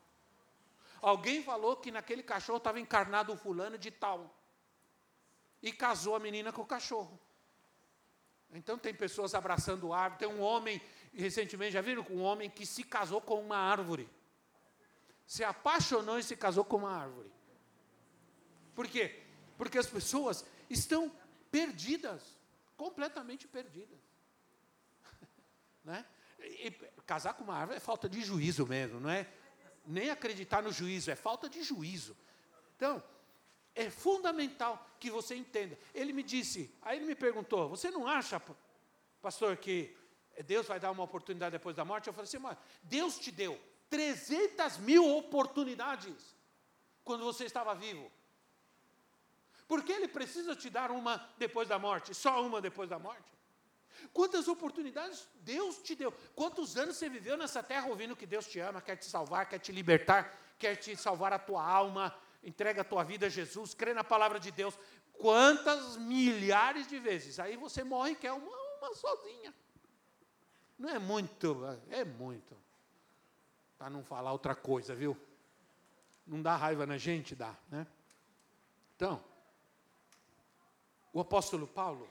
Alguém 1.01 1.41
falou 1.41 1.77
que 1.77 1.91
naquele 1.91 2.23
cachorro 2.23 2.57
estava 2.57 2.79
encarnado 2.79 3.31
o 3.31 3.37
fulano 3.37 3.77
de 3.77 3.91
tal. 3.91 4.35
E 5.61 5.71
casou 5.71 6.15
a 6.15 6.19
menina 6.19 6.51
com 6.51 6.63
o 6.63 6.65
cachorro. 6.65 7.17
Então 8.51 8.77
tem 8.77 8.93
pessoas 8.93 9.35
abraçando 9.35 9.93
árvore. 9.93 10.19
Tem 10.19 10.27
um 10.27 10.41
homem, 10.41 10.81
recentemente, 11.13 11.73
já 11.73 11.81
viram? 11.81 12.05
Um 12.09 12.21
homem 12.21 12.49
que 12.49 12.65
se 12.65 12.83
casou 12.83 13.21
com 13.21 13.39
uma 13.39 13.57
árvore 13.57 14.09
se 15.27 15.43
apaixonou 15.43 16.17
e 16.17 16.23
se 16.23 16.37
casou 16.37 16.63
com 16.63 16.77
uma 16.77 16.91
árvore. 16.91 17.29
Por 18.73 18.87
quê? 18.87 19.26
Porque 19.57 19.77
as 19.77 19.87
pessoas 19.87 20.45
estão 20.69 21.11
perdidas, 21.51 22.21
completamente 22.75 23.47
perdidas. 23.47 23.99
né? 25.83 26.05
E 26.39 26.71
casar 27.05 27.33
com 27.33 27.43
uma 27.43 27.55
árvore 27.55 27.77
é 27.77 27.79
falta 27.81 28.07
de 28.07 28.21
juízo 28.21 28.65
mesmo, 28.67 28.99
não 28.99 29.09
é? 29.09 29.27
Nem 29.85 30.09
acreditar 30.09 30.61
no 30.61 30.71
juízo, 30.71 31.09
é 31.09 31.15
falta 31.15 31.49
de 31.49 31.63
juízo. 31.63 32.15
Então, 32.75 33.01
é 33.73 33.89
fundamental 33.89 34.85
que 34.99 35.09
você 35.09 35.35
entenda. 35.35 35.77
Ele 35.93 36.11
me 36.11 36.23
disse, 36.23 36.73
aí 36.81 36.97
ele 36.97 37.05
me 37.05 37.15
perguntou: 37.15 37.69
Você 37.69 37.89
não 37.89 38.07
acha, 38.07 38.41
pastor, 39.21 39.55
que 39.57 39.95
Deus 40.45 40.67
vai 40.67 40.79
dar 40.79 40.91
uma 40.91 41.03
oportunidade 41.03 41.53
depois 41.53 41.75
da 41.75 41.85
morte? 41.85 42.07
Eu 42.07 42.13
falei 42.13 42.27
assim: 42.27 42.57
Deus 42.83 43.17
te 43.17 43.31
deu 43.31 43.59
300 43.89 44.77
mil 44.79 45.17
oportunidades 45.17 46.35
quando 47.03 47.23
você 47.23 47.45
estava 47.45 47.73
vivo. 47.73 48.11
Por 49.67 49.83
que 49.83 49.91
ele 49.91 50.07
precisa 50.07 50.55
te 50.55 50.69
dar 50.69 50.91
uma 50.91 51.29
depois 51.37 51.67
da 51.67 51.77
morte? 51.77 52.13
Só 52.13 52.41
uma 52.45 52.61
depois 52.61 52.89
da 52.89 52.97
morte? 52.97 53.37
Quantas 54.13 54.47
oportunidades 54.47 55.27
Deus 55.41 55.77
te 55.79 55.95
deu? 55.95 56.11
Quantos 56.35 56.77
anos 56.77 56.95
você 56.95 57.09
viveu 57.09 57.35
nessa 57.35 57.61
terra 57.61 57.87
ouvindo 57.87 58.15
que 58.15 58.25
Deus 58.25 58.47
te 58.47 58.59
ama, 58.59 58.81
quer 58.81 58.95
te 58.95 59.05
salvar, 59.05 59.49
quer 59.49 59.59
te 59.59 59.71
libertar, 59.71 60.33
quer 60.57 60.75
te 60.75 60.95
salvar 60.95 61.33
a 61.33 61.39
tua 61.39 61.63
alma, 61.63 62.15
entrega 62.43 62.81
a 62.81 62.85
tua 62.85 63.03
vida 63.03 63.25
a 63.25 63.29
Jesus, 63.29 63.73
crê 63.73 63.93
na 63.93 64.03
palavra 64.03 64.39
de 64.39 64.51
Deus? 64.51 64.77
Quantas 65.13 65.97
milhares 65.97 66.87
de 66.87 66.99
vezes? 66.99 67.39
Aí 67.39 67.57
você 67.57 67.83
morre 67.83 68.11
e 68.11 68.15
quer 68.15 68.31
uma, 68.31 68.55
uma 68.79 68.93
sozinha. 68.93 69.53
Não 70.77 70.89
é 70.89 70.99
muito, 70.99 71.57
é 71.89 72.05
muito. 72.05 72.55
Para 73.77 73.89
não 73.89 74.03
falar 74.03 74.31
outra 74.31 74.55
coisa, 74.55 74.93
viu? 74.95 75.17
Não 76.25 76.41
dá 76.41 76.55
raiva 76.55 76.85
na 76.85 76.97
gente? 76.97 77.35
Dá, 77.35 77.55
né? 77.69 77.87
Então, 78.95 79.23
o 81.17 81.21
apóstolo 81.21 81.65
Paulo, 81.65 82.07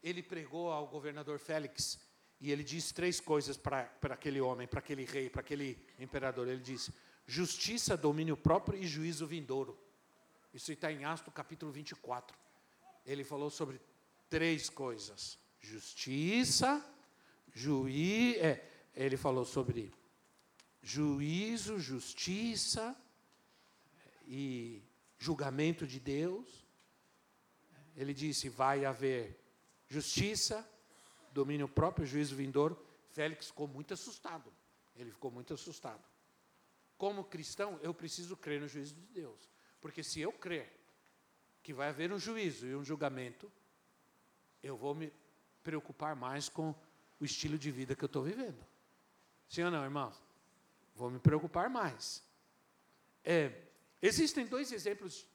ele 0.00 0.22
pregou 0.22 0.70
ao 0.70 0.86
governador 0.86 1.40
Félix 1.40 1.98
e 2.40 2.52
ele 2.52 2.62
disse 2.62 2.94
três 2.94 3.18
coisas 3.18 3.56
para 3.56 3.90
aquele 4.02 4.40
homem, 4.40 4.68
para 4.68 4.78
aquele 4.78 5.04
rei, 5.04 5.28
para 5.28 5.40
aquele 5.40 5.76
imperador. 5.98 6.46
Ele 6.46 6.62
disse: 6.62 6.94
justiça, 7.26 7.96
domínio 7.96 8.36
próprio 8.36 8.78
e 8.78 8.86
juízo 8.86 9.26
vindouro. 9.26 9.76
Isso 10.54 10.70
está 10.70 10.92
em 10.92 11.04
Atos 11.04 11.34
capítulo 11.34 11.72
24. 11.72 12.38
Ele 13.04 13.24
falou 13.24 13.50
sobre 13.50 13.80
três 14.30 14.70
coisas: 14.70 15.36
justiça, 15.60 16.80
juiz. 17.52 18.36
É, 18.36 18.64
ele 18.94 19.16
falou 19.16 19.44
sobre 19.44 19.92
juízo, 20.80 21.80
justiça 21.80 22.96
e 24.28 24.80
julgamento 25.18 25.88
de 25.88 25.98
Deus. 25.98 26.67
Ele 27.98 28.14
disse: 28.14 28.48
vai 28.48 28.84
haver 28.84 29.36
justiça, 29.88 30.64
domínio 31.32 31.66
próprio, 31.68 32.06
juízo 32.06 32.36
vindouro. 32.36 32.80
Félix 33.10 33.48
ficou 33.48 33.66
muito 33.66 33.92
assustado. 33.92 34.52
Ele 34.94 35.10
ficou 35.10 35.32
muito 35.32 35.52
assustado. 35.52 36.02
Como 36.96 37.24
cristão, 37.24 37.78
eu 37.82 37.92
preciso 37.92 38.36
crer 38.36 38.60
no 38.60 38.68
juízo 38.68 38.94
de 38.94 39.06
Deus. 39.06 39.50
Porque 39.80 40.04
se 40.04 40.20
eu 40.20 40.32
crer 40.32 40.72
que 41.60 41.72
vai 41.72 41.88
haver 41.88 42.12
um 42.12 42.18
juízo 42.20 42.66
e 42.68 42.76
um 42.76 42.84
julgamento, 42.84 43.50
eu 44.62 44.76
vou 44.76 44.94
me 44.94 45.12
preocupar 45.64 46.14
mais 46.14 46.48
com 46.48 46.72
o 47.18 47.24
estilo 47.24 47.58
de 47.58 47.70
vida 47.72 47.96
que 47.96 48.04
eu 48.04 48.06
estou 48.06 48.22
vivendo. 48.22 48.64
Sim 49.48 49.64
ou 49.64 49.70
não, 49.72 49.82
irmãos? 49.82 50.22
Vou 50.94 51.10
me 51.10 51.18
preocupar 51.18 51.68
mais. 51.68 52.22
É, 53.24 53.60
existem 54.00 54.46
dois 54.46 54.70
exemplos 54.70 55.26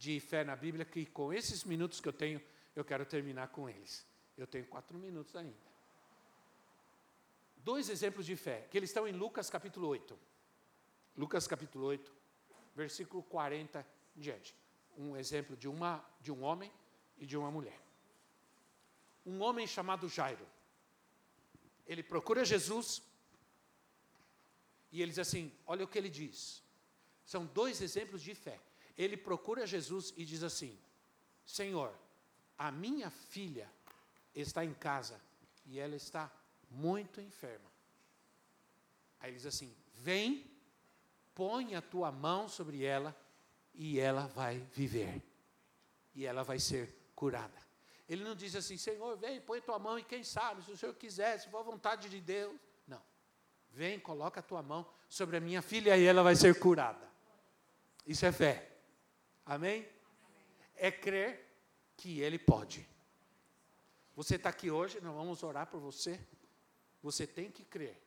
de 0.00 0.18
fé 0.18 0.42
na 0.42 0.56
Bíblia 0.56 0.86
que, 0.86 1.04
com 1.04 1.30
esses 1.30 1.62
minutos 1.62 2.00
que 2.00 2.08
eu 2.08 2.12
tenho, 2.12 2.40
eu 2.74 2.82
quero 2.82 3.04
terminar 3.04 3.48
com 3.48 3.68
eles. 3.68 4.06
Eu 4.34 4.46
tenho 4.46 4.64
quatro 4.64 4.96
minutos 4.98 5.36
ainda. 5.36 5.70
Dois 7.58 7.90
exemplos 7.90 8.24
de 8.24 8.34
fé, 8.34 8.66
que 8.70 8.78
eles 8.78 8.88
estão 8.88 9.06
em 9.06 9.12
Lucas 9.12 9.50
capítulo 9.50 9.86
8. 9.88 10.18
Lucas 11.18 11.46
capítulo 11.46 11.84
8, 11.84 12.10
versículo 12.74 13.22
40 13.24 13.86
em 14.16 14.20
diante. 14.22 14.54
Um 14.96 15.18
exemplo 15.18 15.54
de, 15.54 15.68
uma, 15.68 16.02
de 16.22 16.32
um 16.32 16.42
homem 16.44 16.72
e 17.18 17.26
de 17.26 17.36
uma 17.36 17.50
mulher. 17.50 17.78
Um 19.26 19.42
homem 19.42 19.66
chamado 19.66 20.08
Jairo. 20.08 20.46
Ele 21.86 22.02
procura 22.02 22.42
Jesus 22.42 23.02
E 24.90 25.02
ele 25.02 25.10
diz 25.10 25.18
assim: 25.18 25.52
olha 25.66 25.84
o 25.84 25.88
que 25.88 25.98
ele 25.98 26.08
diz. 26.08 26.62
São 27.22 27.44
dois 27.44 27.82
exemplos 27.82 28.22
de 28.22 28.34
fé. 28.34 28.58
Ele 29.00 29.16
procura 29.16 29.66
Jesus 29.66 30.12
e 30.14 30.26
diz 30.26 30.42
assim: 30.42 30.78
Senhor, 31.46 31.90
a 32.58 32.70
minha 32.70 33.08
filha 33.08 33.66
está 34.34 34.62
em 34.62 34.74
casa 34.74 35.18
e 35.64 35.78
ela 35.78 35.96
está 35.96 36.30
muito 36.70 37.18
enferma. 37.18 37.70
Aí 39.18 39.30
ele 39.30 39.38
diz 39.38 39.46
assim: 39.46 39.74
Vem, 39.94 40.44
põe 41.34 41.74
a 41.74 41.80
tua 41.80 42.12
mão 42.12 42.46
sobre 42.46 42.84
ela 42.84 43.16
e 43.72 43.98
ela 43.98 44.26
vai 44.26 44.58
viver. 44.74 45.22
E 46.14 46.26
ela 46.26 46.42
vai 46.42 46.58
ser 46.58 46.94
curada. 47.14 47.58
Ele 48.06 48.22
não 48.22 48.34
diz 48.34 48.54
assim: 48.54 48.76
Senhor, 48.76 49.16
vem, 49.16 49.40
põe 49.40 49.60
a 49.60 49.62
tua 49.62 49.78
mão 49.78 49.98
e 49.98 50.04
quem 50.04 50.22
sabe, 50.22 50.62
se 50.62 50.72
o 50.72 50.76
Senhor 50.76 50.92
quiser, 50.92 51.40
se 51.40 51.48
for 51.48 51.60
a 51.60 51.62
vontade 51.62 52.10
de 52.10 52.20
Deus. 52.20 52.54
Não. 52.86 53.00
Vem, 53.70 53.98
coloca 53.98 54.40
a 54.40 54.42
tua 54.42 54.62
mão 54.62 54.86
sobre 55.08 55.38
a 55.38 55.40
minha 55.40 55.62
filha 55.62 55.96
e 55.96 56.04
ela 56.04 56.22
vai 56.22 56.36
ser 56.36 56.58
curada. 56.58 57.08
Isso 58.06 58.26
é 58.26 58.32
fé. 58.32 58.69
Amém? 59.50 59.84
É 60.76 60.92
crer 60.92 61.44
que 61.96 62.20
Ele 62.20 62.38
pode. 62.38 62.88
Você 64.14 64.36
está 64.36 64.48
aqui 64.48 64.70
hoje, 64.70 65.00
nós 65.00 65.12
vamos 65.12 65.42
orar 65.42 65.66
por 65.66 65.80
você. 65.80 66.20
Você 67.02 67.26
tem 67.26 67.50
que 67.50 67.64
crer 67.64 68.00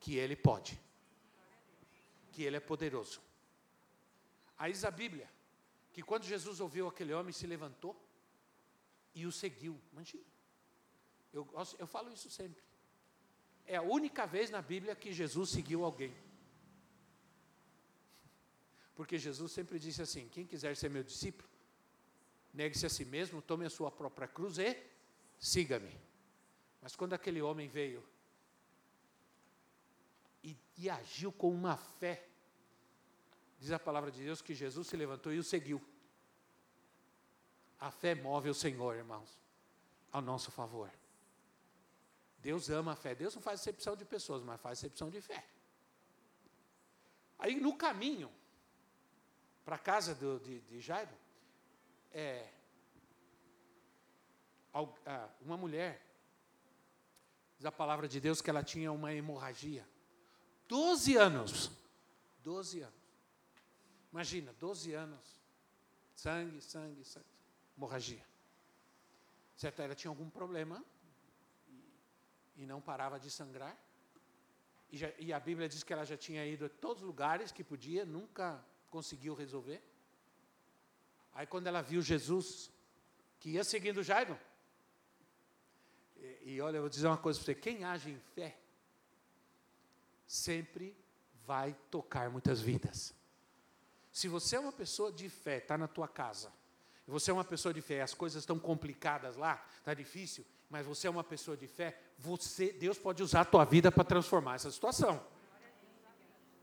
que 0.00 0.16
Ele 0.16 0.34
pode, 0.34 0.80
que 2.32 2.42
Ele 2.42 2.56
é 2.56 2.60
poderoso. 2.60 3.20
Aí 4.56 4.72
diz 4.72 4.82
a 4.82 4.90
Bíblia 4.90 5.28
que 5.92 6.02
quando 6.02 6.24
Jesus 6.24 6.58
ouviu 6.58 6.88
aquele 6.88 7.12
homem, 7.12 7.34
se 7.34 7.46
levantou 7.46 7.94
e 9.14 9.26
o 9.26 9.32
seguiu. 9.32 9.78
Imagina. 9.92 10.24
Eu, 11.34 11.46
eu 11.78 11.86
falo 11.86 12.10
isso 12.10 12.30
sempre. 12.30 12.62
É 13.66 13.76
a 13.76 13.82
única 13.82 14.24
vez 14.26 14.48
na 14.48 14.62
Bíblia 14.62 14.96
que 14.96 15.12
Jesus 15.12 15.50
seguiu 15.50 15.84
alguém. 15.84 16.16
Porque 19.02 19.18
Jesus 19.18 19.50
sempre 19.50 19.80
disse 19.80 20.00
assim: 20.00 20.28
quem 20.28 20.46
quiser 20.46 20.76
ser 20.76 20.88
meu 20.88 21.02
discípulo, 21.02 21.50
negue-se 22.54 22.86
a 22.86 22.88
si 22.88 23.04
mesmo, 23.04 23.42
tome 23.42 23.66
a 23.66 23.68
sua 23.68 23.90
própria 23.90 24.28
cruz 24.28 24.58
e 24.58 24.80
siga-me. 25.40 26.00
Mas 26.80 26.94
quando 26.94 27.12
aquele 27.12 27.42
homem 27.42 27.68
veio 27.68 28.00
e, 30.40 30.56
e, 30.76 30.88
agiu 30.88 31.32
com 31.32 31.50
uma 31.52 31.76
fé, 31.76 32.24
diz 33.58 33.72
a 33.72 33.78
palavra 33.80 34.12
de 34.12 34.22
Deus 34.22 34.40
que 34.40 34.54
Jesus 34.54 34.86
se 34.86 34.96
levantou 34.96 35.32
e 35.32 35.38
o 35.40 35.42
seguiu. 35.42 35.82
A 37.80 37.90
fé 37.90 38.14
move 38.14 38.50
o 38.50 38.54
Senhor, 38.54 38.94
irmãos, 38.94 39.36
ao 40.12 40.22
nosso 40.22 40.52
favor. 40.52 40.92
Deus 42.38 42.70
ama 42.70 42.92
a 42.92 42.96
fé. 42.96 43.16
Deus 43.16 43.34
não 43.34 43.42
faz 43.42 43.66
exceção 43.66 43.96
de 43.96 44.04
pessoas, 44.04 44.44
mas 44.44 44.60
faz 44.60 44.78
exceção 44.78 45.10
de 45.10 45.20
fé. 45.20 45.44
Aí 47.36 47.58
no 47.58 47.76
caminho 47.76 48.30
para 49.64 49.76
a 49.76 49.78
casa 49.78 50.14
do, 50.14 50.40
de, 50.40 50.60
de 50.60 50.80
Jairo, 50.80 51.10
é, 52.12 52.48
uma 55.40 55.56
mulher, 55.56 56.04
diz 57.56 57.66
a 57.66 57.72
palavra 57.72 58.08
de 58.08 58.20
Deus 58.20 58.40
que 58.40 58.50
ela 58.50 58.62
tinha 58.62 58.90
uma 58.90 59.12
hemorragia. 59.12 59.86
Doze 60.66 61.16
anos. 61.16 61.70
Doze 62.42 62.80
anos. 62.80 63.02
Imagina, 64.10 64.52
doze 64.54 64.94
anos. 64.94 65.40
Sangue, 66.14 66.60
sangue, 66.60 67.04
sangue. 67.04 67.26
Hemorragia. 67.76 68.24
Certo? 69.56 69.80
Ela 69.80 69.94
tinha 69.94 70.10
algum 70.10 70.28
problema 70.28 70.84
e, 71.68 72.62
e 72.62 72.66
não 72.66 72.80
parava 72.80 73.18
de 73.20 73.30
sangrar. 73.30 73.76
E, 74.90 74.96
já, 74.96 75.10
e, 75.18 75.32
a 75.32 75.40
Bíblia 75.40 75.68
diz 75.68 75.82
que 75.82 75.92
ela 75.92 76.04
já 76.04 76.16
tinha 76.16 76.44
ido 76.44 76.66
a 76.66 76.68
todos 76.68 77.02
os 77.02 77.06
lugares 77.06 77.50
que 77.50 77.64
podia, 77.64 78.04
nunca 78.04 78.62
conseguiu 78.92 79.34
resolver. 79.34 79.82
Aí 81.32 81.46
quando 81.46 81.66
ela 81.66 81.80
viu 81.80 82.02
Jesus, 82.02 82.70
que 83.40 83.48
ia 83.50 83.64
seguindo 83.64 84.02
Jairo, 84.02 84.38
e, 86.16 86.52
e 86.52 86.60
olha, 86.60 86.76
eu 86.76 86.82
vou 86.82 86.90
dizer 86.90 87.06
uma 87.06 87.16
coisa 87.16 87.38
para 87.38 87.46
você: 87.46 87.54
quem 87.54 87.84
age 87.84 88.10
em 88.10 88.18
fé, 88.34 88.58
sempre 90.26 90.94
vai 91.46 91.74
tocar 91.90 92.30
muitas 92.30 92.60
vidas. 92.60 93.14
Se 94.12 94.28
você 94.28 94.56
é 94.56 94.60
uma 94.60 94.72
pessoa 94.72 95.10
de 95.10 95.28
fé, 95.30 95.56
está 95.56 95.78
na 95.78 95.88
tua 95.88 96.06
casa, 96.06 96.52
você 97.06 97.30
é 97.30 97.34
uma 97.34 97.44
pessoa 97.44 97.72
de 97.72 97.80
fé, 97.80 98.02
as 98.02 98.12
coisas 98.12 98.42
estão 98.42 98.58
complicadas 98.58 99.36
lá, 99.36 99.66
está 99.78 99.94
difícil, 99.94 100.44
mas 100.68 100.86
você 100.86 101.06
é 101.06 101.10
uma 101.10 101.24
pessoa 101.24 101.56
de 101.56 101.66
fé, 101.66 101.98
você, 102.18 102.72
Deus 102.72 102.98
pode 102.98 103.22
usar 103.22 103.40
a 103.40 103.44
tua 103.46 103.64
vida 103.64 103.90
para 103.90 104.04
transformar 104.04 104.56
essa 104.56 104.70
situação. 104.70 105.26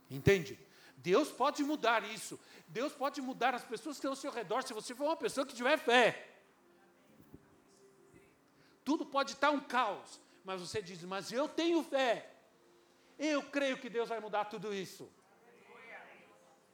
Entende? 0.10 0.69
Deus 1.02 1.30
pode 1.30 1.64
mudar 1.64 2.04
isso. 2.04 2.40
Deus 2.68 2.94
pode 2.94 3.22
mudar 3.22 3.56
as 3.56 3.64
pessoas 3.64 3.96
que 3.96 4.00
estão 4.00 4.12
ao 4.12 4.16
seu 4.16 4.32
redor 4.32 4.64
se 4.64 4.74
você 4.74 4.94
for 4.94 5.06
uma 5.06 5.16
pessoa 5.16 5.46
que 5.46 5.56
tiver 5.56 5.78
fé. 5.78 6.28
Tudo 8.84 9.06
pode 9.06 9.34
estar 9.34 9.52
um 9.52 9.60
caos, 9.60 10.20
mas 10.44 10.60
você 10.62 10.82
diz: 10.82 11.02
Mas 11.04 11.32
eu 11.32 11.48
tenho 11.48 11.82
fé. 11.84 12.30
Eu 13.18 13.44
creio 13.44 13.78
que 13.78 13.90
Deus 13.90 14.10
vai 14.10 14.20
mudar 14.20 14.46
tudo 14.46 14.74
isso. 14.74 15.10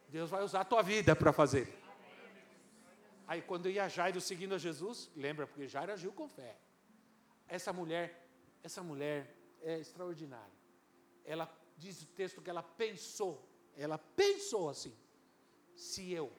Deus 0.09 0.29
vai 0.29 0.43
usar 0.43 0.61
a 0.61 0.65
tua 0.65 0.81
vida 0.81 1.15
para 1.15 1.33
fazer. 1.33 1.73
Aí 3.27 3.41
quando 3.41 3.69
ia 3.69 3.89
Jairo 3.89 4.21
seguindo 4.21 4.53
a 4.55 4.57
Jesus, 4.57 5.09
lembra, 5.15 5.47
porque 5.47 5.67
Jairo 5.67 5.91
agiu 5.91 6.11
com 6.11 6.27
fé. 6.27 6.55
Essa 7.47 7.73
mulher, 7.73 8.27
essa 8.63 8.81
mulher 8.81 9.35
é 9.61 9.79
extraordinária. 9.79 10.53
Ela 11.23 11.51
diz 11.77 12.01
o 12.03 12.05
texto 12.07 12.41
que 12.41 12.49
ela 12.49 12.63
pensou 12.63 13.43
ela 13.75 13.97
pensou 13.97 14.69
assim: 14.69 14.93
se 15.75 16.11
eu 16.11 16.31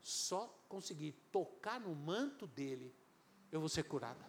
só 0.00 0.46
conseguir 0.68 1.12
tocar 1.32 1.80
no 1.80 1.94
manto 1.94 2.46
dele, 2.46 2.94
eu 3.50 3.60
vou 3.60 3.68
ser 3.68 3.84
curada. 3.84 4.24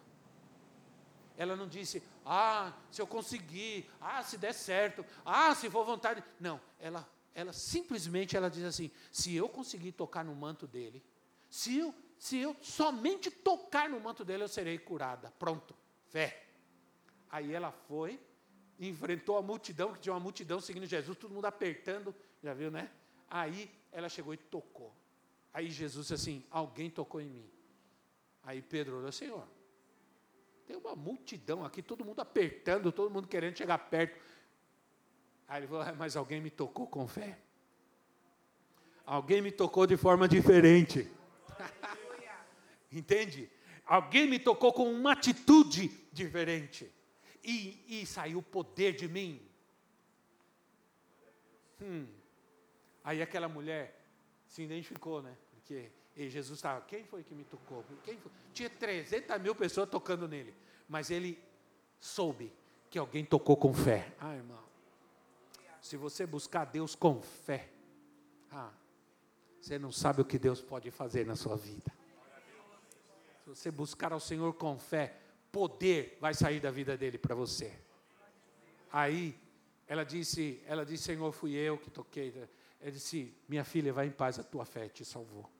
Ela 1.36 1.54
não 1.54 1.68
disse, 1.68 2.02
ah, 2.26 2.72
se 2.90 3.00
eu 3.00 3.06
conseguir, 3.06 3.88
ah, 4.00 4.24
se 4.24 4.36
der 4.36 4.52
certo, 4.52 5.04
ah, 5.24 5.54
se 5.54 5.70
for 5.70 5.84
vontade. 5.84 6.22
Não, 6.40 6.60
ela, 6.80 7.08
ela 7.32 7.52
simplesmente 7.52 8.36
ela 8.36 8.50
diz 8.50 8.64
assim: 8.64 8.90
se 9.12 9.34
eu 9.36 9.48
conseguir 9.48 9.92
tocar 9.92 10.24
no 10.24 10.34
manto 10.34 10.66
dele, 10.66 11.04
se 11.48 11.78
eu, 11.78 11.94
se 12.18 12.38
eu 12.38 12.56
somente 12.60 13.30
tocar 13.30 13.88
no 13.88 14.00
manto 14.00 14.24
dele, 14.24 14.42
eu 14.42 14.48
serei 14.48 14.78
curada. 14.78 15.30
Pronto, 15.38 15.76
fé. 16.08 16.44
Aí 17.30 17.52
ela 17.52 17.70
foi, 17.70 18.20
enfrentou 18.78 19.36
a 19.36 19.42
multidão, 19.42 19.92
que 19.92 20.00
tinha 20.00 20.12
uma 20.12 20.20
multidão 20.20 20.60
seguindo 20.60 20.86
Jesus, 20.86 21.16
todo 21.18 21.34
mundo 21.34 21.46
apertando, 21.46 22.14
já 22.42 22.54
viu, 22.54 22.70
né? 22.70 22.90
Aí 23.28 23.70
ela 23.90 24.08
chegou 24.08 24.32
e 24.32 24.36
tocou. 24.36 24.94
Aí 25.52 25.68
Jesus 25.68 26.06
disse 26.06 26.14
assim: 26.14 26.44
Alguém 26.50 26.88
tocou 26.88 27.20
em 27.20 27.28
mim. 27.28 27.50
Aí 28.42 28.62
Pedro 28.62 28.98
olhou: 28.98 29.10
Senhor, 29.10 29.46
tem 30.66 30.76
uma 30.76 30.94
multidão 30.94 31.64
aqui, 31.64 31.82
todo 31.82 32.04
mundo 32.04 32.20
apertando, 32.20 32.92
todo 32.92 33.10
mundo 33.10 33.26
querendo 33.26 33.56
chegar 33.56 33.78
perto. 33.78 34.20
Aí 35.48 35.60
ele 35.60 35.66
falou: 35.66 35.82
ah, 35.82 35.92
Mas 35.92 36.16
alguém 36.16 36.40
me 36.40 36.50
tocou 36.50 36.86
com 36.86 37.06
fé. 37.08 37.38
Alguém 39.04 39.42
me 39.42 39.50
tocou 39.50 39.86
de 39.86 39.96
forma 39.96 40.28
diferente. 40.28 41.10
Entende? 42.92 43.50
Alguém 43.84 44.28
me 44.28 44.38
tocou 44.38 44.72
com 44.72 44.92
uma 44.92 45.12
atitude 45.12 45.88
diferente 46.12 46.92
e, 47.48 48.02
e 48.02 48.06
saiu 48.06 48.42
poder 48.42 48.94
de 48.94 49.08
mim. 49.08 49.40
Hum. 51.80 52.06
Aí 53.02 53.22
aquela 53.22 53.48
mulher 53.48 53.98
se 54.46 54.62
identificou, 54.62 55.22
né? 55.22 55.34
Porque 55.54 55.90
Jesus 56.14 56.58
estava, 56.58 56.82
quem 56.82 57.04
foi 57.04 57.24
que 57.24 57.34
me 57.34 57.44
tocou? 57.44 57.82
Quem 58.04 58.18
foi? 58.18 58.30
Tinha 58.52 58.68
300 58.68 59.40
mil 59.40 59.54
pessoas 59.54 59.88
tocando 59.88 60.28
nele, 60.28 60.54
mas 60.86 61.10
ele 61.10 61.42
soube 61.98 62.52
que 62.90 62.98
alguém 62.98 63.24
tocou 63.24 63.56
com 63.56 63.72
fé. 63.72 64.12
Ah, 64.20 64.34
irmão, 64.34 64.62
se 65.80 65.96
você 65.96 66.26
buscar 66.26 66.66
Deus 66.66 66.94
com 66.94 67.22
fé, 67.22 67.70
ah, 68.50 68.72
você 69.58 69.78
não 69.78 69.90
sabe 69.90 70.20
o 70.20 70.24
que 70.24 70.38
Deus 70.38 70.60
pode 70.60 70.90
fazer 70.90 71.24
na 71.24 71.34
sua 71.34 71.56
vida. 71.56 71.90
Se 73.44 73.48
você 73.48 73.70
buscar 73.70 74.12
ao 74.12 74.20
Senhor 74.20 74.52
com 74.52 74.78
fé, 74.78 75.18
poder 75.58 76.16
vai 76.20 76.34
sair 76.34 76.60
da 76.60 76.70
vida 76.70 76.96
dele 76.96 77.18
para 77.18 77.34
você. 77.34 77.76
Aí 78.92 79.36
ela 79.88 80.04
disse, 80.04 80.62
ela 80.66 80.86
disse, 80.86 81.02
Senhor, 81.02 81.32
fui 81.32 81.52
eu 81.52 81.76
que 81.76 81.90
toquei. 81.90 82.28
Ele 82.80 82.92
disse, 82.92 83.34
minha 83.48 83.64
filha, 83.64 83.92
vai 83.92 84.06
em 84.06 84.12
paz, 84.12 84.38
a 84.38 84.44
tua 84.44 84.64
fé 84.64 84.88
te 84.88 85.04
salvou. 85.04 85.50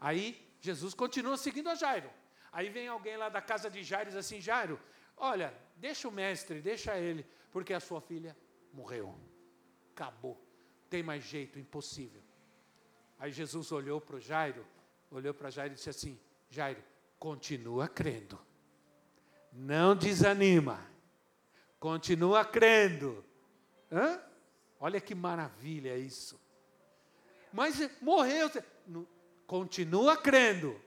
Aí 0.00 0.52
Jesus 0.60 0.94
continua 0.94 1.36
seguindo 1.36 1.70
a 1.70 1.76
Jairo. 1.76 2.10
Aí 2.50 2.68
vem 2.70 2.88
alguém 2.88 3.16
lá 3.16 3.28
da 3.28 3.40
casa 3.40 3.70
de 3.70 3.84
Jairo 3.84 4.08
e 4.08 4.12
diz 4.12 4.16
assim, 4.16 4.40
Jairo, 4.40 4.80
olha, 5.16 5.54
deixa 5.76 6.08
o 6.08 6.10
mestre, 6.10 6.60
deixa 6.60 6.98
ele, 6.98 7.24
porque 7.52 7.72
a 7.72 7.78
sua 7.78 8.00
filha 8.00 8.36
morreu. 8.72 9.16
Acabou. 9.92 10.36
Tem 10.88 11.04
mais 11.04 11.22
jeito, 11.22 11.56
impossível. 11.56 12.20
Aí 13.16 13.30
Jesus 13.30 13.70
olhou 13.70 14.00
para 14.00 14.16
o 14.16 14.20
Jairo, 14.20 14.66
olhou 15.08 15.32
para 15.32 15.50
Jairo 15.50 15.74
e 15.74 15.76
disse 15.76 15.88
assim, 15.88 16.18
Jairo, 16.50 16.82
continua 17.16 17.86
crendo 17.86 18.49
não 19.52 19.94
desanima. 19.94 20.80
Continua 21.78 22.44
crendo. 22.44 23.24
Hã? 23.90 24.20
Olha 24.78 25.00
que 25.00 25.14
maravilha 25.14 25.96
isso. 25.96 26.40
Mas 27.52 27.90
morreu, 28.00 28.50
continua 29.46 30.16
crendo, 30.16 30.80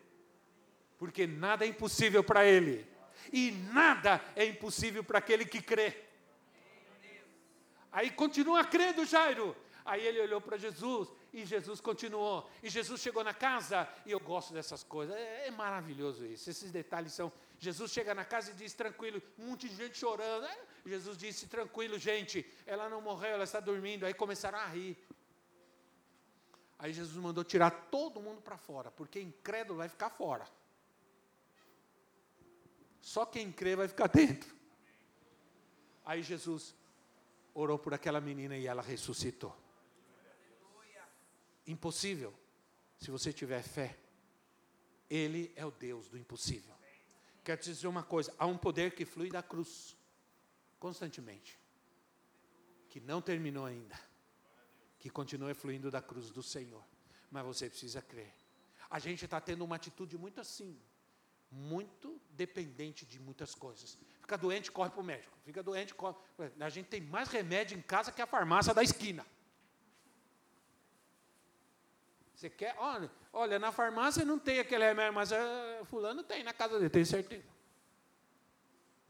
porque 0.97 1.27
nada 1.27 1.65
é 1.65 1.67
impossível 1.67 2.23
para 2.23 2.45
ele, 2.45 2.87
e 3.31 3.51
nada 3.51 4.23
é 4.35 4.45
impossível 4.45 5.03
para 5.03 5.19
aquele 5.19 5.45
que 5.45 5.61
crê. 5.61 5.95
Aí 7.91 8.09
continua 8.09 8.63
crendo, 8.63 9.05
Jairo. 9.05 9.55
Aí 9.85 10.05
ele 10.05 10.21
olhou 10.21 10.39
para 10.39 10.57
Jesus 10.57 11.09
e 11.33 11.45
Jesus 11.45 11.81
continuou. 11.81 12.49
E 12.61 12.69
Jesus 12.69 13.01
chegou 13.01 13.23
na 13.23 13.33
casa, 13.33 13.87
e 14.05 14.11
eu 14.11 14.19
gosto 14.19 14.53
dessas 14.53 14.83
coisas, 14.83 15.15
é, 15.15 15.47
é, 15.47 15.51
maravilhoso 15.51 16.25
isso. 16.25 16.49
Esses 16.49 16.71
detalhes 16.71 17.13
são. 17.13 17.31
Jesus 17.63 17.91
chega 17.93 18.13
na 18.13 18.25
casa 18.25 18.51
e 18.51 18.55
diz 18.55 18.73
tranquilo, 18.73 19.23
um 19.39 19.45
monte 19.45 19.69
de 19.69 19.75
gente 19.75 19.97
chorando. 19.97 20.45
Jesus 20.85 21.17
disse 21.17 21.47
tranquilo, 21.47 21.97
gente, 21.97 22.45
ela 22.65 22.89
não 22.89 22.99
morreu, 22.99 23.31
ela 23.35 23.45
está 23.45 23.61
dormindo. 23.61 24.05
Aí 24.05 24.13
começaram 24.13 24.59
a 24.59 24.65
rir. 24.65 24.97
Aí 26.77 26.91
Jesus 26.91 27.15
mandou 27.15 27.41
tirar 27.41 27.71
todo 27.89 28.21
mundo 28.21 28.41
para 28.41 28.57
fora, 28.57 28.91
porque 28.91 29.21
incrédulo 29.21 29.77
vai 29.77 29.87
ficar 29.87 30.09
fora. 30.09 30.45
Só 32.99 33.25
quem 33.25 33.49
crê 33.49 33.77
vai 33.77 33.87
ficar 33.87 34.07
dentro. 34.07 34.53
Aí 36.05 36.21
Jesus 36.21 36.75
orou 37.53 37.79
por 37.79 37.93
aquela 37.93 38.19
menina 38.19 38.57
e 38.57 38.67
ela 38.67 38.81
ressuscitou. 38.81 39.55
Impossível, 41.65 42.33
se 42.97 43.09
você 43.09 43.31
tiver 43.31 43.63
fé. 43.63 43.97
Ele 45.09 45.53
é 45.55 45.65
o 45.65 45.71
Deus 45.71 46.09
do 46.09 46.17
impossível. 46.17 46.82
Quero 47.43 47.61
te 47.61 47.69
dizer 47.69 47.87
uma 47.87 48.03
coisa: 48.03 48.33
há 48.37 48.45
um 48.45 48.57
poder 48.57 48.95
que 48.95 49.05
flui 49.05 49.29
da 49.29 49.43
cruz, 49.43 49.95
constantemente, 50.79 51.59
que 52.89 52.99
não 52.99 53.21
terminou 53.21 53.65
ainda, 53.65 53.99
que 54.97 55.09
continua 55.09 55.53
fluindo 55.53 55.91
da 55.91 56.01
cruz 56.01 56.29
do 56.29 56.41
Senhor, 56.41 56.83
mas 57.29 57.45
você 57.45 57.69
precisa 57.69 58.01
crer. 58.01 58.33
A 58.89 58.99
gente 58.99 59.25
está 59.25 59.41
tendo 59.41 59.65
uma 59.65 59.75
atitude 59.75 60.17
muito 60.17 60.39
assim, 60.39 60.79
muito 61.51 62.21
dependente 62.31 63.05
de 63.05 63.19
muitas 63.19 63.53
coisas. 63.53 63.97
Fica 64.21 64.37
doente, 64.37 64.71
corre 64.71 64.89
para 64.89 65.01
o 65.01 65.03
médico. 65.03 65.37
Fica 65.43 65.61
doente, 65.61 65.93
corre. 65.93 66.15
A 66.59 66.69
gente 66.69 66.87
tem 66.87 67.01
mais 67.01 67.27
remédio 67.27 67.77
em 67.77 67.81
casa 67.81 68.11
que 68.11 68.21
a 68.21 68.27
farmácia 68.27 68.73
da 68.73 68.81
esquina. 68.81 69.25
Você 72.43 72.49
quer? 72.49 72.75
Olha, 72.77 73.09
olha, 73.31 73.57
na 73.57 73.71
farmácia 73.71 74.25
não 74.25 74.37
tem 74.37 74.59
aquele 74.59 74.83
remédio, 74.83 75.13
mas 75.13 75.31
uh, 75.31 75.85
fulano 75.85 76.21
tem 76.23 76.43
na 76.43 76.51
casa 76.51 76.77
dele, 76.77 76.89
tenho 76.89 77.05
certeza. 77.05 77.47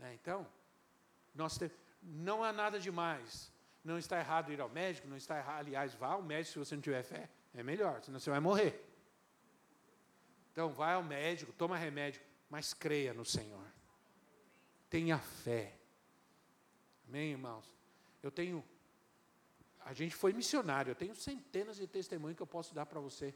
É, 0.02 0.14
então, 0.14 0.46
nós 1.34 1.58
te, 1.58 1.72
não 2.00 2.44
há 2.44 2.54
nada 2.54 2.80
demais. 2.80 3.52
Não 3.84 3.98
está 3.98 4.20
errado 4.20 4.54
ir 4.54 4.62
ao 4.62 4.70
médico, 4.70 5.08
não 5.08 5.18
está 5.18 5.40
errado, 5.40 5.62
aliás, 5.62 5.96
vá 5.96 6.10
ao 6.10 6.22
médico 6.22 6.54
se 6.54 6.60
você 6.60 6.76
não 6.76 6.82
tiver 6.84 7.02
fé. 7.02 7.28
É 7.56 7.64
melhor, 7.64 8.04
senão 8.04 8.20
você 8.20 8.30
vai 8.30 8.40
morrer. 8.40 8.88
Então, 10.52 10.72
vai 10.72 10.94
ao 10.94 11.02
médico, 11.02 11.52
toma 11.54 11.76
remédio, 11.76 12.22
mas 12.52 12.72
creia 12.72 13.16
no 13.16 13.26
Senhor. 13.26 13.66
Tenha 14.92 15.18
fé. 15.18 15.76
Amém, 17.08 17.32
irmãos? 17.32 17.66
Eu 18.22 18.30
tenho 18.30 18.64
a 19.86 19.94
gente 19.94 20.16
foi 20.16 20.34
missionário. 20.34 20.92
Eu 20.92 20.96
tenho 20.96 21.16
centenas 21.16 21.78
de 21.78 21.88
testemunhos 21.88 22.36
que 22.36 22.44
eu 22.44 22.48
posso 22.48 22.74
dar 22.74 22.86
para 22.86 23.00
você 23.00 23.34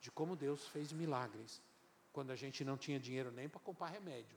de 0.00 0.10
como 0.10 0.34
Deus 0.34 0.66
fez 0.68 0.92
milagres 0.92 1.62
quando 2.12 2.30
a 2.30 2.36
gente 2.36 2.64
não 2.64 2.76
tinha 2.76 2.98
dinheiro 2.98 3.30
nem 3.30 3.48
para 3.48 3.60
comprar 3.60 3.86
remédio. 3.86 4.36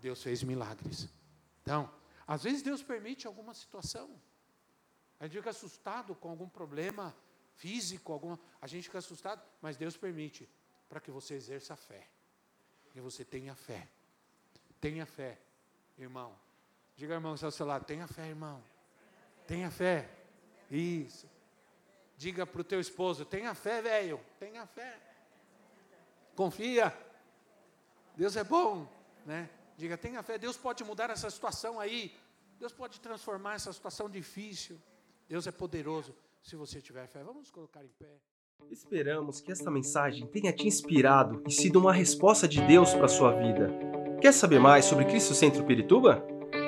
Deus 0.00 0.22
fez 0.22 0.42
milagres. 0.42 1.08
Então, 1.62 1.92
às 2.26 2.42
vezes 2.42 2.62
Deus 2.62 2.82
permite 2.82 3.26
alguma 3.26 3.52
situação. 3.52 4.10
A 5.18 5.24
gente 5.24 5.36
fica 5.36 5.50
assustado 5.50 6.14
com 6.14 6.30
algum 6.30 6.48
problema 6.48 7.14
físico, 7.56 8.12
alguma, 8.12 8.40
a 8.60 8.66
gente 8.66 8.84
fica 8.84 8.98
assustado, 8.98 9.42
mas 9.60 9.76
Deus 9.76 9.96
permite 9.96 10.48
para 10.88 11.00
que 11.00 11.10
você 11.10 11.34
exerça 11.34 11.74
a 11.74 11.76
fé. 11.76 12.08
Que 12.90 13.00
você 13.00 13.24
tenha 13.24 13.54
fé. 13.54 13.86
Tenha 14.80 15.04
fé, 15.04 15.38
irmão. 15.98 16.34
Diga, 16.96 17.14
irmão, 17.14 17.36
ao 17.40 17.50
seu 17.50 17.66
lado, 17.66 17.84
tenha 17.84 18.06
fé, 18.06 18.28
irmão. 18.28 18.62
Tenha 19.50 19.68
fé. 19.68 20.08
Isso. 20.70 21.28
Diga 22.16 22.46
para 22.46 22.60
o 22.60 22.62
teu 22.62 22.78
esposo: 22.78 23.24
tenha 23.24 23.52
fé, 23.52 23.82
velho. 23.82 24.20
Tenha 24.38 24.64
fé. 24.64 24.96
Confia. 26.36 26.96
Deus 28.16 28.36
é 28.36 28.44
bom. 28.44 28.86
Né? 29.26 29.50
Diga: 29.76 29.98
tenha 29.98 30.22
fé. 30.22 30.38
Deus 30.38 30.56
pode 30.56 30.84
mudar 30.84 31.10
essa 31.10 31.28
situação 31.28 31.80
aí. 31.80 32.14
Deus 32.60 32.72
pode 32.72 33.00
transformar 33.00 33.54
essa 33.54 33.72
situação 33.72 34.08
difícil. 34.08 34.80
Deus 35.28 35.48
é 35.48 35.50
poderoso. 35.50 36.14
Se 36.40 36.54
você 36.54 36.80
tiver 36.80 37.08
fé, 37.08 37.24
vamos 37.24 37.50
colocar 37.50 37.84
em 37.84 37.90
pé. 37.98 38.20
Esperamos 38.70 39.40
que 39.40 39.50
esta 39.50 39.68
mensagem 39.68 40.28
tenha 40.28 40.52
te 40.52 40.68
inspirado 40.68 41.42
e 41.44 41.50
sido 41.50 41.80
uma 41.80 41.92
resposta 41.92 42.46
de 42.46 42.60
Deus 42.68 42.94
para 42.94 43.06
a 43.06 43.08
sua 43.08 43.32
vida. 43.32 43.68
Quer 44.20 44.32
saber 44.32 44.60
mais 44.60 44.84
sobre 44.84 45.06
Cristo 45.06 45.34
Centro 45.34 45.64
Pirituba? 45.64 46.24